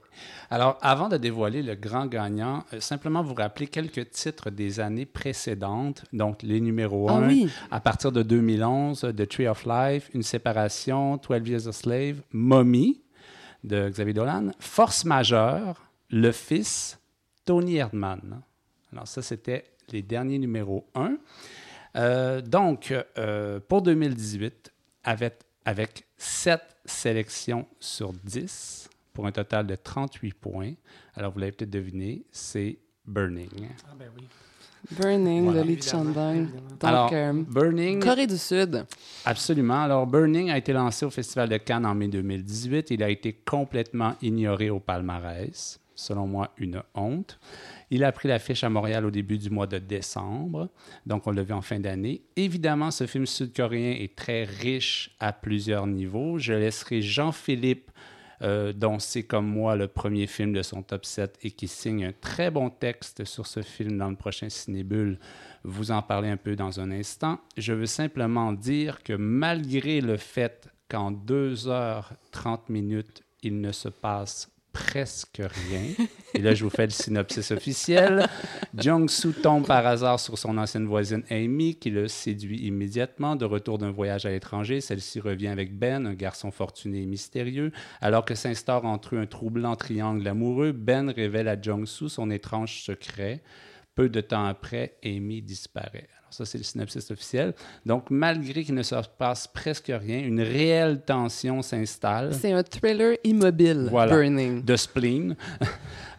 Alors, 0.51 0.77
avant 0.83 1.09
de 1.09 1.17
dévoiler 1.17 1.63
le 1.63 1.75
grand 1.77 2.07
gagnant, 2.07 2.65
euh, 2.75 2.81
simplement 2.81 3.23
vous 3.23 3.35
rappeler 3.35 3.67
quelques 3.67 4.11
titres 4.11 4.51
des 4.51 4.81
années 4.81 5.07
précédentes, 5.07 6.05
donc 6.13 6.43
les 6.43 6.61
numéros 6.61 7.09
Ah 7.09 7.15
1. 7.15 7.29
oui, 7.29 7.51
À 7.71 7.81
partir 7.81 8.13
de 8.13 8.23
2011, 8.23 9.13
The 9.17 9.29
Tree 9.29 9.47
of 9.49 9.65
Life, 9.65 10.11
Une 10.13 10.23
séparation, 10.23 11.17
12 11.17 11.49
Years 11.49 11.69
a 11.69 11.73
Slave, 11.73 12.17
Mommy 12.33 13.01
de 13.65 13.89
Xavier 13.89 14.15
Dolan, 14.15 14.51
Force 14.59 15.05
majeure, 15.05 15.83
Le 16.11 16.33
Fils, 16.33 16.99
Tony 17.45 17.77
Erdmann. 17.77 18.43
Alors 18.93 19.07
ça, 19.09 19.23
c'était 19.23 19.65
les 19.91 20.03
derniers 20.03 20.39
numéros 20.39 20.87
1. 20.95 21.17
Euh, 21.97 22.41
donc, 22.41 22.95
euh, 23.19 23.59
pour 23.69 23.83
2018, 23.83 24.73
avec, 25.05 25.35
avec 25.65 26.05
7 26.21 26.61
sélections 26.85 27.67
sur 27.79 28.13
10, 28.13 28.91
pour 29.15 29.27
un 29.27 29.33
total 29.33 29.67
de 29.67 29.75
38 29.75 30.35
points. 30.35 30.75
Alors, 31.15 31.33
vous 31.33 31.39
l'avez 31.39 31.53
peut-être 31.53 31.71
deviné, 31.71 32.25
c'est 32.31 32.79
Burning. 33.07 33.69
Ah 33.87 33.95
ben 33.99 34.11
oui. 34.15 34.25
Burning 34.91 35.45
Voilà. 35.45 35.63
de 35.63 35.67
Lee 35.67 35.83
Chandang. 35.83 36.35
Évidemment. 36.35 36.69
Donc, 36.69 36.85
Alors, 36.85 37.11
euh, 37.13 37.33
Burning... 37.33 38.03
Corée 38.03 38.27
du 38.27 38.37
Sud. 38.37 38.85
Absolument. 39.25 39.83
Alors, 39.83 40.07
Burning 40.07 40.51
a 40.51 40.59
été 40.59 40.75
lancé 40.75 41.07
au 41.07 41.11
Festival 41.11 41.49
de 41.49 41.57
Cannes 41.57 41.87
en 41.87 41.95
mai 41.95 42.09
2018. 42.09 42.91
Il 42.91 43.03
a 43.03 43.09
été 43.09 43.33
complètement 43.33 44.15
ignoré 44.21 44.69
au 44.69 44.79
palmarès. 44.79 45.81
Selon 45.95 46.27
moi, 46.27 46.51
une 46.59 46.83
honte. 46.95 47.39
Il 47.91 48.05
a 48.05 48.13
pris 48.13 48.29
l'affiche 48.29 48.63
à 48.63 48.69
Montréal 48.69 49.05
au 49.05 49.11
début 49.11 49.37
du 49.37 49.51
mois 49.51 49.67
de 49.67 49.79
décembre. 49.79 50.69
Donc, 51.07 51.27
on 51.27 51.33
l'a 51.33 51.43
vu 51.43 51.53
en 51.53 51.61
fin 51.61 51.81
d'année. 51.81 52.23
Évidemment, 52.37 52.91
ce 52.91 53.07
film 53.07 53.27
sud-coréen 53.27 53.97
est 53.99 54.15
très 54.15 54.45
riche 54.45 55.11
à 55.19 55.33
plusieurs 55.33 55.87
niveaux. 55.87 56.39
Je 56.39 56.53
laisserai 56.53 57.03
Jean-Philippe, 57.03 57.91
euh, 58.43 58.73
dont 58.73 58.99
c'est 58.99 59.25
comme 59.25 59.47
moi 59.47 59.75
le 59.75 59.89
premier 59.89 60.27
film 60.27 60.53
de 60.53 60.63
son 60.63 60.83
top 60.83 61.05
7 61.05 61.39
et 61.43 61.51
qui 61.51 61.69
signe 61.69 62.07
un 62.07 62.13
très 62.13 62.51
bon 62.51 62.71
texte 62.71 63.25
sur 63.25 63.47
ce 63.47 63.61
film 63.61 63.99
dans 63.99 64.09
le 64.09 64.17
prochain 64.17 64.49
Cinébule, 64.49 65.19
vous 65.65 65.91
en 65.91 66.01
parler 66.01 66.31
un 66.31 66.37
peu 66.37 66.57
dans 66.57 66.81
un 66.81 66.91
instant. 66.91 67.41
Je 67.59 67.73
veux 67.73 67.87
simplement 67.87 68.53
dire 68.53 69.03
que 69.03 69.13
malgré 69.13 70.01
le 70.01 70.17
fait 70.17 70.69
qu'en 70.89 71.13
2h30 71.13 72.61
minutes, 72.71 73.23
il 73.43 73.61
ne 73.61 73.73
se 73.73 73.89
passe 73.89 74.51
presque 74.73 75.41
rien, 75.41 76.07
et 76.35 76.39
là 76.39 76.55
je 76.55 76.65
vous 76.65 76.71
fais 76.71 76.87
le 76.87 76.91
synopsis 76.91 77.51
officiel, 77.51 78.27
Jung-soo 78.77 79.33
tombe 79.33 79.67
par 79.67 79.87
hasard 79.87 80.21
sur 80.21 80.39
son 80.39 80.59
ancienne 80.59 80.87
voisine 80.87 81.23
Amy, 81.31 81.75
qui 81.77 81.91
le 81.91 82.09
séduit 82.09 82.67
immédiatement. 82.67 83.37
De 83.37 83.45
retour 83.45 83.79
d'un 83.79 83.91
voyage 83.91 84.27
à 84.27 84.31
l'étranger, 84.31 84.81
celle-ci 84.81 85.21
revient 85.21 85.49
avec 85.49 85.77
Ben, 85.77 86.07
un 86.07 86.15
garçon 86.15 86.51
fortuné 86.51 87.03
et 87.03 87.07
mystérieux. 87.07 87.73
Alors 88.01 88.25
que 88.25 88.35
s'instaure 88.35 88.85
entre 88.85 89.17
eux 89.17 89.19
un 89.19 89.27
troublant 89.27 89.77
triangle 89.77 90.27
amoureux, 90.27 90.73
Ben 90.73 91.11
révèle 91.11 91.49
à 91.49 91.61
Jung-soo 91.61 92.09
son 92.09 92.31
étrange 92.31 92.83
secret. 92.83 93.43
Peu 93.95 94.09
de 94.09 94.21
temps 94.21 94.45
après, 94.45 94.97
Amy 95.05 95.43
disparaît. 95.43 96.09
Ça, 96.31 96.45
c'est 96.45 96.59
le 96.59 96.65
synopsis 96.65 97.11
officiel. 97.11 97.55
Donc, 97.85 98.11
malgré 98.11 98.63
qu'il 98.65 98.75
ne 98.75 98.83
se 98.83 98.95
passe 99.19 99.47
presque 99.49 99.91
rien, 99.95 100.21
une 100.21 100.41
réelle 100.41 101.03
tension 101.05 101.61
s'installe. 101.63 102.35
C'est 102.35 102.53
un 102.53 102.63
thriller 102.63 103.17
immobile, 103.25 103.89
Voilà. 103.91 104.15
Burning. 104.15 104.65
de 104.65 104.77
spleen, 104.77 105.37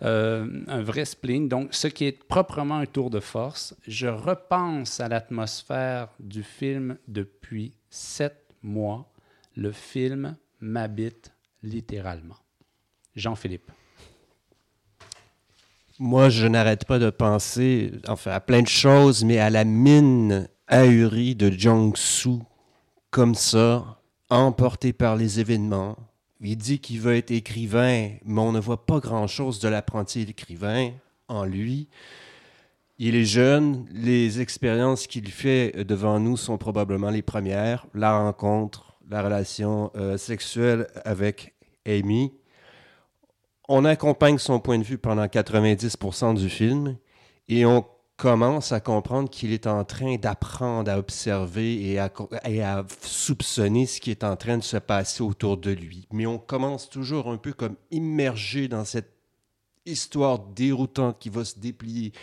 Euh, 0.03 0.63
un 0.67 0.81
vrai 0.81 1.05
spleen. 1.05 1.47
Donc, 1.47 1.75
ce 1.75 1.85
qui 1.87 2.05
est 2.05 2.23
proprement 2.23 2.77
un 2.77 2.87
tour 2.87 3.11
de 3.11 3.19
force. 3.19 3.75
Je 3.87 4.07
repense 4.07 4.99
à 4.99 5.07
l'atmosphère 5.07 6.07
du 6.19 6.41
film 6.41 6.97
depuis 7.07 7.75
sept 7.91 8.35
mois. 8.63 9.13
Le 9.55 9.71
film 9.71 10.37
m'habite 10.59 11.31
littéralement. 11.61 12.37
Jean-Philippe. 13.15 13.71
Moi, 16.03 16.29
je 16.29 16.47
n'arrête 16.47 16.85
pas 16.85 16.97
de 16.97 17.11
penser, 17.11 17.91
enfin, 18.07 18.31
à 18.31 18.39
plein 18.39 18.63
de 18.63 18.67
choses, 18.67 19.23
mais 19.23 19.37
à 19.37 19.51
la 19.51 19.63
mine 19.63 20.49
ahurie 20.65 21.35
de 21.35 21.51
Jong-soo, 21.51 22.41
comme 23.11 23.35
ça, 23.35 24.01
emporté 24.31 24.93
par 24.93 25.15
les 25.15 25.39
événements. 25.39 25.95
Il 26.41 26.57
dit 26.57 26.79
qu'il 26.79 27.01
veut 27.01 27.17
être 27.17 27.29
écrivain, 27.29 28.13
mais 28.25 28.41
on 28.41 28.51
ne 28.51 28.59
voit 28.59 28.83
pas 28.87 28.99
grand-chose 28.99 29.59
de 29.59 29.67
l'apprenti 29.67 30.21
écrivain 30.21 30.89
en 31.27 31.45
lui. 31.45 31.87
Il 32.97 33.15
est 33.15 33.23
jeune, 33.23 33.85
les 33.91 34.41
expériences 34.41 35.05
qu'il 35.05 35.29
fait 35.29 35.85
devant 35.85 36.19
nous 36.19 36.35
sont 36.35 36.57
probablement 36.57 37.11
les 37.11 37.21
premières. 37.21 37.85
La 37.93 38.17
rencontre, 38.17 38.95
la 39.07 39.21
relation 39.21 39.91
euh, 39.95 40.17
sexuelle 40.17 40.87
avec 41.05 41.53
Amy. 41.85 42.31
On 43.73 43.85
accompagne 43.85 44.37
son 44.37 44.59
point 44.59 44.77
de 44.79 44.83
vue 44.83 44.97
pendant 44.97 45.23
90% 45.23 46.33
du 46.33 46.49
film 46.49 46.97
et 47.47 47.65
on 47.65 47.85
commence 48.17 48.73
à 48.73 48.81
comprendre 48.81 49.29
qu'il 49.29 49.53
est 49.53 49.65
en 49.65 49.85
train 49.85 50.17
d'apprendre 50.17 50.91
à 50.91 50.97
observer 50.97 51.81
et 51.89 51.97
à, 51.97 52.11
et 52.43 52.61
à 52.61 52.85
soupçonner 53.01 53.85
ce 53.85 54.01
qui 54.01 54.11
est 54.11 54.25
en 54.25 54.35
train 54.35 54.57
de 54.57 54.63
se 54.63 54.75
passer 54.75 55.23
autour 55.23 55.55
de 55.55 55.71
lui. 55.71 56.05
Mais 56.11 56.25
on 56.25 56.37
commence 56.37 56.89
toujours 56.89 57.29
un 57.29 57.37
peu 57.37 57.53
comme 57.53 57.77
immergé 57.91 58.67
dans 58.67 58.83
cette 58.83 59.20
histoire 59.85 60.39
déroutante 60.39 61.17
qui 61.19 61.29
va 61.29 61.43
se 61.43 61.59
déplier 61.59 62.13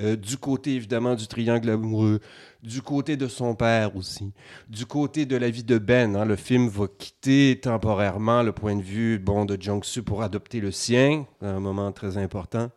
Euh, 0.00 0.14
du 0.14 0.36
côté, 0.36 0.76
évidemment, 0.76 1.16
du 1.16 1.26
triangle 1.26 1.70
amoureux, 1.70 2.20
du 2.62 2.82
côté 2.82 3.16
de 3.16 3.26
son 3.26 3.56
père 3.56 3.96
aussi, 3.96 4.32
du 4.68 4.86
côté 4.86 5.26
de 5.26 5.36
la 5.36 5.50
vie 5.50 5.64
de 5.64 5.76
Ben. 5.76 6.14
hein. 6.14 6.24
le 6.24 6.36
film 6.36 6.68
va 6.68 6.86
quitter 6.86 7.58
temporairement 7.60 8.44
le 8.44 8.52
point 8.52 8.76
de 8.76 8.82
vue 8.82 9.18
bon, 9.18 9.44
de 9.44 9.60
Jung-soo 9.60 10.04
pour 10.04 10.22
adopter 10.22 10.60
le 10.60 10.70
sien, 10.70 11.26
un 11.40 11.58
moment 11.58 11.90
très 11.90 12.16
important. 12.16 12.70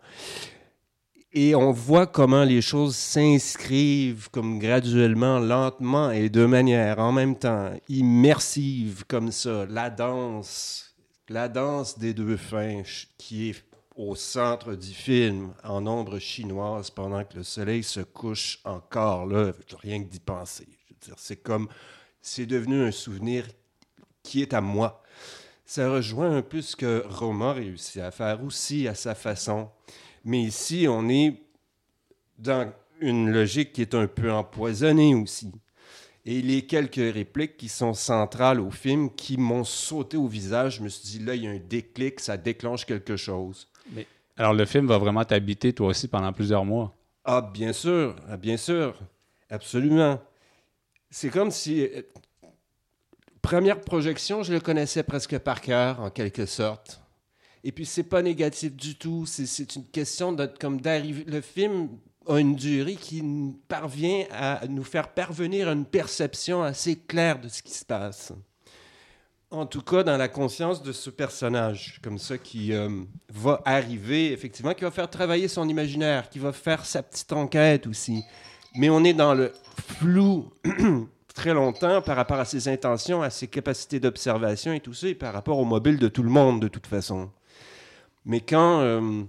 Et 1.32 1.53
on 1.53 1.71
voit 1.71 2.07
comment 2.07 2.43
les 2.43 2.61
choses 2.61 2.95
s'inscrivent 2.95 4.29
comme 4.32 4.57
graduellement, 4.57 5.38
lentement 5.38 6.09
et 6.09 6.27
de 6.27 6.45
manière 6.45 6.97
en 6.97 7.11
même 7.11 7.36
temps 7.38 7.71
immersive 7.88 9.05
comme 9.07 9.32
ça. 9.32 9.67
La 9.69 9.91
danse, 9.91 10.95
la 11.29 11.47
danse 11.47 11.99
des 11.99 12.15
deux 12.15 12.36
fins 12.36 12.82
qui 13.19 13.51
est 13.51 13.63
au 14.02 14.16
centre 14.16 14.74
du 14.74 14.93
film 14.93 15.54
en 15.64 15.86
ombre 15.86 16.18
chinoise 16.18 16.89
pendant 16.89 17.24
que 17.24 17.38
le 17.38 17.43
soleil 17.43 17.84
se 17.84 17.99
couche 17.99 18.60
encore 18.64 19.28
là, 19.28 19.52
rien 19.80 20.04
que 20.04 20.10
d'y 20.10 20.20
penser. 20.20 20.68
C'est 21.18 21.38
comme, 21.38 21.68
c'est 22.20 22.47
devenu 22.47 22.82
un 22.82 22.91
souvenir 22.91 23.45
qui 24.24 24.41
est 24.41 24.56
à 24.56 24.62
moi. 24.62 25.04
Ça 25.66 25.89
rejoint 25.89 26.36
un 26.36 26.41
peu 26.41 26.62
ce 26.62 26.76
que 26.76 27.04
Roma 27.08 27.54
réussit 27.54 28.02
à 28.02 28.10
faire 28.10 28.43
aussi 28.43 28.88
à 28.88 28.95
sa 28.95 29.14
façon. 29.14 29.70
Mais 30.26 30.41
ici, 30.41 30.88
on 30.89 31.08
est 31.08 31.39
dans 32.39 32.74
une 33.02 33.32
logique 33.32 33.72
qui 33.72 33.82
est 33.82 33.93
un 33.93 34.08
peu 34.08 34.32
empoisonnée 34.32 35.14
aussi. 35.14 35.52
Et 36.26 36.41
les 36.41 36.66
quelques 36.66 37.14
répliques 37.14 37.58
qui 37.58 37.70
sont 37.70 37.93
centrales 37.93 38.60
au 38.60 38.72
film, 38.72 39.12
qui 39.12 39.38
m'ont 39.38 39.64
sauté 39.64 40.18
au 40.18 40.28
visage, 40.28 40.78
je 40.78 40.84
me 40.84 40.89
suis 40.89 41.20
dit, 41.20 41.26
là, 41.26 41.36
il 41.36 41.43
y 41.43 41.47
a 41.47 41.52
un 41.52 41.60
déclic, 41.60 42.20
ça 42.20 42.38
déclenche 42.38 42.86
quelque 42.86 43.16
chose. 43.16 43.70
Alors, 44.41 44.55
le 44.55 44.65
film 44.65 44.87
va 44.87 44.97
vraiment 44.97 45.23
t'habiter, 45.23 45.71
toi 45.71 45.89
aussi, 45.89 46.07
pendant 46.07 46.33
plusieurs 46.33 46.65
mois. 46.65 46.95
Ah, 47.23 47.41
bien 47.53 47.71
sûr, 47.73 48.15
ah, 48.27 48.37
bien 48.37 48.57
sûr, 48.57 48.95
absolument. 49.51 50.19
C'est 51.11 51.29
comme 51.29 51.51
si... 51.51 51.83
euh, 51.83 52.01
Première 53.43 53.79
projection, 53.81 54.41
je 54.41 54.51
le 54.51 54.59
connaissais 54.59 55.03
presque 55.03 55.37
par 55.37 55.61
cœur, 55.61 55.99
en 55.99 56.09
quelque 56.09 56.47
sorte. 56.47 57.03
Et 57.63 57.71
puis, 57.71 57.85
c'est 57.85 58.01
pas 58.01 58.23
négatif 58.23 58.75
du 58.75 58.95
tout. 58.95 59.27
C'est- 59.27 59.75
une 59.75 59.85
question 59.85 60.31
de, 60.33 60.47
comme 60.47 60.81
d'arriver... 60.81 61.23
Le 61.25 61.41
film 61.41 61.89
a 62.25 62.39
une 62.39 62.55
durée 62.55 62.95
qui 62.95 63.23
parvient 63.67 64.25
à 64.31 64.65
nous 64.67 64.83
faire 64.83 65.09
parvenir 65.13 65.67
à 65.67 65.73
une 65.73 65.85
perception 65.85 66.63
assez 66.63 66.95
claire 66.95 67.39
de 67.39 67.47
ce 67.47 67.61
qui 67.61 67.73
se 67.73 67.85
passe. 67.85 68.33
En 69.52 69.66
tout 69.66 69.82
cas, 69.82 70.04
dans 70.04 70.16
la 70.16 70.30
conscience 70.30 70.82
de 70.82 70.93
ce 70.93 71.10
personnage, 71.10 71.99
comme 72.02 72.18
ça, 72.18 72.38
qui 72.38 72.72
euh, 72.72 72.88
va 73.28 73.62
arriver, 73.66 74.32
effectivement, 74.32 74.74
qui 74.74 74.86
va 74.86 74.91
faire 74.91 75.10
travailler 75.10 75.49
son 75.49 75.68
imaginaire, 75.68 76.30
qui 76.30 76.39
va 76.39 76.54
faire 76.54 76.86
sa 76.86 77.04
petite 77.04 77.34
enquête 77.34 77.86
aussi. 77.86 78.24
Mais 78.76 78.89
on 78.89 79.04
est 79.04 79.14
dans 79.14 79.34
le 79.34 79.52
flou 79.99 80.49
très 81.36 81.54
longtemps 81.54 82.02
par 82.02 82.16
rapport 82.16 82.39
à 82.39 82.45
ses 82.45 82.70
intentions, 82.70 83.22
à 83.22 83.30
ses 83.30 83.47
capacités 83.47 83.99
d'observation 83.99 84.72
et 84.72 84.80
tout 84.80 84.93
ça, 84.93 85.10
et 85.10 85.16
par 85.16 85.34
rapport 85.34 85.60
au 85.60 85.66
mobile 85.66 85.97
de 85.99 86.08
tout 86.08 86.24
le 86.24 86.30
monde, 86.30 86.62
de 86.62 86.70
toute 86.70 86.88
façon. 86.88 87.30
Mais 88.26 88.39
quand... 88.39 88.80
euh, 88.80 89.24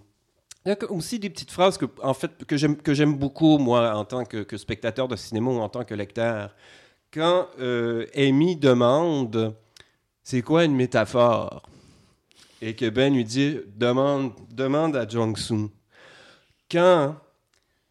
il 0.65 0.69
y 0.69 0.73
a 0.73 0.93
aussi 0.93 1.19
des 1.19 1.29
petites 1.29 1.51
phrases 1.51 1.77
que, 1.77 1.87
en 2.01 2.15
fait, 2.15 2.45
que 2.45 2.57
j'aime, 2.57 3.15
beaucoup, 3.17 3.59
moi, 3.59 3.97
en 3.97 4.05
tant 4.05 4.25
que, 4.25 4.45
que 4.45 4.57
spectateur 4.57 5.09
de 5.09 5.17
cinéma 5.17 5.51
ou 5.51 5.59
en 5.59 5.69
tant 5.69 5.83
que 5.83 5.95
lecteur. 5.95 6.55
Quand 7.13 7.49
euh, 7.59 8.07
Amy 8.15 8.55
demande 8.55 9.57
c'est 10.23 10.43
quoi 10.43 10.65
une 10.65 10.75
métaphore? 10.75 11.63
Et 12.61 12.75
que 12.75 12.89
Ben 12.89 13.13
lui 13.13 13.25
dit 13.25 13.59
demande, 13.77 14.33
demande 14.51 14.95
à 14.97 15.07
Jong-soo. 15.09 15.71
Quand, 16.71 17.17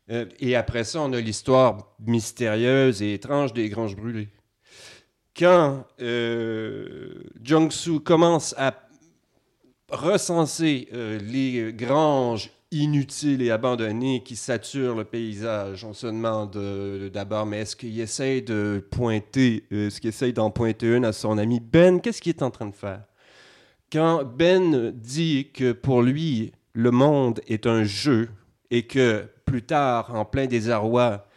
euh, 0.10 0.26
et 0.40 0.56
après 0.56 0.86
ça, 0.86 1.02
on 1.02 1.12
a 1.12 1.20
l'histoire 1.20 1.94
mystérieuse 2.00 3.02
et 3.02 3.14
étrange 3.14 3.54
des 3.54 3.70
granges 3.70 3.96
brûlées. 3.96 4.30
Quand 5.38 5.86
euh, 6.02 7.24
commence 8.04 8.56
à 8.58 8.74
recenser 9.90 10.88
euh, 10.94 11.20
les 11.20 11.74
granges 11.74 12.50
inutiles 12.72 13.41
et 13.41 13.51
abandonnées 13.51 14.24
qui 14.24 14.36
saturent 14.36 14.95
le 14.95 15.03
paysage. 15.03 15.84
On 15.84 15.93
se 15.93 16.07
demande 16.07 16.55
euh, 16.55 17.09
d'abord, 17.09 17.45
mais 17.45 17.59
est-ce 17.59 17.76
qu'il 17.76 17.99
essaye 17.99 18.41
de 18.41 18.86
pointer, 18.91 19.65
euh, 19.72 19.88
est-ce 19.88 19.99
qu'il 19.99 20.09
essaye 20.09 20.34
d'en 20.34 20.51
pointer 20.51 20.95
une 20.95 21.05
à 21.05 21.11
son 21.11 21.38
ami? 21.38 21.59
Ben 21.59 21.99
Qu'est-ce 21.99 22.22
qu'il 22.22 22.32
est 22.32 22.43
en 22.43 22.51
train 22.51 22.67
de 22.67 22.76
faire? 22.76 23.03
Quand 23.91 24.24
Ben 24.24 24.91
dit 24.91 25.49
que 25.53 25.74
pour 25.74 26.01
lui, 26.01 26.53
le 26.74 26.91
monde 26.91 27.41
est 27.47 27.67
un 27.67 27.84
jeu 27.84 28.30
et 28.69 28.88
que 28.88 29.26
plus 29.45 29.63
tard, 29.63 30.15
en 30.15 30.24
plein 30.24 30.47
désarroi, 30.47 31.28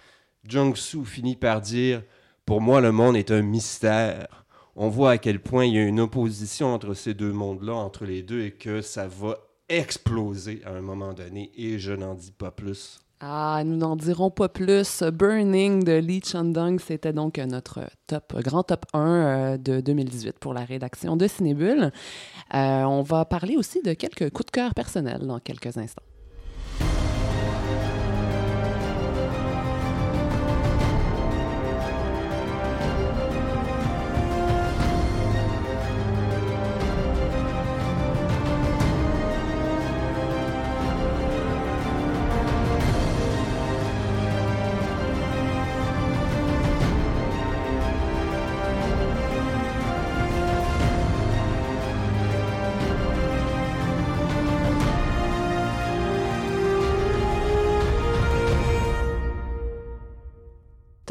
Jung-soo 0.49 1.05
finit 1.05 1.35
par 1.35 1.61
dire 1.61 2.03
Pour 2.47 2.61
moi, 2.61 2.81
le 2.81 2.93
monde 2.93 3.17
est 3.17 3.33
un 3.33 3.43
mystère. 3.43 4.45
On 4.77 4.89
voit 4.89 5.13
à 5.13 5.19
quel 5.19 5.41
point 5.41 5.65
il 5.65 5.75
y 5.75 5.79
a 5.79 5.83
une 5.85 6.01
opposition 6.01 6.73
entre 6.73 6.95
ces 6.95 7.15
deux 7.15 7.33
mondes-là, 7.33 7.75
entre 7.75 8.05
les 8.05 8.23
deux, 8.23 8.43
et 8.43 8.51
que 8.53 8.83
ça 8.83 9.09
va 9.09 9.39
exploser 9.69 10.63
à 10.65 10.71
un 10.71 10.81
moment 10.81 11.13
donné. 11.13 11.51
Et 11.57 11.79
je 11.79 11.93
n'en 11.93 12.15
dis 12.15 12.33
pas 12.33 12.51
plus. 12.51 13.01
Ah, 13.21 13.63
nous 13.65 13.77
n'en 13.77 13.97
dirons 13.97 14.31
pas 14.31 14.49
plus. 14.49 15.03
Burning 15.03 15.83
de 15.83 15.93
Lee 15.93 16.23
Chandong, 16.23 16.79
c'était 16.79 17.13
donc 17.13 17.39
notre 17.39 17.81
top, 18.07 18.35
grand 18.43 18.65
top 18.65 18.85
1 18.93 19.01
euh, 19.01 19.57
de 19.57 19.81
2018 19.81 20.39
pour 20.39 20.53
la 20.53 20.65
rédaction 20.65 21.17
de 21.17 21.27
Cinébule. 21.27 21.91
Euh, 22.55 22.83
on 22.83 23.03
va 23.03 23.25
parler 23.25 23.57
aussi 23.57 23.81
de 23.83 23.95
quelques 23.95 24.31
coups 24.31 24.47
de 24.47 24.51
cœur 24.51 24.75
personnels 24.75 25.27
dans 25.27 25.39
quelques 25.39 25.79
instants. 25.79 26.03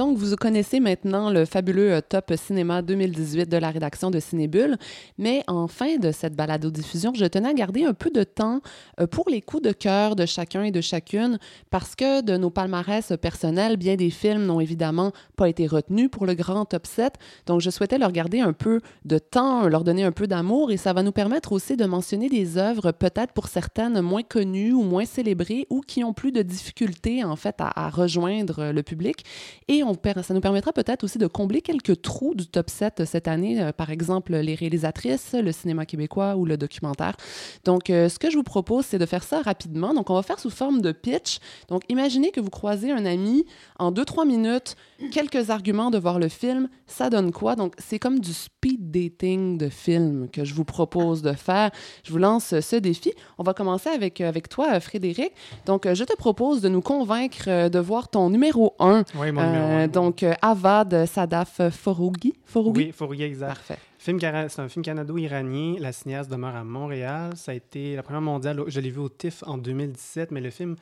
Donc, 0.04 0.18
vous 0.18 0.36
connaissez 0.36 0.82
maintenant 0.82 1.30
le 1.30 1.46
fabuleux 1.46 1.94
euh, 1.94 2.02
Top 2.02 2.34
Cinéma 2.36 2.82
2018 2.82 3.48
de 3.48 3.56
la 3.56 3.70
rédaction 3.70 4.12
de 4.12 4.20
Cinébule. 4.20 4.76
Mais 5.18 5.44
en 5.48 5.70
fin 5.70 5.96
de 5.96 6.12
cette 6.12 6.36
balado-diffusion, 6.36 7.14
je 7.16 7.24
tenais 7.24 7.48
à 7.48 7.54
garder 7.54 7.86
un 7.86 7.94
peu 7.94 8.10
de 8.10 8.26
temps 8.26 8.60
euh, 9.00 9.08
pour 9.08 9.30
les 9.30 9.40
coups 9.40 9.64
de 9.64 9.72
cœur 9.72 10.18
de 10.18 10.26
chacun 10.26 10.64
et 10.64 10.72
de 10.72 10.82
chacune, 10.82 11.40
parce 11.70 11.96
que 11.96 12.22
de 12.22 12.36
nos 12.36 12.50
palmarès 12.50 13.14
personnels, 13.22 13.78
bien 13.78 13.96
des 13.96 14.10
films 14.10 14.46
n'ont 14.46 14.60
évidemment 14.60 15.14
pas 15.38 15.48
été 15.48 15.68
retenus 15.68 16.10
pour 16.12 16.26
le 16.26 16.34
grand 16.34 16.66
Top 16.66 16.86
7. 16.86 17.14
Donc, 17.46 17.62
je 17.62 17.70
souhaitais 17.70 17.98
leur 17.98 18.12
garder 18.12 18.42
un 18.42 18.52
peu 18.52 18.82
de 19.06 19.20
temps, 19.20 19.70
leur 19.70 19.86
donner 19.86 20.04
un 20.04 20.12
peu 20.12 20.28
d'amour, 20.28 20.74
et 20.74 20.76
ça 20.76 20.92
va 20.92 21.02
nous 21.02 21.14
permettre 21.14 21.54
aussi 21.54 21.78
de 21.78 21.86
mentionner 21.86 22.28
des 22.28 22.58
œuvres 22.58 22.92
peut-être 22.92 23.32
pour 23.32 23.48
certaines 23.48 24.02
moins 24.02 24.24
connues 24.24 24.74
ou 24.74 24.82
moins 24.82 25.06
célébrées 25.06 25.66
ou 25.70 25.80
qui 25.80 26.04
ont 26.04 26.12
plus 26.12 26.34
de 26.34 26.42
difficultés, 26.42 27.24
en 27.24 27.38
fait, 27.38 27.56
à, 27.60 27.90
rejoindre 27.90 28.74
le 28.74 28.84
public. 28.84 29.24
Et 29.70 29.82
on, 29.82 29.93
ça 30.22 30.34
nous 30.34 30.42
permettra 30.42 30.74
peut-être 30.74 31.04
aussi 31.04 31.18
de 31.18 31.28
combler 31.28 31.62
quelques 31.62 32.02
trous 32.02 32.36
du 32.36 32.48
top 32.48 32.70
7 32.70 33.06
cette 33.06 33.28
année, 33.28 33.62
euh, 33.62 33.72
par 33.72 33.90
exemple 33.90 34.36
les 34.36 34.56
réalisatrices, 34.56 35.34
le 35.34 35.52
cinéma 35.52 35.86
québécois 35.86 36.36
ou 36.36 36.46
le 36.46 36.58
documentaire. 36.58 37.16
Donc, 37.64 37.90
euh, 37.90 38.10
ce 38.10 38.20
que 38.20 38.30
je 38.30 38.38
vous 38.38 38.44
propose, 38.44 38.86
c'est 38.86 39.00
de 39.00 39.06
faire 39.06 39.24
ça 39.24 39.42
rapidement. 39.42 39.94
Donc, 39.94 40.10
on 40.10 40.16
va 40.16 40.24
faire 40.24 40.40
sous 40.40 40.50
forme 40.50 40.82
de 40.82 40.92
pitch. 40.92 41.40
Donc, 41.70 41.84
imaginez 41.90 42.32
que 42.32 42.40
vous 42.40 42.50
croisez 42.50 42.92
un 42.92 43.06
ami 43.06 43.46
en 43.80 43.92
2-3 43.92 44.26
minutes, 44.26 44.76
quelques 45.12 45.50
arguments 45.50 45.92
de 45.92 45.98
voir 45.98 46.20
le 46.20 46.30
film. 46.30 46.70
Ça 46.88 47.10
donne 47.10 47.32
quoi? 47.32 47.56
Donc, 47.56 47.74
c'est 47.78 48.00
comme 48.00 48.20
du 48.20 48.34
speed 48.64 48.92
dating 48.92 49.58
de 49.58 49.68
film 49.68 50.30
que 50.30 50.46
je 50.46 50.54
vous 50.54 50.64
propose 50.64 51.22
de 51.22 51.34
faire. 51.34 51.70
Je 52.06 52.12
vous 52.12 52.18
lance 52.18 52.54
euh, 52.54 52.62
ce 52.62 52.78
défi. 52.78 53.12
On 53.38 53.44
va 53.44 53.54
commencer 53.54 53.90
avec, 53.90 54.22
euh, 54.22 54.30
avec 54.30 54.48
toi, 54.48 54.76
euh, 54.76 54.80
Frédéric. 54.80 55.34
Donc, 55.66 55.92
je 55.94 56.04
te 56.06 56.16
propose 56.16 56.62
de 56.62 56.70
nous 56.70 56.82
convaincre 56.82 57.68
de 57.68 57.80
voir 57.80 58.08
ton 58.08 58.30
numéro 58.30 58.74
1 58.80 59.04
Oui, 59.16 59.32
mon 59.34 59.44
numéro 59.46 59.66
un. 59.66 59.88
donc, 59.88 60.26
Avad 60.42 61.06
Sadaf 61.06 61.60
Forougi. 61.72 62.34
Forougi? 62.46 62.86
Oui, 62.86 62.92
Fourier, 62.94 63.26
exact. 63.26 63.48
Parfait. 63.50 63.78
C'est 63.98 64.60
un 64.60 64.70
film 64.70 64.84
canado-iranien. 64.84 65.76
La 65.80 65.92
cinéaste 65.92 66.32
demeure 66.32 66.56
à 66.56 66.64
Montréal. 66.64 67.32
Ça 67.36 67.52
a 67.52 67.56
été 67.56 67.96
la 67.98 68.04
première 68.04 68.22
mondiale. 68.22 68.64
Je 68.68 68.80
l'ai 68.80 68.90
vu 68.90 69.00
au 69.00 69.10
TIFF 69.10 69.44
en 69.46 69.58
2017, 69.58 70.32
mais 70.32 70.42
le 70.42 70.52
film 70.52 70.76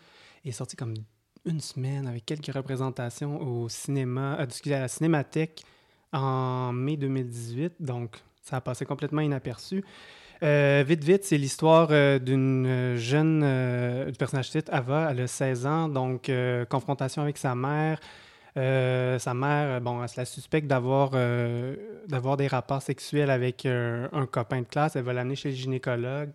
est 0.46 0.52
sorti 0.52 0.76
comme 0.76 0.94
une 1.46 1.62
semaine 1.62 2.08
avec 2.08 2.26
quelques 2.26 2.54
représentations 2.54 3.42
au 3.42 3.70
cinéma, 3.70 4.38
euh, 4.40 4.76
à 4.76 4.80
la 4.80 4.88
Cinémathèque 4.88 5.64
en 6.14 6.74
mai 6.74 6.98
2018. 6.98 7.76
Donc, 7.80 8.18
ça 8.42 8.58
a 8.58 8.62
passé 8.62 8.86
complètement 8.86 9.22
inaperçu. 9.22 9.84
Euh, 10.44 10.84
vite, 10.88 11.04
vite, 11.04 11.24
c'est 11.24 11.38
l'histoire 11.38 11.90
euh, 11.92 12.18
d'une 12.18 12.66
euh, 12.66 12.98
jeune 12.98 13.42
euh, 13.44 14.10
du 14.10 14.18
personnage 14.18 14.50
titre, 14.50 14.74
Ava. 14.74 15.10
Elle 15.12 15.22
a 15.22 15.28
16 15.28 15.66
ans, 15.68 15.88
donc 15.88 16.30
euh, 16.30 16.66
confrontation 16.66 17.22
avec 17.22 17.38
sa 17.38 17.54
mère. 17.56 18.00
Sa 18.56 19.34
mère, 19.34 19.80
bon, 19.80 20.04
elle 20.04 20.10
se 20.10 20.18
la 20.18 20.26
suspecte 20.26 20.68
d'avoir 20.68 21.12
des 22.38 22.48
rapports 22.48 22.82
sexuels 22.82 23.30
avec 23.30 23.66
un 23.66 24.26
copain 24.30 24.60
de 24.60 24.66
classe. 24.66 24.98
Elle 24.98 25.04
va 25.04 25.14
l'amener 25.14 25.38
chez 25.38 25.52
le 25.52 25.56
gynécologue. 25.56 26.32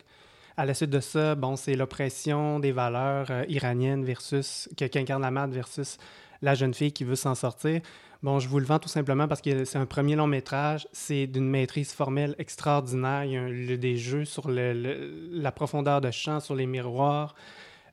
À 0.57 0.65
la 0.65 0.73
suite 0.73 0.89
de 0.89 1.01
ça, 1.01 1.35
bon, 1.35 1.57
c'est 1.57 1.75
l'oppression 1.75 2.59
des 2.59 2.73
valeurs 2.73 3.27
iraniennes 3.49 4.03
versus 4.03 4.67
qu'incarne 4.79 5.21
la 5.21 5.31
mère 5.31 5.49
versus 5.49 5.99
la 6.41 6.55
jeune 6.55 6.73
fille 6.73 6.93
qui 6.93 7.05
veut 7.05 7.17
s'en 7.17 7.35
sortir. 7.35 7.83
Bon, 8.23 8.39
je 8.39 8.49
vous 8.49 8.59
le 8.59 8.65
vends 8.65 8.79
tout 8.79 8.89
simplement 8.89 9.29
parce 9.29 9.41
que 9.43 9.65
c'est 9.65 9.79
un 9.79 9.87
premier 9.87 10.17
long 10.17 10.27
métrage. 10.27 10.89
C'est 10.93 11.27
d'une 11.27 11.49
maîtrise 11.49 11.93
formelle 11.93 12.35
extraordinaire. 12.39 13.25
Il 13.25 13.33
y 13.33 13.37
a 13.37 13.43
un- 13.43 13.77
des 13.77 13.97
jeux 13.97 14.25
sur 14.25 14.49
le- 14.51 14.73
le- 14.73 15.29
la 15.33 15.53
profondeur 15.53 16.01
de 16.01 16.11
champ, 16.11 16.41
sur 16.41 16.55
les 16.55 16.67
miroirs. 16.67 17.35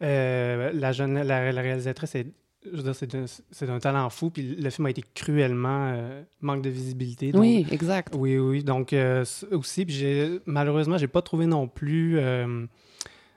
Euh, 0.01 0.71
la, 0.73 0.91
jeune, 0.91 1.21
la, 1.21 1.51
la 1.51 1.61
réalisatrice, 1.61 2.15
est, 2.15 2.27
je 2.65 2.77
veux 2.77 2.83
dire, 2.83 2.95
c'est 2.95 3.11
d'un- 3.11 3.25
d'un 3.67 3.79
talent 3.79 4.09
fou. 4.09 4.29
Puis 4.29 4.55
le 4.55 4.69
film 4.69 4.85
a 4.85 4.89
été 4.89 5.03
cruellement 5.13 5.91
euh, 5.93 6.23
manque 6.41 6.61
de 6.61 6.69
visibilité. 6.69 7.31
Donc, 7.31 7.41
Oui, 7.41 7.67
exact. 7.71 8.13
oui, 8.17 8.37
oui. 8.37 8.63
Donc, 8.63 8.93
euh, 8.93 9.25
aussi, 9.51 9.85
puis 9.85 10.39
malheureusement, 10.45 10.97
j'ai 10.97 11.07
pas 11.07 11.21
trouvé 11.21 11.45
non 11.45 11.67
plus 11.67 12.17
euh, 12.17 12.65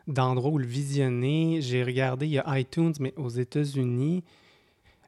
d'endroit 0.06 0.50
où 0.52 0.58
le 0.58 0.66
visionner. 0.66 1.58
J'ai 1.60 1.82
regardé, 1.82 2.26
il 2.26 2.32
y 2.32 2.38
a 2.38 2.58
iTunes, 2.58 2.92
mais 3.00 3.12
aux 3.16 3.28
États-Unis. 3.28 4.22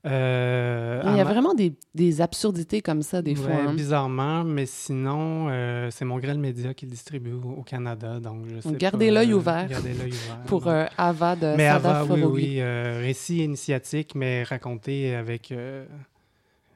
Euh, 0.06 1.02
Il 1.06 1.16
y 1.16 1.20
a 1.20 1.24
ma- 1.24 1.30
vraiment 1.30 1.54
des, 1.54 1.74
des 1.94 2.20
absurdités 2.20 2.80
comme 2.80 3.02
ça, 3.02 3.22
des 3.22 3.34
fois. 3.34 3.50
Hein. 3.52 3.74
Bizarrement, 3.74 4.44
mais 4.44 4.66
sinon, 4.66 5.48
euh, 5.50 5.88
c'est 5.90 6.04
mon 6.04 6.18
Grêle 6.18 6.38
Média 6.38 6.74
qui 6.74 6.86
le 6.86 6.90
distribue 6.92 7.32
au, 7.32 7.62
Canada. 7.62 8.20
Donc, 8.20 8.44
je 8.48 8.60
sais 8.60 8.76
gardez 8.76 9.10
l'œil 9.10 9.32
euh, 9.32 9.36
ouvert 9.36 9.68
Gardez 9.68 9.94
l'œil 9.94 10.12
ouvert. 10.12 10.40
Pour 10.46 10.68
euh, 10.68 10.86
Ava 10.96 11.36
de 11.36 11.54
mais 11.56 11.66
Sada 11.68 12.00
Ava, 12.00 12.02
oui, 12.14 12.20
Foroughi. 12.20 12.44
oui. 12.44 12.62
récit 12.62 13.44
initiatique, 13.44 14.14
mais 14.14 14.42
raconté 14.44 15.14
avec 15.14 15.52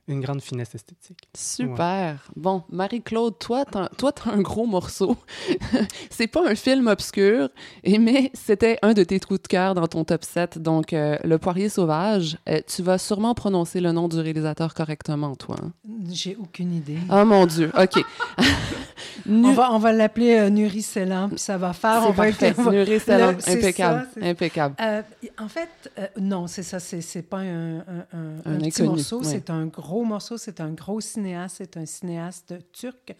une 0.09 0.21
grande 0.21 0.43
finesse 0.43 0.75
esthétique. 0.75 1.29
Super. 1.35 2.17
Bon, 2.37 2.63
Marie-Claude, 2.71 3.39
toi, 3.39 3.65
toi, 3.97 4.13
t'as 4.13 4.31
un 4.33 4.41
gros 4.41 4.67
morceau. 4.67 5.17
c'est 6.11 6.27
pas 6.27 6.49
un 6.49 6.55
film 6.55 6.89
obscur, 6.89 7.49
et- 7.85 7.99
mais 7.99 8.31
c'était 8.35 8.79
un 8.83 8.93
de 8.95 9.05
tes 9.05 9.21
trous 9.21 9.39
de 9.39 9.47
cœur 9.47 9.75
dans 9.75 9.87
ton 9.87 10.05
top 10.05 10.25
7. 10.25 10.59
Donc, 10.59 10.93
euh, 10.93 11.17
Le 11.25 11.39
Poirier 11.39 11.69
Sauvage. 11.69 12.37
Euh, 12.49 12.61
tu 12.67 12.83
vas 12.83 12.99
sûrement 12.99 13.35
prononcer 13.35 13.81
le 13.81 13.93
nom 13.93 14.09
du 14.09 14.19
réalisateur 14.19 14.75
correctement, 14.75 15.35
toi. 15.37 15.57
hein? 15.63 15.71
J'ai 16.11 16.37
aucune 16.41 16.75
idée. 16.75 16.99
Oh 17.11 17.25
mon 17.25 17.47
Dieu. 17.47 17.71
OK. 17.79 18.05
On 19.29 19.53
va, 19.53 19.73
on 19.73 19.79
va 19.79 19.93
l'appeler 19.93 20.37
euh, 20.39 20.51
puis 21.29 21.39
ça 21.39 21.57
va 21.59 21.73
faire. 21.73 22.03
C'est 22.03 22.09
on 22.09 22.13
va 22.13 22.25
parfait. 22.25 22.53
va- 22.53 23.37
c'est 23.41 23.53
Impeccable. 23.59 24.09
ça, 24.15 24.27
Impeccable. 24.27 24.75
Euh, 24.81 25.03
en 25.39 25.49
fait, 25.49 25.69
euh, 25.99 26.07
non, 26.21 26.47
c'est 26.47 26.63
ça. 26.63 26.81
C'est, 26.81 27.01
c'est 27.03 27.23
pas 27.23 27.39
un, 27.39 27.79
un, 27.79 27.83
un- 28.13 28.19
Un 28.45 28.55
un 28.55 28.59
petit 28.59 28.83
inconnu, 28.83 28.89
morceau. 28.97 29.19
ouais. 29.21 29.25
C'est 29.27 29.51
un 29.51 29.67
gros 29.67 29.91
morceau. 30.01 30.38
C'est 30.38 30.61
un 30.61 30.72
gros 30.72 31.01
cinéaste. 31.01 31.57
C'est 31.59 31.76
un 31.76 31.86
cinéaste 31.86 32.55
turc 32.72 33.14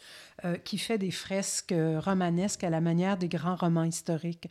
euh, 0.45 0.57
qui 0.57 0.79
fait 0.79 0.99
des 0.99 1.11
fresques 1.11 1.73
euh, 1.73 2.01
romanesques 2.01 2.65
à 2.65 2.71
la 2.71 2.81
manière 2.81 3.17
des 3.17 3.29
grands 3.29 3.57
romans 3.57 3.85
historiques. 3.85 4.49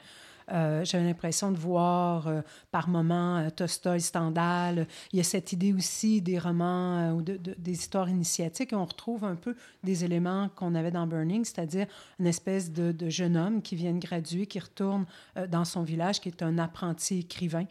Euh, 0.51 0.83
J'avais 0.83 1.05
l'impression 1.05 1.51
de 1.51 1.57
voir 1.57 2.29
par 2.71 2.89
moments 2.89 3.49
Tolstoï, 3.51 4.01
Stendhal. 4.01 4.85
Il 5.13 5.17
y 5.17 5.19
a 5.19 5.23
cette 5.23 5.53
idée 5.53 5.71
aussi 5.73 6.21
des 6.21 6.37
romans 6.39 7.11
ou 7.11 7.21
de, 7.21 7.37
de- 7.37 7.55
des 7.57 7.71
histoires 7.71 8.09
initiatiques. 8.09 8.71
On 8.73 8.83
retrouve 8.83 9.23
un 9.23 9.35
peu 9.35 9.55
des 9.83 10.03
éléments 10.03 10.49
qu'on 10.55 10.75
avait 10.75 10.91
dans 10.91 11.07
Burning, 11.07 11.45
c'est-à-dire 11.45 11.87
une 12.19 12.27
espèce 12.27 12.71
de, 12.71 12.91
de 12.91 13.09
jeune 13.09 13.37
homme 13.37 13.61
qui 13.61 13.75
vient 13.75 13.93
de 13.93 13.99
graduer, 13.99 14.45
qui 14.45 14.59
retourne 14.59 15.05
dans 15.49 15.63
son 15.63 15.83
village, 15.83 16.19
qui 16.19 16.27
est 16.29 16.43
un 16.43 16.57
apprenti 16.57 17.19
écrivain, 17.19 17.65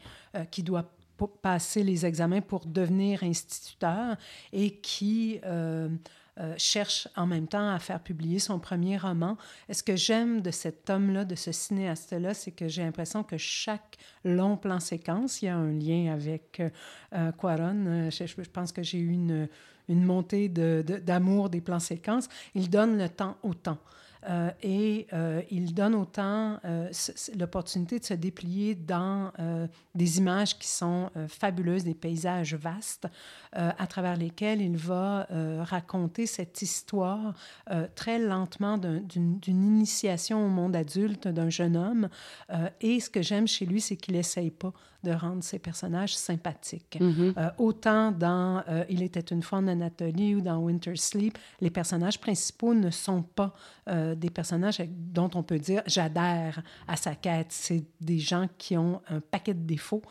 qui 0.51 0.63
doit 0.63 0.91
passer 1.29 1.83
les 1.83 2.07
examens 2.07 2.41
pour 2.41 2.67
devenir 2.67 3.23
instituteur 3.23 4.17
et 4.53 4.77
qui 4.77 5.41
euh, 5.45 5.89
euh, 6.39 6.55
cherche 6.57 7.07
en 7.17 7.27
même 7.27 7.49
temps 7.49 7.69
à 7.69 7.79
faire 7.79 8.01
publier 8.01 8.39
son 8.39 8.59
premier 8.59 8.97
roman. 8.97 9.37
Et 9.69 9.75
ce 9.75 9.83
que 9.83 9.97
j'aime 9.97 10.41
de 10.41 10.51
cet 10.51 10.89
homme-là, 10.89 11.25
de 11.25 11.35
ce 11.35 11.53
cinéaste-là, 11.53 12.33
c'est 12.33 12.53
que 12.53 12.67
j'ai 12.67 12.83
l'impression 12.83 13.23
que 13.23 13.37
chaque 13.37 13.99
long 14.25 14.57
plan 14.57 14.81
séquence, 14.81 15.43
il 15.43 15.47
y 15.47 15.49
a 15.49 15.57
un 15.57 15.73
lien 15.73 16.13
avec 16.13 16.63
euh, 17.13 17.33
Quaron. 17.33 18.09
Je, 18.11 18.49
pense 18.49 18.73
que 18.73 18.83
j'ai 18.83 18.99
eu 18.99 19.11
une, 19.11 19.49
montée 19.89 20.49
d'amour 20.49 21.51
des 21.51 21.61
plans 21.61 21.81
séquences. 21.81 22.29
Il 22.55 22.71
donne 22.71 22.97
le 22.97 23.09
temps 23.09 23.37
au 23.43 23.53
temps. 23.53 23.79
Euh, 24.29 24.51
et 24.63 25.07
euh, 25.13 25.41
il 25.51 25.73
donne 25.75 25.95
autant 25.95 26.59
euh, 26.65 26.91
l'opportunité 27.39 27.99
de 27.99 28.05
se 28.05 28.15
déplier 28.15 28.75
dans 28.75 29.33
des 29.95 30.19
images 30.19 30.59
qui 30.59 30.69
sont 30.69 31.11
fabuleuses, 31.29 31.85
des 31.85 31.95
paysages 31.95 32.55
vastes, 32.55 33.07
à 33.53 33.87
travers 33.87 34.17
lesquels 34.17 34.61
il 34.61 34.77
va 34.77 35.27
raconter 35.63 36.27
cette 36.27 36.61
histoire 36.63 37.35
très 37.95 38.19
lentement 38.19 38.79
d'un- 38.79 39.01
d'une 39.01 39.65
initiation 39.65 40.45
au 40.45 40.49
monde 40.49 40.77
adulte 40.77 41.29
d'un 41.29 41.51
jeune 41.51 41.77
homme. 41.77 42.09
Et 42.81 43.01
ce 43.01 43.11
que 43.11 43.23
j'aime 43.23 43.47
chez 43.47 43.67
lui, 43.67 43.81
c'est 43.81 43.97
qu'il 43.97 44.15
n'essaye 44.15 44.51
pas 44.51 44.73
de 45.03 45.13
rendre 45.13 45.43
ses 45.43 45.59
personnages 45.59 46.17
sympathiques. 46.17 46.99
Mhm. 47.01 47.35
Euh, 47.37 47.51
autant 47.59 48.11
dans 48.13 48.63
euh, 48.69 48.85
Il 48.89 49.03
était 49.03 49.21
une 49.21 49.43
fois 49.43 49.59
en 49.59 49.67
Anatolie 49.67 50.35
ou 50.35 50.41
dans 50.41 50.59
Winter 50.59 50.97
Sleep, 50.97 51.39
les 51.61 51.71
personnages 51.71 52.21
principaux 52.21 52.75
ne 52.75 52.91
sont 52.91 53.23
pas 53.23 53.55
euh, 53.89 54.15
des 54.15 54.31
personnages 54.31 54.83
dont 54.89 55.31
on 55.35 55.43
peut 55.43 55.59
dire 55.59 55.83
j'adhère 55.87 56.63
à 56.87 56.97
sa 56.97 57.15
quête. 57.15 57.49
C'est 57.51 57.85
des 58.01 58.19
gens 58.19 58.49
qui 58.59 58.77
ont 58.77 59.01
un 59.09 59.21
paquet 59.21 59.55
de 59.55 59.67
défauts 59.67 60.03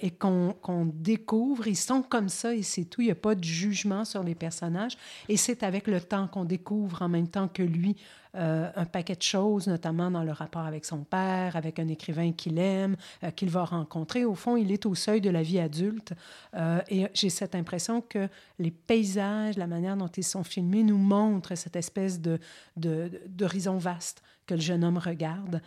et 0.00 0.10
qu'on 0.10 0.54
qu'on 0.60 0.86
découvre. 0.86 1.66
Ils 1.66 1.76
sont 1.76 2.02
comme 2.02 2.28
ça 2.28 2.54
et 2.54 2.62
c'est 2.62 2.84
tout. 2.84 3.00
Il 3.00 3.06
n'y 3.06 3.10
a 3.10 3.16
pas 3.16 3.34
de 3.34 3.44
jugement 3.44 4.04
sur 4.04 4.22
les 4.22 4.34
personnages. 4.34 4.96
Et 5.28 5.36
c'est 5.36 5.62
avec 5.62 5.86
le 5.86 6.00
temps 6.00 6.28
qu'on 6.28 6.44
découvre 6.44 7.02
en 7.02 7.08
même 7.08 7.28
temps 7.28 7.48
que 7.48 7.62
lui 7.62 7.96
euh, 8.34 8.70
un 8.76 8.86
paquet 8.86 9.14
de 9.14 9.22
choses, 9.22 9.66
notamment 9.66 10.10
dans 10.10 10.22
le 10.22 10.32
rapport 10.32 10.64
avec 10.64 10.86
son 10.86 11.04
père, 11.04 11.54
avec 11.54 11.78
un 11.78 11.88
écrivain 11.88 12.32
qu'il 12.32 12.58
aime, 12.58 12.96
euh, 13.22 13.30
qu'il 13.30 13.50
va 13.50 13.64
rencontrer. 13.64 14.24
Au 14.24 14.34
fond, 14.34 14.56
il 14.56 14.72
est 14.72 14.86
au 14.86 14.94
seuil 14.94 15.20
de 15.20 15.28
la 15.28 15.42
vie 15.42 15.58
adulte. 15.58 16.14
Euh, 16.54 16.80
et 16.88 17.08
j'ai 17.12 17.28
cette 17.28 17.54
impression 17.54 18.00
que 18.00 18.28
les 18.58 18.70
paysages, 18.70 19.58
la 19.58 19.66
manière 19.66 19.98
dont 19.98 20.08
ils 20.08 20.24
sont 20.24 20.44
filmés, 20.44 20.82
nous 20.82 20.96
montrent 20.96 21.54
cette 21.56 21.76
espèce 21.76 22.22
de, 22.22 22.40
d'horizon 22.76 23.76
vaste 23.76 24.22
que 24.46 24.54
le 24.54 24.60
jeune 24.60 24.82
homme 24.82 24.98
regarde. 24.98 25.60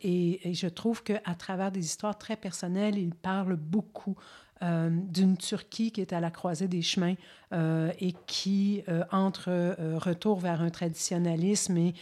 Et, 0.00 0.48
et 0.48 0.54
je 0.54 0.66
trouve 0.66 1.02
qu'à 1.02 1.34
travers 1.36 1.70
des 1.70 1.84
histoires 1.84 2.16
très 2.16 2.36
personnelles, 2.36 2.96
il 2.96 3.14
parle 3.14 3.56
beaucoup 3.56 4.16
euh, 4.62 4.90
d'une 4.90 5.36
Turquie 5.36 5.92
qui 5.92 6.00
est 6.00 6.12
à 6.12 6.18
la 6.18 6.30
croisée 6.30 6.66
des 6.66 6.82
chemins 6.82 7.14
euh, 7.52 7.92
et 8.00 8.12
qui, 8.26 8.82
euh, 8.88 9.04
entre 9.12 9.76
retour 9.98 10.40
vers 10.40 10.62
un 10.62 10.70
traditionnalisme 10.70 11.76
et 11.76 11.94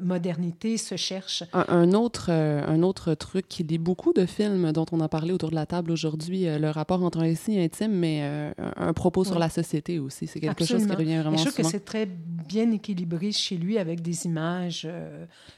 modernité, 0.00 0.76
se 0.76 0.96
cherche. 0.96 1.42
Un, 1.52 1.64
un 1.68 1.92
autre, 1.92 2.30
un 2.30 2.82
autre 2.82 3.14
truc 3.14 3.48
qui 3.48 3.64
lit 3.64 3.78
beaucoup 3.78 4.12
de 4.12 4.26
films 4.26 4.72
dont 4.72 4.86
on 4.92 5.00
a 5.00 5.08
parlé 5.08 5.32
autour 5.32 5.50
de 5.50 5.56
la 5.56 5.66
table 5.66 5.90
aujourd'hui, 5.90 6.44
le 6.46 6.70
rapport 6.70 7.02
entre 7.02 7.18
un 7.18 7.22
récit 7.22 7.58
intime, 7.58 7.92
mais 7.92 8.52
un, 8.76 8.92
propos 8.92 9.24
sur 9.24 9.38
la 9.38 9.48
société 9.48 9.98
aussi. 9.98 10.26
C'est 10.26 10.40
quelque 10.40 10.64
chose 10.64 10.86
qui 10.86 10.94
revient 10.94 11.12
Et 11.12 11.20
vraiment 11.20 11.36
je 11.36 11.44
trouve 11.44 11.56
que 11.56 11.62
c'est 11.64 11.84
très 11.84 12.06
bien 12.06 12.70
équilibré 12.70 13.32
chez 13.32 13.56
lui 13.56 13.78
avec 13.78 14.02
des 14.02 14.26
images 14.26 14.88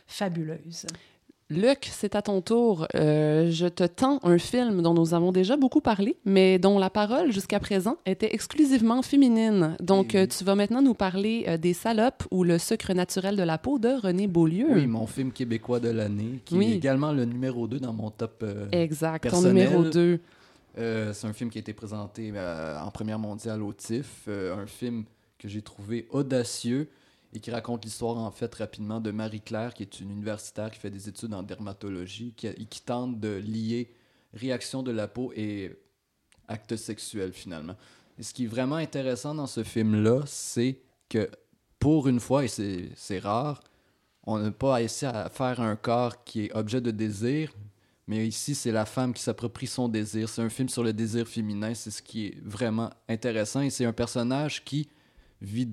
fabuleuses. 0.06 0.86
Luc, 1.48 1.88
c'est 1.92 2.16
à 2.16 2.22
ton 2.22 2.40
tour. 2.40 2.88
Euh, 2.96 3.52
je 3.52 3.68
te 3.68 3.84
tends 3.84 4.18
un 4.24 4.36
film 4.36 4.82
dont 4.82 4.94
nous 4.94 5.14
avons 5.14 5.30
déjà 5.30 5.56
beaucoup 5.56 5.80
parlé, 5.80 6.16
mais 6.24 6.58
dont 6.58 6.76
la 6.80 6.90
parole 6.90 7.30
jusqu'à 7.30 7.60
présent 7.60 7.98
était 8.04 8.34
exclusivement 8.34 9.00
féminine. 9.00 9.76
Donc, 9.80 10.16
euh, 10.16 10.26
tu 10.26 10.42
vas 10.42 10.56
maintenant 10.56 10.82
nous 10.82 10.94
parler 10.94 11.44
euh, 11.46 11.56
des 11.56 11.72
salopes 11.72 12.24
ou 12.32 12.42
le 12.42 12.58
sucre 12.58 12.92
naturel 12.94 13.36
de 13.36 13.44
la 13.44 13.58
peau 13.58 13.78
de 13.78 13.90
René 13.90 14.26
Beaulieu. 14.26 14.66
Oui, 14.72 14.88
mon 14.88 15.06
film 15.06 15.30
québécois 15.30 15.78
de 15.78 15.90
l'année, 15.90 16.40
qui 16.44 16.56
Oui. 16.56 16.72
est 16.72 16.76
également 16.76 17.12
le 17.12 17.24
numéro 17.24 17.68
2 17.68 17.78
dans 17.78 17.92
mon 17.92 18.10
top. 18.10 18.42
euh, 18.42 18.66
Exact, 18.72 19.30
ton 19.30 19.40
numéro 19.42 19.84
2. 19.84 20.18
euh, 20.78 21.12
c'est 21.12 21.28
un 21.28 21.32
film 21.32 21.50
qui 21.50 21.58
a 21.58 21.60
été 21.60 21.72
présenté 21.74 22.32
en 22.84 22.90
première 22.90 23.20
mondiale 23.20 23.62
au 23.62 23.72
TIFF. 23.72 24.26
un 24.28 24.66
film 24.66 25.04
que 25.38 25.46
j'ai 25.46 25.62
trouvé 25.62 26.08
audacieux 26.10 26.88
et 27.36 27.40
qui 27.40 27.50
raconte 27.50 27.84
l'histoire, 27.84 28.16
en 28.16 28.30
fait, 28.30 28.54
rapidement 28.54 29.00
de 29.00 29.10
Marie-Claire, 29.10 29.74
qui 29.74 29.82
est 29.82 30.00
une 30.00 30.10
universitaire 30.10 30.70
qui 30.70 30.78
fait 30.78 30.90
des 30.90 31.08
études 31.08 31.34
en 31.34 31.42
dermatologie 31.42 32.32
qui, 32.34 32.46
et 32.46 32.64
qui 32.64 32.80
tente 32.80 33.20
de 33.20 33.36
lier 33.36 33.92
réaction 34.32 34.82
de 34.82 34.90
la 34.90 35.06
peau 35.06 35.32
et 35.36 35.76
acte 36.48 36.76
sexuel, 36.76 37.32
finalement. 37.32 37.76
Et 38.18 38.22
ce 38.22 38.32
qui 38.32 38.44
est 38.44 38.48
vraiment 38.48 38.76
intéressant 38.76 39.34
dans 39.34 39.46
ce 39.46 39.62
film-là, 39.62 40.22
c'est 40.26 40.80
que, 41.08 41.30
pour 41.78 42.08
une 42.08 42.20
fois, 42.20 42.44
et 42.44 42.48
c'est 42.48 43.18
rare, 43.18 43.62
on 44.24 44.38
n'a 44.38 44.50
pas 44.50 44.82
essayé 44.82 45.12
à 45.12 45.28
faire 45.28 45.60
un 45.60 45.76
corps 45.76 46.24
qui 46.24 46.46
est 46.46 46.54
objet 46.54 46.80
de 46.80 46.90
désir, 46.90 47.52
mais 48.08 48.26
ici, 48.26 48.54
c'est 48.54 48.72
la 48.72 48.86
femme 48.86 49.12
qui 49.12 49.22
s'approprie 49.22 49.66
son 49.66 49.88
désir. 49.88 50.28
C'est 50.28 50.40
un 50.40 50.48
film 50.48 50.68
sur 50.68 50.84
le 50.84 50.92
désir 50.92 51.26
féminin. 51.26 51.74
C'est 51.74 51.90
ce 51.90 52.00
qui 52.00 52.26
est 52.26 52.38
vraiment 52.40 52.90
intéressant. 53.08 53.62
Et 53.62 53.70
c'est 53.70 53.84
un 53.84 53.92
personnage 53.92 54.64
qui 54.64 54.88
vit 55.40 55.68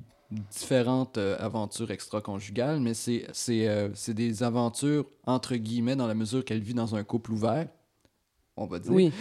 différentes 0.51 1.17
euh, 1.17 1.35
aventures 1.39 1.91
extra-conjugales, 1.91 2.79
mais 2.79 2.93
c'est 2.93 3.25
euh, 3.49 3.89
des 4.09 4.43
aventures 4.43 5.05
entre 5.25 5.55
guillemets 5.55 5.95
dans 5.95 6.07
la 6.07 6.13
mesure 6.15 6.43
qu'elle 6.45 6.61
vit 6.61 6.73
dans 6.73 6.95
un 6.95 7.03
couple 7.03 7.31
ouvert, 7.33 7.67
on 8.57 8.65
va 8.65 8.79
dire. 8.79 8.91
Oui. 8.91 9.11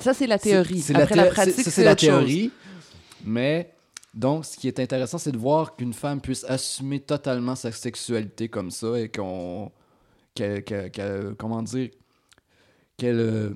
Ça, 0.00 0.14
c'est 0.14 0.26
la 0.26 0.38
théorie. 0.38 0.80
C'est- 0.80 0.92
la, 0.92 1.06
la, 1.06 1.26
pratique, 1.26 1.54
c'est- 1.54 1.84
la 1.84 1.92
chose. 1.92 2.00
théorie. 2.00 2.50
Mais 3.24 3.72
donc, 4.14 4.44
ce 4.44 4.56
qui 4.56 4.68
est 4.68 4.78
intéressant, 4.80 5.18
c'est 5.18 5.32
de 5.32 5.38
voir 5.38 5.76
qu'une 5.76 5.92
femme 5.92 6.20
puisse 6.20 6.44
assumer 6.44 7.00
totalement 7.00 7.54
sa 7.54 7.72
sexualité 7.72 8.48
comme 8.48 8.70
ça 8.70 8.98
et 8.98 9.08
qu'on. 9.08 9.70
qu'elle- 10.34 10.62
qu'elle- 10.64 10.90
qu'elle- 10.90 11.34
comment 11.36 11.62
dire 11.62 11.90
Qu'elle 12.96 13.18
euh, 13.20 13.50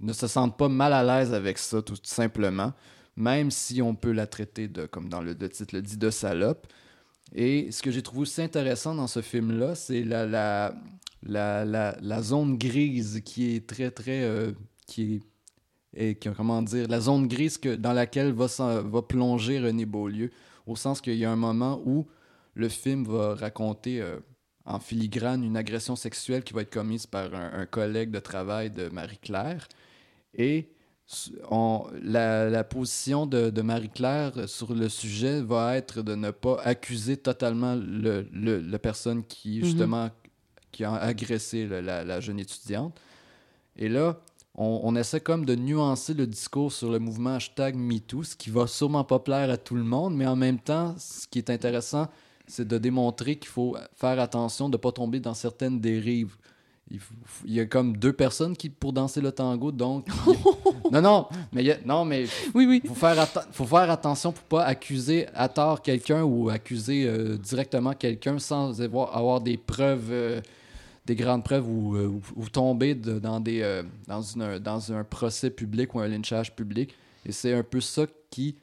ne 0.00 0.12
se 0.12 0.26
sente 0.26 0.56
pas 0.58 0.68
mal 0.68 0.92
à 0.92 1.02
l'aise 1.02 1.32
avec 1.32 1.56
ça, 1.58 1.80
tout 1.82 1.96
simplement. 2.02 2.72
Même 3.16 3.50
si 3.50 3.80
on 3.82 3.94
peut 3.94 4.12
la 4.12 4.26
traiter 4.26 4.68
de, 4.68 4.86
comme 4.86 5.08
dans 5.08 5.22
le, 5.22 5.36
titre 5.36 5.74
le 5.74 5.82
dit, 5.82 5.96
de 5.96 6.10
salope. 6.10 6.66
Et 7.34 7.70
ce 7.72 7.82
que 7.82 7.90
j'ai 7.90 8.02
trouvé 8.02 8.22
aussi 8.22 8.42
intéressant 8.42 8.94
dans 8.94 9.06
ce 9.06 9.22
film-là, 9.22 9.74
c'est 9.74 10.02
la, 10.02 10.74
la, 11.22 12.22
zone 12.22 12.56
grise 12.58 13.22
qui 13.24 13.56
est 13.56 13.66
très, 13.66 13.90
très. 13.90 14.22
euh, 14.22 14.52
qui 14.86 15.14
est 15.16 15.22
et 15.96 16.14
comment 16.14 16.60
dire, 16.60 16.86
la 16.88 17.00
zone 17.00 17.26
grise 17.26 17.58
dans 17.60 17.94
laquelle 17.94 18.32
va, 18.32 19.02
plonger 19.02 19.60
René 19.60 19.86
Beaulieu, 19.86 20.30
au 20.66 20.76
sens 20.76 21.00
qu'il 21.00 21.14
y 21.14 21.24
a 21.24 21.30
un 21.30 21.36
moment 21.36 21.80
où 21.86 22.06
le 22.54 22.68
film 22.68 23.04
va 23.04 23.34
raconter 23.34 24.02
euh, 24.02 24.18
en 24.66 24.78
filigrane 24.78 25.42
une 25.42 25.56
agression 25.56 25.96
sexuelle 25.96 26.44
qui 26.44 26.52
va 26.52 26.62
être 26.62 26.72
commise 26.72 27.06
par 27.06 27.34
un, 27.34 27.52
un 27.54 27.66
collègue 27.66 28.10
de 28.10 28.18
travail 28.18 28.70
de 28.70 28.88
Marie-Claire. 28.90 29.68
Et 30.34 30.68
on- 31.50 31.86
la, 32.02 32.48
la 32.50 32.64
position 32.64 33.26
de, 33.26 33.50
de 33.50 33.62
Marie-Claire 33.62 34.48
sur 34.48 34.74
le 34.74 34.88
sujet 34.88 35.40
va 35.40 35.76
être 35.76 36.02
de 36.02 36.14
ne 36.14 36.30
pas 36.30 36.60
accuser 36.64 37.16
totalement 37.16 37.74
le, 37.76 38.26
le- 38.32 38.60
la 38.60 38.78
personne 38.78 39.24
qui, 39.24 39.58
Mhm. 39.58 39.64
justement, 39.64 40.10
qui 40.72 40.84
a 40.84 40.94
agressé 40.94 41.66
le- 41.66 41.80
la, 41.80 42.04
la 42.04 42.20
jeune 42.20 42.38
étudiante. 42.40 42.94
Et 43.76 43.88
là, 43.88 44.18
on, 44.54 44.80
on 44.82 44.96
essaie 44.96 45.20
comme 45.20 45.44
de 45.44 45.54
nuancer 45.54 46.14
le 46.14 46.26
discours 46.26 46.72
sur 46.72 46.90
le 46.90 46.98
mouvement 46.98 47.34
hashtag 47.36 47.76
MeToo, 47.76 48.22
ce 48.24 48.34
qui 48.36 48.50
va 48.50 48.66
sûrement 48.66 49.04
pas 49.04 49.18
plaire 49.18 49.50
à 49.50 49.56
tout 49.58 49.74
le 49.76 49.84
monde, 49.84 50.16
mais 50.16 50.26
en 50.26 50.36
même 50.36 50.58
temps, 50.58 50.94
ce 50.98 51.26
qui 51.28 51.38
est 51.38 51.50
intéressant, 51.50 52.08
c'est 52.48 52.66
de 52.66 52.78
démontrer 52.78 53.36
qu'il 53.36 53.48
faut 53.48 53.76
faire 53.94 54.18
attention 54.18 54.68
de 54.68 54.76
ne 54.76 54.80
pas 54.80 54.92
tomber 54.92 55.20
dans 55.20 55.34
certaines 55.34 55.80
dérives. 55.80 56.36
Il, 56.90 57.00
y 57.52 57.58
a 57.58 57.66
comme 57.66 57.96
deux 57.96 58.12
personnes 58.12 58.56
qui 58.56 58.68
pour 58.70 58.92
danser 58.92 59.20
le 59.20 59.32
tango, 59.32 59.72
donc... 59.72 60.06
non, 60.92 61.02
non, 61.02 61.26
mais, 61.52 61.62
il 61.62 61.66
y 61.66 61.72
a- 61.72 61.78
non, 61.84 62.04
mais 62.04 62.26
Oui, 62.54 62.64
oui. 62.66 62.80
faut 62.86 62.94
faire, 62.94 63.16
atten- 63.18 63.44
faut 63.50 63.64
faire 63.64 63.90
attention 63.90 64.30
pour 64.30 64.44
pas 64.44 64.64
accuser 64.64 65.26
à 65.34 65.48
tort 65.48 65.82
quelqu'un 65.82 66.22
ou 66.22 66.48
accuser 66.48 67.06
euh, 67.08 67.36
directement 67.38 67.92
quelqu'un 67.92 68.38
sans 68.38 68.80
avoir, 68.80 69.16
avoir 69.16 69.40
des 69.40 69.56
preuves, 69.56 70.08
euh, 70.12 70.40
des 71.06 71.16
grandes 71.16 71.42
preuves 71.42 71.68
ou, 71.68 71.96
euh, 71.96 72.06
ou- 72.36 72.48
tomber 72.48 72.94
de- 72.94 73.18
dans, 73.18 73.40
des, 73.40 73.82
dans, 74.06 74.22
une, 74.22 74.58
dans 74.60 74.92
un 74.92 75.02
procès 75.02 75.50
public 75.50 75.92
ou 75.94 75.98
un 76.00 76.06
lynchage 76.06 76.54
public. 76.54 76.94
Et 77.24 77.32
c'est 77.32 77.52
un 77.52 77.64
peu 77.64 77.80
ça 77.80 78.06
qui. 78.30 78.54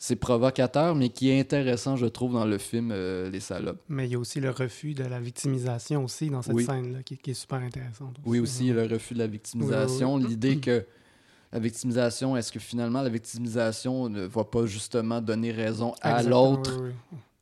C'est 0.00 0.14
provocateur, 0.16 0.94
mais 0.94 1.08
qui 1.08 1.28
est 1.30 1.40
intéressant, 1.40 1.96
je 1.96 2.06
trouve, 2.06 2.32
dans 2.34 2.44
le 2.44 2.58
film 2.58 2.90
euh, 2.92 3.28
Les 3.30 3.40
Salopes. 3.40 3.80
Mais 3.88 4.06
il 4.06 4.12
y 4.12 4.14
a 4.14 4.18
aussi 4.18 4.38
le 4.40 4.50
refus 4.50 4.94
de 4.94 5.02
la 5.02 5.18
victimisation 5.18 6.04
aussi 6.04 6.30
dans 6.30 6.40
cette 6.40 6.54
Oui. 6.54 6.64
scène-là, 6.64 7.02
qui, 7.02 7.16
qui 7.18 7.32
est 7.32 7.34
super 7.34 7.58
intéressante. 7.58 8.16
Oui, 8.24 8.38
aussi, 8.38 8.70
le 8.70 8.84
refus 8.84 9.14
de 9.14 9.18
la 9.18 9.26
victimisation. 9.26 10.14
Oui, 10.14 10.20
oui, 10.20 10.24
oui. 10.24 10.30
L'idée 10.30 10.56
que 10.60 10.86
la 11.52 11.58
victimisation, 11.58 12.36
est-ce 12.36 12.52
que 12.52 12.60
finalement 12.60 13.02
la 13.02 13.08
victimisation 13.08 14.08
ne 14.08 14.22
va 14.22 14.44
pas 14.44 14.66
justement 14.66 15.20
donner 15.20 15.50
raison 15.50 15.94
à 16.00 16.22
l'autre? 16.22 16.80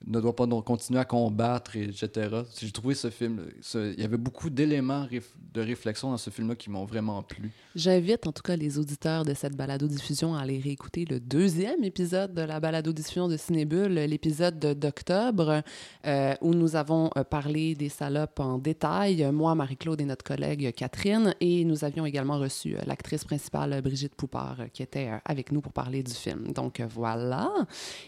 Ne 0.06 0.20
doit 0.20 0.36
pas 0.36 0.46
continuer 0.62 1.00
à 1.00 1.04
combattre, 1.04 1.74
et 1.76 1.84
etc. 1.84 2.28
J'ai 2.60 2.70
trouvé 2.70 2.94
ce 2.94 3.08
film, 3.10 3.46
il 3.74 3.98
y 4.00 4.04
avait 4.04 4.16
beaucoup 4.18 4.50
d'éléments 4.50 5.06
de 5.54 5.60
réflexion 5.60 6.10
dans 6.10 6.16
ce 6.18 6.28
film-là 6.30 6.54
qui 6.54 6.68
m'ont 6.70 6.84
vraiment 6.84 7.22
plu. 7.22 7.50
J'invite 7.74 8.26
en 8.26 8.32
tout 8.32 8.42
cas 8.42 8.56
les 8.56 8.78
auditeurs 8.78 9.24
de 9.24 9.32
cette 9.34 9.56
balado-diffusion 9.56 10.34
à 10.34 10.40
aller 10.42 10.58
réécouter 10.60 11.06
le 11.06 11.18
deuxième 11.18 11.82
épisode 11.82 12.34
de 12.34 12.42
la 12.42 12.60
balado-diffusion 12.60 13.28
de 13.28 13.36
Cinébule, 13.36 13.94
l'épisode 13.94 14.58
de- 14.58 14.74
d'octobre, 14.74 15.62
euh, 16.06 16.34
où 16.42 16.52
nous 16.54 16.76
avons 16.76 17.10
euh, 17.16 17.24
parlé 17.24 17.74
des 17.74 17.88
salopes 17.88 18.38
en 18.40 18.58
détail, 18.58 19.26
moi, 19.32 19.54
Marie-Claude 19.54 20.00
et 20.00 20.04
notre 20.04 20.24
collègue 20.24 20.74
Catherine, 20.74 21.34
et 21.40 21.64
nous 21.64 21.84
avions 21.84 22.04
également 22.04 22.38
reçu 22.38 22.76
euh, 22.76 22.80
l'actrice 22.86 23.24
principale 23.24 23.80
Brigitte 23.82 24.14
Poupard, 24.14 24.58
qui 24.72 24.82
était 24.82 25.10
avec 25.24 25.52
nous 25.52 25.60
pour 25.62 25.72
parler 25.72 26.02
du 26.02 26.12
film. 26.12 26.52
Donc 26.52 26.82
voilà. 26.90 27.50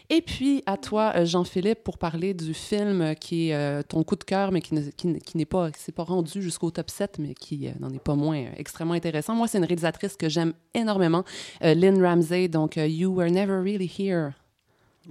Et 0.09 0.21
puis 0.21 0.61
à 0.65 0.77
toi, 0.77 1.23
Jean-Philippe, 1.25 1.78
pour 1.83 1.97
parler 1.97 2.33
du 2.33 2.53
film 2.53 3.15
qui 3.15 3.49
est 3.49 3.55
euh, 3.55 3.81
ton 3.81 4.03
coup 4.03 4.15
de 4.15 4.23
cœur, 4.23 4.51
mais 4.51 4.61
qui 4.61 4.73
ne- 4.75 4.89
qui 4.91 5.07
ne- 5.07 5.17
qui 5.19 5.37
n'est 5.37 5.45
pas, 5.45 5.71
qui 5.71 5.79
s'est 5.81 5.91
pas 5.91 6.03
rendu 6.03 6.41
jusqu'au 6.41 6.71
top 6.71 6.89
7, 6.89 7.17
mais 7.19 7.33
qui 7.33 7.67
euh, 7.67 7.71
n'en 7.79 7.89
est 7.89 8.03
pas 8.03 8.15
moins 8.15 8.37
euh, 8.37 8.49
extrêmement 8.57 8.93
intéressant. 8.93 9.33
Moi, 9.35 9.47
c'est 9.47 9.57
une 9.57 9.65
réalisatrice 9.65 10.15
que 10.15 10.29
j'aime 10.29 10.53
énormément, 10.73 11.23
Lynn 11.61 12.01
Ramsey, 12.03 12.47
donc 12.47 12.75
You 12.77 13.13
Were 13.15 13.31
Never 13.31 13.57
Really 13.59 13.91
Here. 13.97 14.31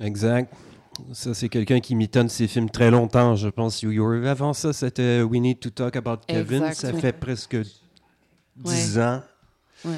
Exact. 0.01 0.53
Ça, 1.13 1.33
c'est 1.33 1.49
quelqu'un 1.49 1.79
qui 1.81 1.95
mitonne 1.95 2.29
ses 2.29 2.49
films 2.49 2.71
très 2.71 2.91
longtemps, 2.91 3.37
je 3.37 3.49
pense. 3.49 3.83
You 3.83 3.93
Were- 4.05 4.27
Avant 4.29 4.53
ça, 4.53 4.73
c'était 4.73 5.23
We 5.23 5.41
Need 5.41 5.61
to 5.61 5.71
Talk 5.71 5.95
About 5.97 6.19
Kevin. 6.27 6.63
Exact, 6.65 6.75
ça 6.75 6.91
oui. 6.93 7.01
fait 7.01 7.13
presque 7.13 7.57
10 8.57 8.99
ans. 8.99 9.23
Ouais. 9.85 9.93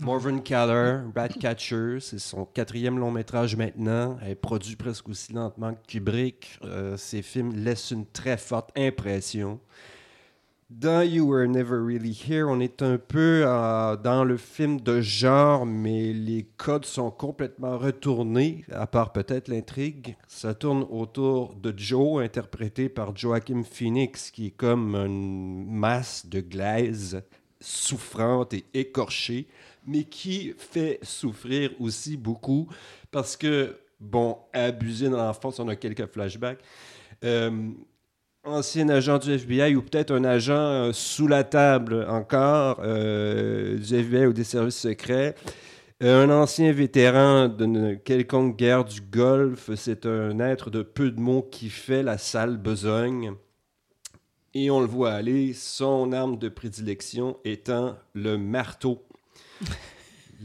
Morven 0.00 0.42
Caller, 0.42 1.02
Ratcatcher, 1.14 1.98
c'est 2.00 2.18
son 2.18 2.44
quatrième 2.46 2.98
long 2.98 3.12
métrage 3.12 3.56
maintenant. 3.56 4.18
Elle 4.22 4.34
produit 4.34 4.74
presque 4.74 5.08
aussi 5.08 5.32
lentement 5.32 5.72
que 5.74 5.86
Kubrick. 5.86 6.58
Euh, 6.64 6.96
ses 6.96 7.22
films 7.22 7.54
laissent 7.54 7.92
une 7.92 8.04
très 8.04 8.36
forte 8.36 8.70
impression. 8.76 9.60
Dans 10.68 11.02
You 11.02 11.28
Were 11.28 11.46
Never 11.46 11.76
Really 11.76 12.18
Here, 12.26 12.46
on 12.48 12.58
est 12.58 12.82
un 12.82 12.98
peu 12.98 13.44
euh, 13.46 13.96
dans 13.96 14.24
le 14.24 14.36
film 14.36 14.80
de 14.80 15.00
genre, 15.00 15.64
mais 15.64 16.12
les 16.12 16.44
codes 16.56 16.86
sont 16.86 17.12
complètement 17.12 17.78
retournés, 17.78 18.64
à 18.72 18.88
part 18.88 19.12
peut-être 19.12 19.46
l'intrigue. 19.46 20.16
Ça 20.26 20.54
tourne 20.54 20.84
autour 20.90 21.54
de 21.54 21.72
Joe, 21.76 22.24
interprété 22.24 22.88
par 22.88 23.16
Joaquin 23.16 23.62
Phoenix, 23.62 24.32
qui 24.32 24.46
est 24.46 24.56
comme 24.56 24.96
une 24.96 25.66
masse 25.70 26.26
de 26.26 26.40
glaise 26.40 27.22
souffrante 27.60 28.52
et 28.54 28.64
écorchée, 28.74 29.46
mais 29.86 30.04
qui 30.04 30.54
fait 30.56 30.98
souffrir 31.02 31.70
aussi 31.80 32.16
beaucoup 32.16 32.68
parce 33.10 33.36
que, 33.36 33.76
bon, 34.00 34.38
abusé 34.52 35.08
dans 35.08 35.18
l'enfance, 35.18 35.58
on 35.60 35.68
a 35.68 35.76
quelques 35.76 36.06
flashbacks. 36.06 36.60
Euh, 37.24 37.70
ancien 38.44 38.88
agent 38.90 39.18
du 39.18 39.32
FBI 39.32 39.74
ou 39.74 39.82
peut-être 39.82 40.12
un 40.12 40.24
agent 40.24 40.54
euh, 40.54 40.92
sous 40.92 41.26
la 41.26 41.44
table 41.44 42.06
encore 42.08 42.80
euh, 42.82 43.78
du 43.78 43.94
FBI 43.94 44.26
ou 44.26 44.32
des 44.32 44.44
services 44.44 44.78
secrets. 44.78 45.34
Un 46.00 46.28
ancien 46.28 46.72
vétéran 46.72 47.48
d'une 47.48 47.98
quelconque 47.98 48.56
guerre 48.56 48.84
du 48.84 49.00
Golfe, 49.00 49.70
c'est 49.76 50.06
un 50.06 50.38
être 50.40 50.68
de 50.68 50.82
peu 50.82 51.10
de 51.10 51.20
mots 51.20 51.42
qui 51.42 51.70
fait 51.70 52.02
la 52.02 52.18
sale 52.18 52.58
besogne. 52.58 53.32
Et 54.52 54.70
on 54.70 54.80
le 54.80 54.86
voit 54.86 55.12
aller, 55.12 55.52
son 55.52 56.12
arme 56.12 56.38
de 56.38 56.48
prédilection 56.48 57.38
étant 57.44 57.96
le 58.12 58.36
marteau. 58.36 59.03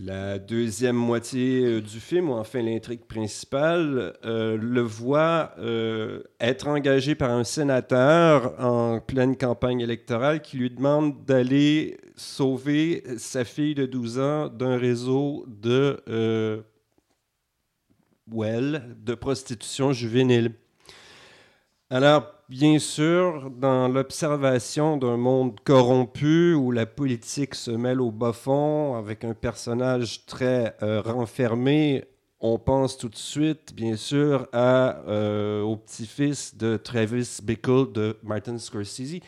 La 0.02 0.40
deuxième 0.40 0.96
moitié 0.96 1.66
euh, 1.66 1.82
du 1.82 2.00
film, 2.00 2.30
ou 2.30 2.34
enfin 2.34 2.62
l'intrigue 2.62 3.06
principale, 3.06 4.14
euh, 4.24 4.56
le 4.56 4.82
voit 4.82 5.52
euh, 5.58 6.24
être 6.40 6.68
engagé 6.68 7.16
par 7.16 7.32
un 7.32 7.44
sénateur 7.44 8.54
en 8.64 9.02
pleine 9.02 9.36
campagne 9.36 9.82
électorale 9.82 10.42
qui 10.42 10.58
lui 10.58 10.70
demande 10.70 11.26
d'aller 11.26 11.98
sauver 12.16 13.04
sa 13.18 13.44
fille 13.44 13.76
de 13.76 13.86
12 13.86 14.20
ans 14.20 14.48
d'un 14.48 14.78
réseau 14.78 15.44
de, 15.48 16.02
de 18.28 19.16
prostitution 19.16 19.92
juvénile. 19.92 20.54
Alors, 21.90 22.39
bien 22.50 22.80
sûr, 22.80 23.52
dans 23.52 23.88
l'observation 23.88 24.98
d'un 24.98 25.18
monde 25.18 25.60
corrompu 25.64 26.56
où 26.56 26.72
la 26.72 26.88
politique 26.88 27.54
se 27.54 27.70
mêle 27.70 28.02
au 28.02 28.12
bas 28.12 28.34
fond 28.34 28.96
avec 28.96 29.24
un 29.24 29.36
personnage 29.36 30.26
très 30.26 30.76
euh, 30.82 31.02
renfermé, 31.02 32.06
on 32.40 32.58
pense 32.58 32.98
tout 32.98 33.10
de 33.10 33.16
suite, 33.16 33.76
bien 33.76 33.96
sûr, 33.96 34.48
à, 34.52 35.02
euh, 35.08 35.62
au 35.62 35.78
petit-fils 35.78 36.58
de 36.58 36.78
Travis 36.78 37.40
Bickle 37.44 37.92
de 37.92 38.18
Martin 38.24 38.58
Scorsese. 38.58 39.20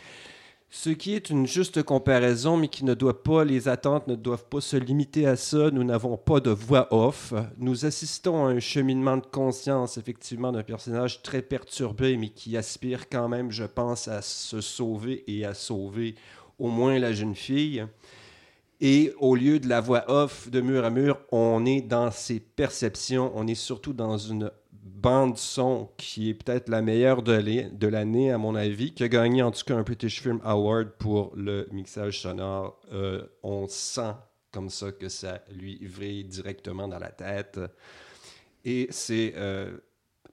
Ce 0.73 0.89
qui 0.89 1.15
est 1.15 1.29
une 1.29 1.45
juste 1.45 1.83
comparaison, 1.83 2.55
mais 2.55 2.69
qui 2.69 2.85
ne 2.85 2.93
doit 2.93 3.23
pas, 3.23 3.43
les 3.43 3.67
attentes 3.67 4.07
ne 4.07 4.15
doivent 4.15 4.45
pas 4.45 4.61
se 4.61 4.77
limiter 4.77 5.27
à 5.27 5.35
ça. 5.35 5.69
Nous 5.69 5.83
n'avons 5.83 6.15
pas 6.15 6.39
de 6.39 6.49
voix 6.49 6.87
off. 6.91 7.33
Nous 7.57 7.85
assistons 7.85 8.45
à 8.45 8.51
un 8.51 8.61
cheminement 8.61 9.17
de 9.17 9.25
conscience, 9.25 9.97
effectivement, 9.97 10.53
d'un 10.53 10.63
personnage 10.63 11.23
très 11.23 11.41
perturbé, 11.41 12.15
mais 12.15 12.29
qui 12.29 12.55
aspire 12.55 13.09
quand 13.09 13.27
même, 13.27 13.51
je 13.51 13.65
pense, 13.65 14.07
à 14.07 14.21
se 14.21 14.61
sauver 14.61 15.25
et 15.27 15.43
à 15.43 15.53
sauver 15.53 16.15
au 16.57 16.69
moins 16.69 16.97
la 16.99 17.11
jeune 17.11 17.35
fille. 17.35 17.85
Et 18.79 19.11
au 19.19 19.35
lieu 19.35 19.59
de 19.59 19.67
la 19.67 19.81
voix 19.81 20.05
off 20.07 20.49
de 20.49 20.61
mur 20.61 20.85
à 20.85 20.89
mur, 20.89 21.19
on 21.33 21.65
est 21.65 21.81
dans 21.81 22.11
ses 22.11 22.39
perceptions, 22.39 23.33
on 23.35 23.45
est 23.45 23.55
surtout 23.55 23.91
dans 23.91 24.17
une 24.17 24.49
bande 24.83 25.37
son 25.37 25.89
qui 25.97 26.29
est 26.29 26.33
peut-être 26.33 26.69
la 26.69 26.81
meilleure 26.81 27.21
de 27.21 27.87
l'année, 27.87 28.31
à 28.31 28.37
mon 28.37 28.55
avis, 28.55 28.93
qui 28.93 29.03
a 29.03 29.07
gagné 29.07 29.43
en 29.43 29.51
tout 29.51 29.63
cas 29.65 29.75
un 29.75 29.83
British 29.83 30.21
Film 30.21 30.39
Award 30.43 30.91
pour 30.97 31.31
le 31.35 31.67
mixage 31.71 32.21
sonore. 32.21 32.79
Euh, 32.91 33.25
on 33.43 33.67
sent 33.67 34.13
comme 34.51 34.69
ça 34.69 34.91
que 34.91 35.09
ça 35.09 35.41
lui 35.51 35.85
vrille 35.85 36.25
directement 36.25 36.87
dans 36.87 36.99
la 36.99 37.11
tête. 37.11 37.59
Et 38.65 38.87
c'est, 38.91 39.33
euh, 39.37 39.77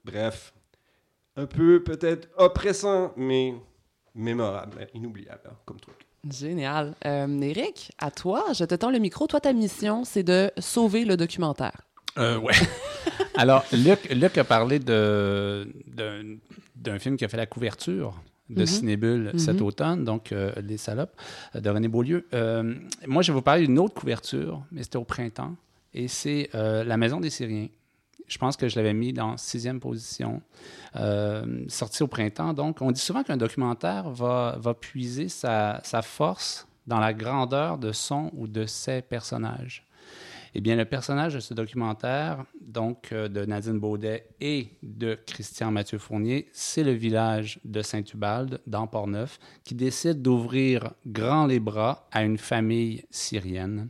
bref, 0.03 0.53
un 1.35 1.45
peu 1.45 1.83
peut-être 1.83 2.27
oppressant, 2.37 3.13
mais 3.15 3.53
mémorable, 4.13 4.87
inoubliable 4.93 5.43
hein, 5.45 5.55
comme 5.65 5.79
truc. 5.79 6.05
Génial. 6.29 6.95
Euh, 7.05 7.41
Eric, 7.41 7.91
à 7.97 8.11
toi, 8.11 8.47
je 8.53 8.65
te 8.65 8.75
tends 8.75 8.91
le 8.91 8.99
micro. 8.99 9.25
Toi, 9.25 9.39
ta 9.39 9.53
mission, 9.53 10.03
c'est 10.03 10.23
de 10.23 10.51
sauver 10.57 11.05
le 11.05 11.15
documentaire. 11.15 11.88
Euh, 12.17 12.37
ouais. 12.37 12.53
Alors, 13.35 13.65
Luc, 13.71 14.37
a 14.37 14.43
parlé 14.43 14.79
d'un 14.79 15.65
film 16.99 17.17
qui 17.17 17.25
a 17.25 17.27
fait 17.27 17.37
la 17.37 17.45
couverture 17.45 18.21
de 18.49 18.63
mm 18.63 18.65
Cinébule 18.65 19.31
cet 19.37 19.59
mhm. 19.59 19.65
automne, 19.67 20.03
donc 20.03 20.31
euh, 20.31 20.51
Les 20.61 20.77
Salopes 20.77 21.15
de 21.53 21.69
René 21.69 21.87
Beaulieu. 21.87 22.27
Euh, 22.33 22.73
moi, 23.05 23.21
je 23.21 23.31
vais 23.31 23.35
vous 23.35 23.43
parler 23.43 23.67
d'une 23.67 23.77
autre 23.77 23.93
couverture, 23.93 24.63
mais 24.71 24.81
c'était 24.81 24.97
au 24.97 25.03
printemps, 25.03 25.55
et 25.93 26.07
c'est 26.07 26.49
La 26.53 26.97
Maison 26.97 27.19
des 27.19 27.29
Syriens. 27.29 27.67
Je 28.27 28.37
pense 28.37 28.57
que 28.57 28.67
je 28.67 28.75
l'avais 28.75 28.93
mis 28.93 29.13
dans 29.13 29.37
sixième 29.37 29.79
position, 29.79 30.41
sorti 31.67 32.01
au 32.01 32.07
printemps. 32.07 32.53
Donc, 32.53 32.81
on 32.81 32.91
dit 32.91 33.01
souvent 33.01 33.23
qu'un 33.23 33.37
documentaire 33.37 34.09
va, 34.09 34.57
va 34.59 34.73
puiser 34.73 35.29
sa, 35.29 35.79
sa 35.83 36.01
force 36.01 36.67
dans 36.87 36.99
la 36.99 37.13
grandeur 37.13 37.77
de 37.77 37.91
son 37.91 38.31
ou 38.33 38.47
de 38.47 38.65
ses 38.65 39.01
personnages. 39.03 39.85
Eh 40.55 40.61
bien, 40.61 40.75
le 40.75 40.85
personnage 40.85 41.35
de 41.35 41.39
ce 41.39 41.53
documentaire, 41.53 42.43
donc 42.59 43.11
euh, 43.11 43.27
de 43.27 43.45
Nadine 43.45 43.79
Baudet 43.79 44.29
et 44.41 44.69
de 44.81 45.17
Christian 45.27 45.71
Mathieu 45.71 45.99
Fournier, 45.99 46.49
c'est 46.53 46.83
le 46.83 46.91
village 46.91 47.59
de 47.65 47.81
Saint-Ubalde, 47.81 48.61
dans 48.65 48.87
Port-Neuf, 48.87 49.39
qui 49.63 49.75
décide 49.75 50.21
d'ouvrir 50.21 50.93
grand 51.05 51.45
les 51.45 51.59
bras 51.59 52.07
à 52.11 52.23
une 52.23 52.37
famille 52.37 53.03
syrienne. 53.11 53.89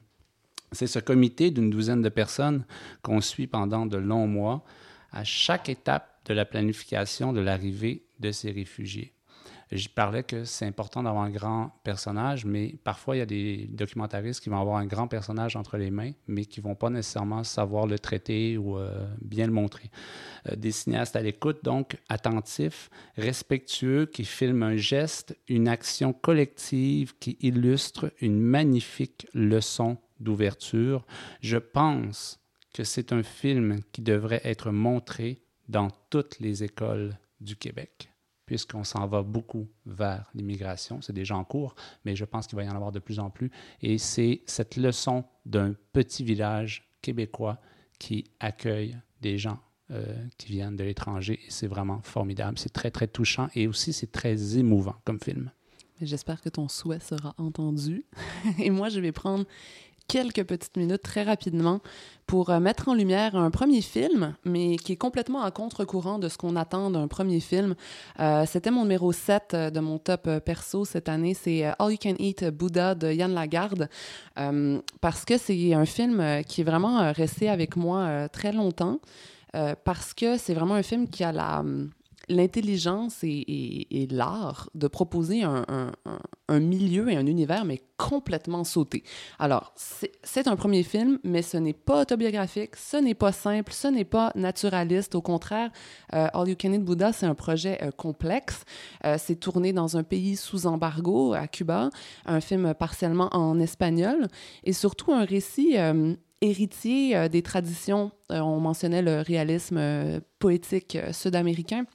C'est 0.72 0.88
ce 0.88 1.00
comité 1.00 1.50
d'une 1.50 1.70
douzaine 1.70 2.02
de 2.02 2.10
personnes 2.10 2.66
qu'on 3.02 3.22
suit 3.22 3.48
pendant 3.48 3.86
de 3.86 3.98
longs 3.98 4.28
mois 4.28 4.64
à 5.12 5.24
chaque 5.24 5.70
étape 5.70 6.20
de 6.26 6.34
la 6.34 6.46
planification 6.46 7.34
de 7.34 7.40
l'arrivée 7.40 8.06
de 8.20 8.32
ces 8.32 8.52
réfugiés. 8.52 9.14
J'y 9.72 9.88
parlais 9.90 10.24
que 10.24 10.46
c'est 10.46 10.66
important 10.66 11.04
d'avoir 11.04 11.24
un 11.24 11.30
grand 11.30 11.72
personnage, 11.84 12.44
mais 12.44 12.76
parfois 12.84 13.16
il 13.16 13.20
y 13.20 13.22
a 13.22 13.28
des 13.28 13.68
documentaristes 13.70 14.42
qui 14.42 14.50
vont 14.50 14.60
avoir 14.60 14.78
un 14.78 14.88
grand 14.88 15.08
personnage 15.08 15.56
entre 15.56 15.78
les 15.78 15.92
mains, 15.92 16.12
mais 16.28 16.46
qui 16.46 16.60
vont 16.60 16.74
pas 16.74 16.90
nécessairement 16.90 17.44
savoir 17.44 17.86
le 17.86 18.00
traiter 18.00 18.58
ou 18.58 18.80
euh, 18.80 19.08
bien 19.22 19.46
le 19.46 19.54
montrer. 19.54 19.92
Euh, 20.48 20.56
des 20.56 20.72
cinéastes 20.72 21.16
à 21.16 21.22
l'écoute, 21.22 21.64
donc 21.64 21.98
attentifs, 22.10 22.90
respectueux, 23.16 24.08
qui 24.08 24.26
filment 24.26 24.64
un 24.64 24.76
geste, 24.76 25.38
une 25.48 25.68
action 25.68 26.14
collective 26.14 27.14
qui 27.20 27.38
illustre 27.40 28.12
une 28.22 28.40
magnifique 28.40 29.28
leçon 29.36 29.98
d'ouverture. 30.20 31.06
Je 31.42 31.58
pense 31.58 32.40
que 32.74 32.84
c'est 32.84 33.14
un 33.14 33.22
film 33.24 33.82
qui 33.92 34.02
devrait 34.02 34.42
être 34.44 34.72
montré 34.72 35.44
dans 35.68 35.90
toutes 36.10 36.40
les 36.40 36.64
écoles 36.64 37.16
du 37.40 37.56
Québec 37.56 38.09
puisqu'on 38.50 38.84
s'en 38.84 39.06
va 39.06 39.22
beaucoup 39.22 39.68
vers 39.86 40.28
l'immigration. 40.34 41.04
C'est 41.04 41.14
déjà 41.14 41.38
en 41.38 41.44
cours, 41.44 41.76
mais 42.04 42.16
je 42.16 42.26
pense 42.26 42.48
qu'il 42.48 42.56
va 42.56 42.64
y 42.64 42.68
en 42.68 42.76
avoir 42.76 42.92
de 42.92 42.98
plus 42.98 43.20
en 43.20 43.30
plus. 43.30 43.52
Et 43.84 44.00
c'est 44.00 44.42
cette 44.48 44.76
leçon 44.76 45.24
d'un 45.46 45.76
petit 45.94 46.24
village 46.24 46.90
québécois 47.04 47.60
qui 48.00 48.24
accueille 48.40 48.98
des 49.22 49.38
gens 49.38 49.60
euh, 49.92 50.16
qui 50.40 50.52
viennent 50.52 50.76
de 50.76 50.84
l'étranger. 50.84 51.40
Et 51.46 51.52
c'est 51.52 51.68
vraiment 51.68 52.02
formidable. 52.02 52.58
C'est 52.58 52.74
très, 52.74 52.90
très 52.90 53.08
touchant 53.08 53.50
et 53.54 53.68
aussi 53.68 53.94
c'est 53.94 54.12
très 54.12 54.58
émouvant 54.58 54.96
comme 55.06 55.20
film. 55.20 55.52
J'espère 56.02 56.42
que 56.42 56.50
ton 56.50 56.68
souhait 56.68 57.02
sera 57.02 57.36
entendu. 57.38 58.04
et 58.58 58.72
moi, 58.72 58.90
je 58.90 59.00
vais 59.00 59.12
prendre 59.12 59.46
quelques 60.10 60.44
petites 60.44 60.76
minutes 60.76 61.04
très 61.04 61.24
rapidement 61.24 61.80
pour 62.26 62.50
euh, 62.50 62.60
mettre 62.60 62.90
en 62.90 62.96
lumière 62.96 63.36
un 63.36 63.52
premier 63.52 63.82
film, 63.82 64.36
mais 64.44 64.76
qui 64.76 64.94
est 64.94 64.98
complètement 64.98 65.44
à 65.44 65.52
contre-courant 65.52 66.18
de 66.18 66.28
ce 66.28 66.38
qu'on 66.38 66.56
attend 66.56 66.90
d'un 66.90 67.08
premier 67.08 67.40
film. 67.40 67.76
Euh, 68.20 68.46
C'était 68.48 68.72
mon 68.72 68.84
numéro 68.84 69.12
7 69.12 69.54
euh, 69.54 69.70
de 69.70 69.80
mon 69.80 70.00
top 70.00 70.28
perso 70.40 70.84
cette 70.84 71.10
année. 71.10 71.36
C'est 71.36 71.64
All 71.64 71.92
You 71.92 71.98
Can 72.02 72.16
Eat 72.18 72.44
Buddha 72.46 72.96
de 72.96 73.12
Yann 73.12 73.34
Lagarde, 73.34 73.88
parce 75.00 75.26
que 75.26 75.38
c'est 75.38 75.74
un 75.74 75.86
film 75.86 76.44
qui 76.48 76.62
est 76.62 76.64
vraiment 76.64 77.14
resté 77.14 77.50
avec 77.50 77.76
moi 77.76 78.28
très 78.30 78.52
longtemps, 78.52 79.00
parce 79.84 80.14
que 80.14 80.38
c'est 80.38 80.54
vraiment 80.54 80.76
un 80.76 80.84
film 80.84 81.08
qui 81.08 81.24
a 81.24 81.32
la 81.32 81.64
l'intelligence 82.30 83.20
et, 83.24 84.08
l'art 84.12 84.70
de 84.76 84.88
proposer 84.88 85.44
un, 85.44 86.60
milieu 86.60 87.10
et 87.10 87.16
un 87.16 87.26
univers, 87.26 87.66
mais 87.66 87.82
complètement 87.98 88.64
sauté. 88.64 89.04
Alors, 89.40 89.74
c'est 89.76 90.48
un 90.48 90.56
premier 90.56 90.84
film, 90.84 91.20
mais 91.24 91.42
ce 91.42 91.58
n'est 91.58 91.74
pas 91.74 92.02
autobiographique, 92.02 92.76
ce 92.76 92.98
n'est 92.98 93.16
pas 93.16 93.32
simple, 93.32 93.74
ce 93.74 93.88
n'est 93.88 94.06
pas 94.06 94.32
naturaliste. 94.36 95.16
Au 95.16 95.22
contraire, 95.22 95.72
euh, 96.14 96.28
All 96.34 96.48
You 96.48 96.56
Can 96.60 96.74
Eat 96.74 96.84
Buddha, 96.84 97.12
c'est 97.12 97.26
un 97.26 97.36
projet 97.36 97.80
euh, 97.84 97.92
complexe. 97.92 98.64
Euh, 99.06 99.18
c'est 99.20 99.36
tourné 99.36 99.74
dans 99.74 99.98
un 99.98 100.04
pays 100.04 100.36
sous 100.36 100.66
embargo, 100.68 101.34
à 101.34 101.48
Cuba, 101.48 101.90
un 102.26 102.42
film 102.42 102.74
partiellement 102.74 103.30
en 103.32 103.60
espagnol, 103.60 104.28
et 104.64 104.74
surtout 104.74 105.12
un 105.12 105.26
récit 105.26 105.76
héritier 106.42 107.28
des 107.30 107.42
traditions. 107.42 108.12
on 108.30 108.60
mentionnait 108.60 109.02
le 109.02 109.22
réalisme 109.22 110.22
poétique 110.40 110.98
sud-américain. 111.12 111.86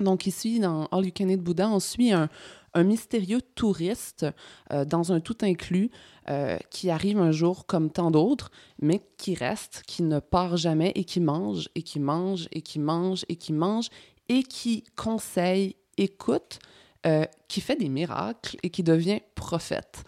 Donc 0.00 0.26
ici, 0.26 0.60
dans 0.60 0.86
All 0.86 1.06
You 1.06 1.12
Can 1.16 1.28
Eat 1.28 1.40
Buddha, 1.40 1.68
on 1.68 1.80
suit 1.80 2.12
un, 2.12 2.28
mystérieux 2.74 3.42
touriste 3.54 4.24
euh, 4.72 4.86
dans 4.86 5.12
un 5.12 5.20
tout 5.20 5.36
inclus 5.42 5.90
euh, 6.30 6.56
qui 6.70 6.88
arrive 6.88 7.18
un 7.18 7.30
jour 7.30 7.66
comme 7.66 7.90
tant 7.90 8.10
d'autres, 8.10 8.50
mais 8.80 9.02
qui 9.18 9.34
reste, 9.34 9.82
qui 9.86 10.02
ne 10.02 10.20
part 10.20 10.56
jamais 10.56 10.90
et 10.94 11.04
qui 11.04 11.20
mange 11.20 11.68
et 11.74 11.82
qui 11.82 12.00
mange 12.00 12.48
et 12.50 12.62
qui 12.62 12.78
mange 12.78 13.26
et 13.28 13.36
qui 13.36 13.52
mange 13.52 13.88
et 14.30 14.42
qui 14.42 14.84
conseille, 14.96 15.76
écoute, 15.98 16.60
euh, 17.04 17.26
qui 17.48 17.60
fait 17.60 17.76
des 17.76 17.90
miracles 17.90 18.56
et 18.62 18.70
qui 18.70 18.82
devient 18.82 19.20
prophète 19.34 20.04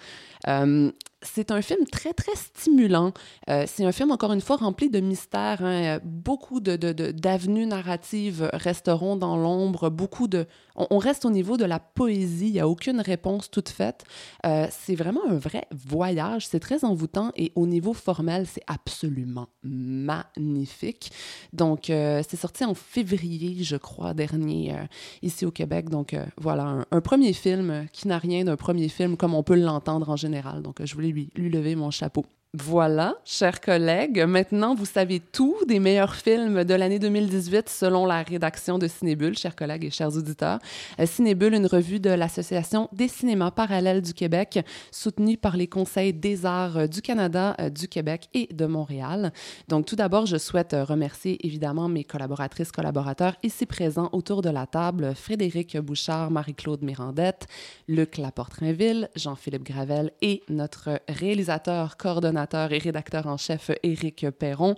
c'est 1.24 1.50
un 1.50 1.62
film 1.62 1.86
très, 1.86 2.12
très 2.12 2.34
stimulant. 2.36 3.12
Euh, 3.48 3.64
c'est 3.66 3.84
un 3.84 3.92
film, 3.92 4.10
encore 4.10 4.32
une 4.32 4.40
fois, 4.40 4.56
rempli 4.56 4.90
de 4.90 5.00
mystères. 5.00 5.64
Hein. 5.64 5.98
Beaucoup 6.04 6.60
d'avenues 6.60 7.64
de, 7.64 7.70
narratives 7.70 8.48
resteront 8.52 9.16
dans 9.16 9.36
l'ombre. 9.36 9.90
Beaucoup 9.90 10.28
de... 10.28 10.46
On, 10.76 10.98
reste 10.98 11.24
au 11.24 11.30
niveau 11.30 11.56
de 11.56 11.64
la 11.64 11.78
poésie. 11.78 12.48
Il 12.48 12.52
n'y 12.52 12.60
a 12.60 12.68
aucune 12.68 13.00
réponse 13.00 13.50
toute 13.50 13.68
faite. 13.68 14.04
Euh, 14.44 14.66
c'est 14.70 14.94
vraiment 14.94 15.20
un 15.28 15.36
vrai 15.36 15.66
voyage. 15.70 16.46
C'est 16.46 16.60
très 16.60 16.84
envoûtant 16.84 17.30
et 17.36 17.52
au 17.54 17.66
niveau 17.66 17.92
formel, 17.94 18.46
c'est 18.46 18.64
absolument 18.66 19.48
magnifique. 19.62 21.12
Donc, 21.52 21.90
euh, 21.90 22.22
c'est 22.28 22.36
sorti 22.36 22.64
en 22.64 22.74
février, 22.74 23.62
je 23.62 23.76
crois, 23.76 24.14
dernier, 24.14 24.74
ici 25.22 25.46
au 25.46 25.50
Québec. 25.50 25.90
Donc, 25.90 26.16
voilà, 26.36 26.84
un, 26.90 27.00
premier 27.00 27.32
film 27.32 27.86
qui 27.92 28.08
n'a 28.08 28.18
rien 28.18 28.44
d'un 28.44 28.56
premier 28.56 28.88
film 28.88 29.16
comme 29.16 29.34
on 29.34 29.42
peut 29.42 29.54
l'entendre 29.54 30.10
en 30.10 30.16
général. 30.16 30.33
Donc, 30.62 30.84
je 30.84 30.94
voulais 30.94 31.10
lui, 31.10 31.30
lui 31.34 31.50
lever 31.50 31.76
mon 31.76 31.90
chapeau. 31.90 32.24
Voilà, 32.56 33.16
chers 33.24 33.60
collègues, 33.60 34.20
maintenant 34.20 34.76
vous 34.76 34.84
savez 34.86 35.18
tout 35.18 35.56
des 35.66 35.80
meilleurs 35.80 36.14
films 36.14 36.62
de 36.62 36.74
l'année 36.74 37.00
2018 37.00 37.68
selon 37.68 38.06
la 38.06 38.22
rédaction 38.22 38.78
de 38.78 38.86
Cinébule, 38.86 39.36
chers 39.36 39.56
collègues 39.56 39.86
et 39.86 39.90
chers 39.90 40.16
auditeurs. 40.16 40.60
Euh, 41.00 41.06
Cinébule, 41.06 41.54
une 41.54 41.66
revue 41.66 41.98
de 41.98 42.10
l'Association 42.10 42.88
des 42.92 43.08
cinémas 43.08 43.50
parallèles 43.50 44.02
du 44.02 44.14
Québec, 44.14 44.60
soutenue 44.92 45.36
par 45.36 45.56
les 45.56 45.66
conseils 45.66 46.12
des 46.12 46.46
arts 46.46 46.76
euh, 46.76 46.86
du 46.86 47.02
Canada, 47.02 47.56
euh, 47.60 47.70
du 47.70 47.88
Québec 47.88 48.28
et 48.34 48.48
de 48.54 48.66
Montréal. 48.66 49.32
Donc 49.66 49.86
tout 49.86 49.96
d'abord, 49.96 50.26
je 50.26 50.36
souhaite 50.36 50.76
remercier 50.78 51.44
évidemment 51.44 51.88
mes 51.88 52.04
collaboratrices, 52.04 52.70
collaborateurs 52.70 53.34
ici 53.42 53.66
présents 53.66 54.10
autour 54.12 54.42
de 54.42 54.50
la 54.50 54.68
table, 54.68 55.16
Frédéric 55.16 55.76
Bouchard, 55.78 56.30
Marie-Claude 56.30 56.84
Mirandette, 56.84 57.48
Luc 57.88 58.16
Laporte-Rainville, 58.16 59.08
Jean-Philippe 59.16 59.64
Gravel 59.64 60.12
et 60.22 60.44
notre 60.48 61.00
réalisateur 61.08 61.96
coordonnateur 61.96 62.43
et 62.52 62.78
rédacteur 62.78 63.26
en 63.26 63.36
chef 63.36 63.70
Éric 63.82 64.26
Perron. 64.38 64.74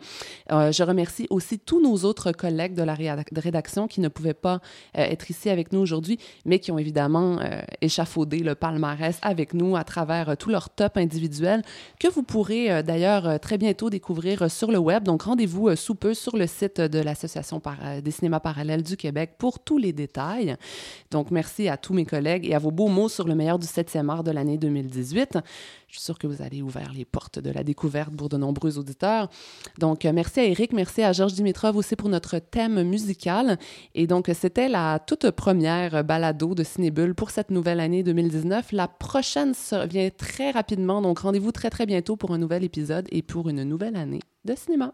Euh, 0.53 0.73
je 0.73 0.83
remercie 0.83 1.27
aussi 1.31 1.59
tous 1.59 1.83
nos 1.83 1.97
autres 2.09 2.33
collègues 2.33 2.75
de 2.75 2.83
la 2.83 2.95
rédaction 2.95 3.89
qui 3.89 4.01
ne 4.01 4.09
pouvaient 4.09 4.35
pas 4.35 4.61
euh, 4.97 5.03
être 5.03 5.31
ici 5.31 5.51
avec 5.51 5.73
nous 5.73 5.81
aujourd'hui, 5.81 6.19
mais 6.45 6.59
qui 6.59 6.71
ont 6.71 6.79
évidemment 6.79 7.39
euh, 7.41 7.61
échafaudé 7.81 8.39
le 8.39 8.55
palmarès 8.55 9.19
avec 9.23 9.53
nous 9.53 9.77
à 9.77 9.85
travers 9.85 10.37
tous 10.37 10.51
leurs 10.51 10.71
tops 10.71 10.97
individuels 10.97 11.63
que 11.99 12.09
vous 12.09 12.23
pourrez 12.23 12.83
d'ailleurs 12.83 13.41
très 13.41 13.59
bientôt 13.59 13.91
découvrir 13.91 14.51
sur 14.51 14.71
le 14.71 14.79
web. 14.79 15.03
Donc 15.03 15.23
rendez-vous 15.23 15.75
sous 15.77 15.95
peu 15.95 16.15
sur 16.15 16.37
le 16.37 16.47
site 16.47 16.81
de 16.81 17.01
l'Association 17.01 17.61
des 18.03 18.11
cinémas 18.11 18.41
parallèles 18.41 18.83
du 18.83 18.97
Québec 18.97 19.33
pour 19.39 19.59
tous 19.59 19.79
les 19.79 19.93
détails. 19.93 20.57
Donc 21.11 21.31
merci 21.31 21.69
à 21.69 21.77
tous 21.77 21.95
mes 21.95 22.05
collègues 22.05 22.47
et 22.47 22.55
à 22.55 22.59
vos 22.59 22.71
beaux 22.71 22.89
mots 22.89 23.09
sur 23.09 23.27
le 23.27 23.35
meilleur 23.35 23.59
du 23.59 23.67
7e 23.67 24.09
art 24.09 24.23
de 24.23 24.31
l'année 24.31 24.59
2018. 24.59 25.39
Je 25.89 25.95
suis 25.95 26.03
sûre 26.03 26.19
que 26.19 26.27
vous 26.27 26.43
allez 26.43 26.63
ouvrir 26.63 26.93
les 26.93 27.05
portes 27.05 27.39
de 27.39 27.51
la 27.57 27.65
découverte 27.65 28.15
pour 28.15 28.29
de 28.29 28.37
nombreux 28.37 28.79
auditeurs. 28.79 29.29
Donc, 29.79 30.05
merci 30.05 30.41
à 30.41 30.45
Eric, 30.45 30.73
merci 30.73 31.03
à 31.03 31.13
Georges 31.13 31.33
Dimitrov 31.33 31.77
aussi 31.77 31.97
pour 31.97 32.09
notre 32.09 32.39
thème 32.39 32.83
musical. 32.83 33.59
Et 33.95 34.07
donc, 34.07 34.31
c'était 34.35 34.69
la 34.69 34.99
toute 34.99 35.31
première 35.31 36.05
balado 36.05 36.55
de 36.55 36.63
Cinébule 36.63 37.15
pour 37.15 37.31
cette 37.31 37.51
nouvelle 37.51 37.81
année 37.81 38.03
2019. 38.03 38.73
La 38.73 38.89
prochaine 38.89 39.53
vient 39.89 40.11
très 40.17 40.51
rapidement, 40.51 41.03
donc 41.03 41.19
rendez-vous 41.21 41.53
très 41.53 41.71
très 41.71 41.87
bientôt 41.87 42.17
pour 42.17 42.33
un 42.33 42.39
nouvel 42.39 42.63
épisode 42.63 43.09
et 43.11 43.23
pour 43.23 43.49
une 43.49 43.65
nouvelle 43.65 43.97
année 43.97 44.21
de 44.45 44.55
cinéma. 44.55 44.93